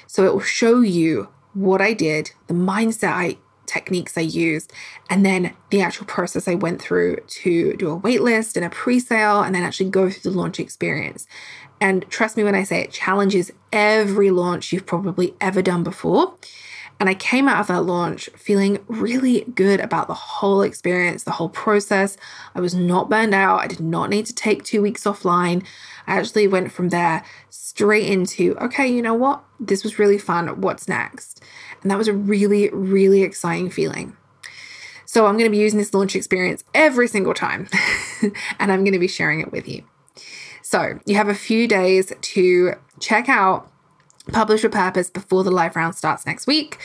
So 0.07 0.25
it 0.25 0.33
will 0.33 0.41
show 0.41 0.81
you 0.81 1.29
what 1.53 1.81
I 1.81 1.93
did, 1.93 2.33
the 2.47 2.55
mindset 2.55 3.13
I 3.13 3.39
techniques 3.71 4.19
I 4.19 4.23
used, 4.23 4.73
and 5.09 5.25
then 5.25 5.55
the 5.71 5.81
actual 5.81 6.07
process 6.07 6.49
I 6.49 6.55
went 6.55 6.83
through 6.83 7.19
to 7.27 7.77
do 7.77 7.93
a 7.93 8.01
waitlist 8.01 8.57
and 8.57 8.65
a 8.65 8.71
pre-sale 8.71 9.43
and 9.43 9.55
then 9.55 9.63
actually 9.63 9.91
go 9.91 10.11
through 10.11 10.31
the 10.31 10.37
launch 10.37 10.59
experience. 10.59 11.27
And 11.81 12.05
trust 12.11 12.37
me 12.37 12.45
when 12.45 12.55
I 12.55 12.65
say 12.65 12.83
it 12.83 12.91
challenges 12.91 13.53
every 13.73 14.31
launch 14.31 14.73
you've 14.73 14.87
probably 14.87 15.35
ever 15.41 15.63
done 15.63 15.83
before. 15.83 16.35
And 17.01 17.09
I 17.09 17.15
came 17.15 17.49
out 17.49 17.61
of 17.61 17.67
that 17.69 17.83
launch 17.83 18.29
feeling 18.37 18.79
really 18.87 19.41
good 19.55 19.81
about 19.81 20.07
the 20.07 20.15
whole 20.15 20.61
experience, 20.61 21.25
the 21.25 21.31
whole 21.33 21.49
process. 21.49 22.19
I 22.55 22.61
was 22.61 22.75
not 22.75 23.09
burned 23.09 23.35
out. 23.35 23.61
I 23.61 23.67
did 23.67 23.81
not 23.81 24.11
need 24.11 24.27
to 24.27 24.35
take 24.35 24.63
two 24.63 24.83
weeks 24.83 25.05
offline. 25.05 25.65
I 26.07 26.19
actually 26.19 26.47
went 26.47 26.73
from 26.73 26.91
there 26.91 27.25
straight 27.49 28.07
into, 28.07 28.55
okay, 28.61 28.87
you 28.87 29.01
know 29.01 29.15
what? 29.15 29.43
This 29.59 29.83
was 29.83 29.99
really 29.99 30.19
fun. 30.19 30.61
What's 30.61 30.89
next? 30.89 31.43
And 31.81 31.91
that 31.91 31.97
was 31.97 32.09
a 32.09 32.13
really, 32.13 32.69
really 32.69 33.23
exciting 33.23 33.71
feeling. 33.71 34.15
So 35.07 35.27
I'm 35.27 35.39
going 35.39 35.51
to 35.51 35.51
be 35.51 35.59
using 35.59 35.79
this 35.79 35.95
launch 35.95 36.15
experience 36.15 36.63
every 36.75 37.09
single 37.09 37.35
time, 37.35 37.69
and 38.61 38.71
I'm 38.71 38.85
going 38.85 38.93
to 38.93 38.99
be 38.99 39.09
sharing 39.09 39.41
it 39.41 39.51
with 39.51 39.67
you. 39.67 39.83
So 40.63 41.01
you 41.05 41.17
have 41.17 41.29
a 41.29 41.35
few 41.35 41.67
days 41.67 42.13
to 42.21 42.75
check 43.01 43.29
out 43.29 43.70
Publish 44.33 44.63
with 44.63 44.73
Purpose 44.73 45.11
before 45.11 45.43
the 45.43 45.51
live 45.51 45.75
round 45.77 45.95
starts 45.95 46.25
next 46.25 46.47
week. 46.47 46.79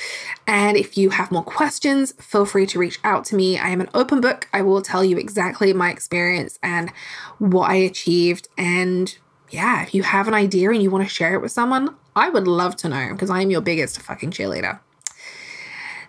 And 0.47 0.75
if 0.75 0.97
you 0.97 1.11
have 1.11 1.31
more 1.31 1.43
questions, 1.43 2.13
feel 2.13 2.45
free 2.45 2.65
to 2.67 2.79
reach 2.79 2.99
out 3.03 3.25
to 3.25 3.35
me. 3.35 3.57
I 3.57 3.69
am 3.69 3.81
an 3.81 3.89
open 3.93 4.19
book. 4.19 4.47
I 4.51 4.61
will 4.61 4.81
tell 4.81 5.03
you 5.03 5.17
exactly 5.17 5.71
my 5.73 5.91
experience 5.91 6.57
and 6.63 6.91
what 7.37 7.69
I 7.69 7.75
achieved. 7.75 8.47
And 8.57 9.15
yeah, 9.49 9.83
if 9.83 9.93
you 9.93 10.03
have 10.03 10.27
an 10.27 10.33
idea 10.33 10.71
and 10.71 10.81
you 10.81 10.89
want 10.89 11.03
to 11.03 11.09
share 11.09 11.35
it 11.35 11.41
with 11.41 11.51
someone, 11.51 11.95
I 12.15 12.29
would 12.29 12.47
love 12.47 12.75
to 12.77 12.89
know 12.89 13.09
because 13.11 13.29
I 13.29 13.41
am 13.41 13.51
your 13.51 13.61
biggest 13.61 14.01
fucking 14.01 14.31
cheerleader. 14.31 14.79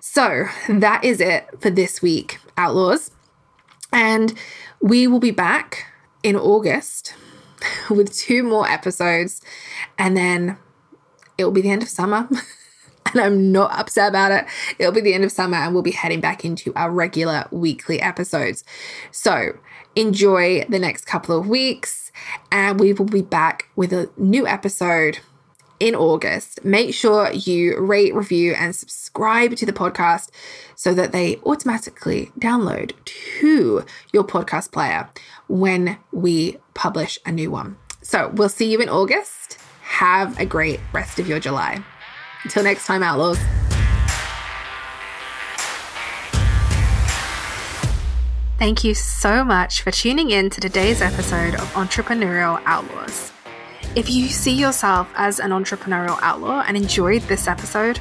So 0.00 0.46
that 0.68 1.04
is 1.04 1.20
it 1.20 1.46
for 1.60 1.68
this 1.68 2.00
week, 2.00 2.38
Outlaws. 2.56 3.10
And 3.92 4.34
we 4.80 5.06
will 5.06 5.20
be 5.20 5.30
back 5.30 5.86
in 6.22 6.36
August 6.36 7.14
with 7.90 8.14
two 8.14 8.42
more 8.42 8.68
episodes. 8.68 9.42
And 9.98 10.16
then 10.16 10.56
it 11.38 11.44
will 11.44 11.52
be 11.52 11.62
the 11.62 11.70
end 11.70 11.82
of 11.82 11.88
summer. 11.88 12.28
and 13.12 13.20
I'm 13.20 13.52
not 13.52 13.72
upset 13.78 14.08
about 14.08 14.32
it. 14.32 14.46
It'll 14.78 14.92
be 14.92 15.00
the 15.00 15.14
end 15.14 15.24
of 15.24 15.32
summer 15.32 15.56
and 15.56 15.74
we'll 15.74 15.82
be 15.82 15.92
heading 15.92 16.20
back 16.20 16.44
into 16.44 16.72
our 16.74 16.90
regular 16.90 17.46
weekly 17.50 18.00
episodes. 18.00 18.64
So 19.10 19.58
enjoy 19.94 20.64
the 20.68 20.78
next 20.78 21.06
couple 21.06 21.38
of 21.38 21.48
weeks 21.48 22.12
and 22.50 22.78
we 22.80 22.92
will 22.92 23.06
be 23.06 23.22
back 23.22 23.68
with 23.76 23.92
a 23.92 24.10
new 24.16 24.46
episode 24.46 25.20
in 25.78 25.94
August. 25.94 26.64
Make 26.64 26.94
sure 26.94 27.30
you 27.32 27.78
rate, 27.78 28.14
review, 28.14 28.54
and 28.54 28.74
subscribe 28.74 29.56
to 29.56 29.66
the 29.66 29.72
podcast 29.72 30.30
so 30.74 30.94
that 30.94 31.12
they 31.12 31.36
automatically 31.44 32.30
download 32.38 32.92
to 33.04 33.84
your 34.12 34.24
podcast 34.24 34.72
player 34.72 35.08
when 35.48 35.98
we 36.12 36.56
publish 36.74 37.18
a 37.26 37.32
new 37.32 37.50
one. 37.50 37.76
So 38.02 38.28
we'll 38.34 38.48
see 38.48 38.70
you 38.70 38.80
in 38.80 38.88
August. 38.88 39.45
Have 39.96 40.38
a 40.38 40.44
great 40.44 40.78
rest 40.92 41.18
of 41.18 41.26
your 41.26 41.40
July. 41.40 41.82
Until 42.44 42.62
next 42.64 42.84
time, 42.84 43.02
Outlaws. 43.02 43.38
Thank 48.58 48.84
you 48.84 48.92
so 48.92 49.42
much 49.42 49.80
for 49.80 49.90
tuning 49.90 50.30
in 50.30 50.50
to 50.50 50.60
today's 50.60 51.00
episode 51.00 51.54
of 51.54 51.72
Entrepreneurial 51.72 52.60
Outlaws. 52.66 53.32
If 53.94 54.10
you 54.10 54.28
see 54.28 54.52
yourself 54.52 55.10
as 55.14 55.40
an 55.40 55.50
entrepreneurial 55.50 56.18
outlaw 56.20 56.62
and 56.68 56.76
enjoyed 56.76 57.22
this 57.22 57.48
episode, 57.48 57.98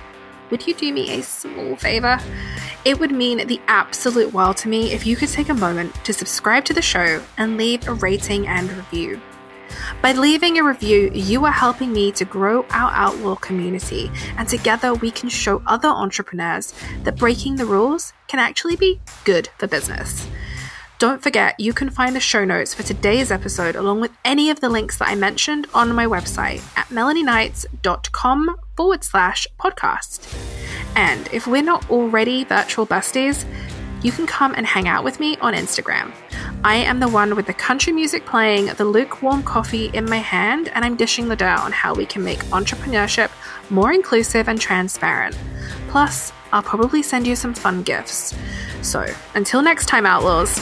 would 0.52 0.68
you 0.68 0.74
do 0.74 0.92
me 0.92 1.18
a 1.18 1.24
small 1.24 1.78
favor? 1.78 2.20
It 2.84 3.00
would 3.00 3.12
mean 3.12 3.48
the 3.48 3.62
absolute 3.68 4.34
world 4.34 4.58
to 4.58 4.68
me 4.68 4.92
if 4.92 5.06
you 5.06 5.16
could 5.16 5.30
take 5.30 5.48
a 5.48 5.54
moment 5.54 5.96
to 6.04 6.12
subscribe 6.12 6.66
to 6.66 6.74
the 6.74 6.82
show 6.82 7.24
and 7.38 7.56
leave 7.56 7.88
a 7.88 7.94
rating 7.94 8.50
and 8.50 8.70
review. 8.70 9.22
By 10.02 10.12
leaving 10.14 10.58
a 10.58 10.64
review, 10.64 11.12
you 11.14 11.46
are 11.46 11.52
helping 11.52 11.94
me 11.94 12.12
to 12.14 12.26
grow 12.26 12.66
our 12.70 12.92
outlaw 12.92 13.36
community, 13.36 14.12
and 14.38 14.48
together 14.48 14.94
we 14.94 15.12
can 15.12 15.30
show 15.30 15.62
other 15.66 15.88
entrepreneurs 15.88 16.74
that 17.04 17.18
breaking 17.18 17.56
the 17.56 17.66
rules 17.66 18.14
can 18.28 18.40
actually 18.40 18.76
be 18.76 19.00
good 19.24 19.50
for 19.58 19.68
business. 19.68 20.28
Don't 20.98 21.22
forget, 21.22 21.60
you 21.60 21.74
can 21.74 21.90
find 21.90 22.16
the 22.16 22.22
show 22.22 22.46
notes 22.46 22.74
for 22.74 22.84
today's 22.84 23.30
episode 23.30 23.76
along 23.76 24.00
with 24.00 24.12
any 24.24 24.50
of 24.50 24.62
the 24.62 24.70
links 24.70 24.98
that 25.00 25.10
I 25.10 25.16
mentioned 25.16 25.68
on 25.74 25.94
my 25.94 26.06
website 26.06 26.64
at 26.78 26.88
melanieknights.com 26.88 28.56
forward 28.78 29.04
slash 29.04 29.46
podcast. 29.60 30.34
And 30.96 31.28
if 31.34 31.48
we're 31.48 31.62
not 31.62 31.90
already 31.90 32.46
virtual 32.46 32.88
besties, 32.88 33.46
you 34.04 34.12
can 34.12 34.26
come 34.26 34.54
and 34.56 34.66
hang 34.66 34.88
out 34.88 35.04
with 35.04 35.20
me 35.20 35.36
on 35.38 35.54
Instagram. 35.54 36.14
I 36.66 36.78
am 36.78 37.00
the 37.00 37.08
one 37.08 37.36
with 37.36 37.46
the 37.46 37.54
country 37.54 37.94
music 37.94 38.26
playing, 38.26 38.66
the 38.74 38.86
lukewarm 38.86 39.44
coffee 39.44 39.92
in 39.94 40.10
my 40.10 40.18
hand, 40.18 40.70
and 40.70 40.84
I'm 40.84 40.96
dishing 40.96 41.28
the 41.28 41.36
dirt 41.36 41.60
on 41.60 41.72
how 41.72 41.94
we 41.94 42.08
can 42.08 42.24
make 42.24 42.40
entrepreneurship 42.46 43.30
more 43.70 43.94
inclusive 43.94 44.50
and 44.50 44.60
transparent. 44.60 45.38
Plus, 45.90 46.34
I'll 46.52 46.64
probably 46.64 47.04
send 47.04 47.28
you 47.28 47.36
some 47.36 47.54
fun 47.54 47.84
gifts. 47.84 48.36
So, 48.82 49.06
until 49.36 49.62
next 49.62 49.86
time, 49.86 50.08
Outlaws. 50.08 50.58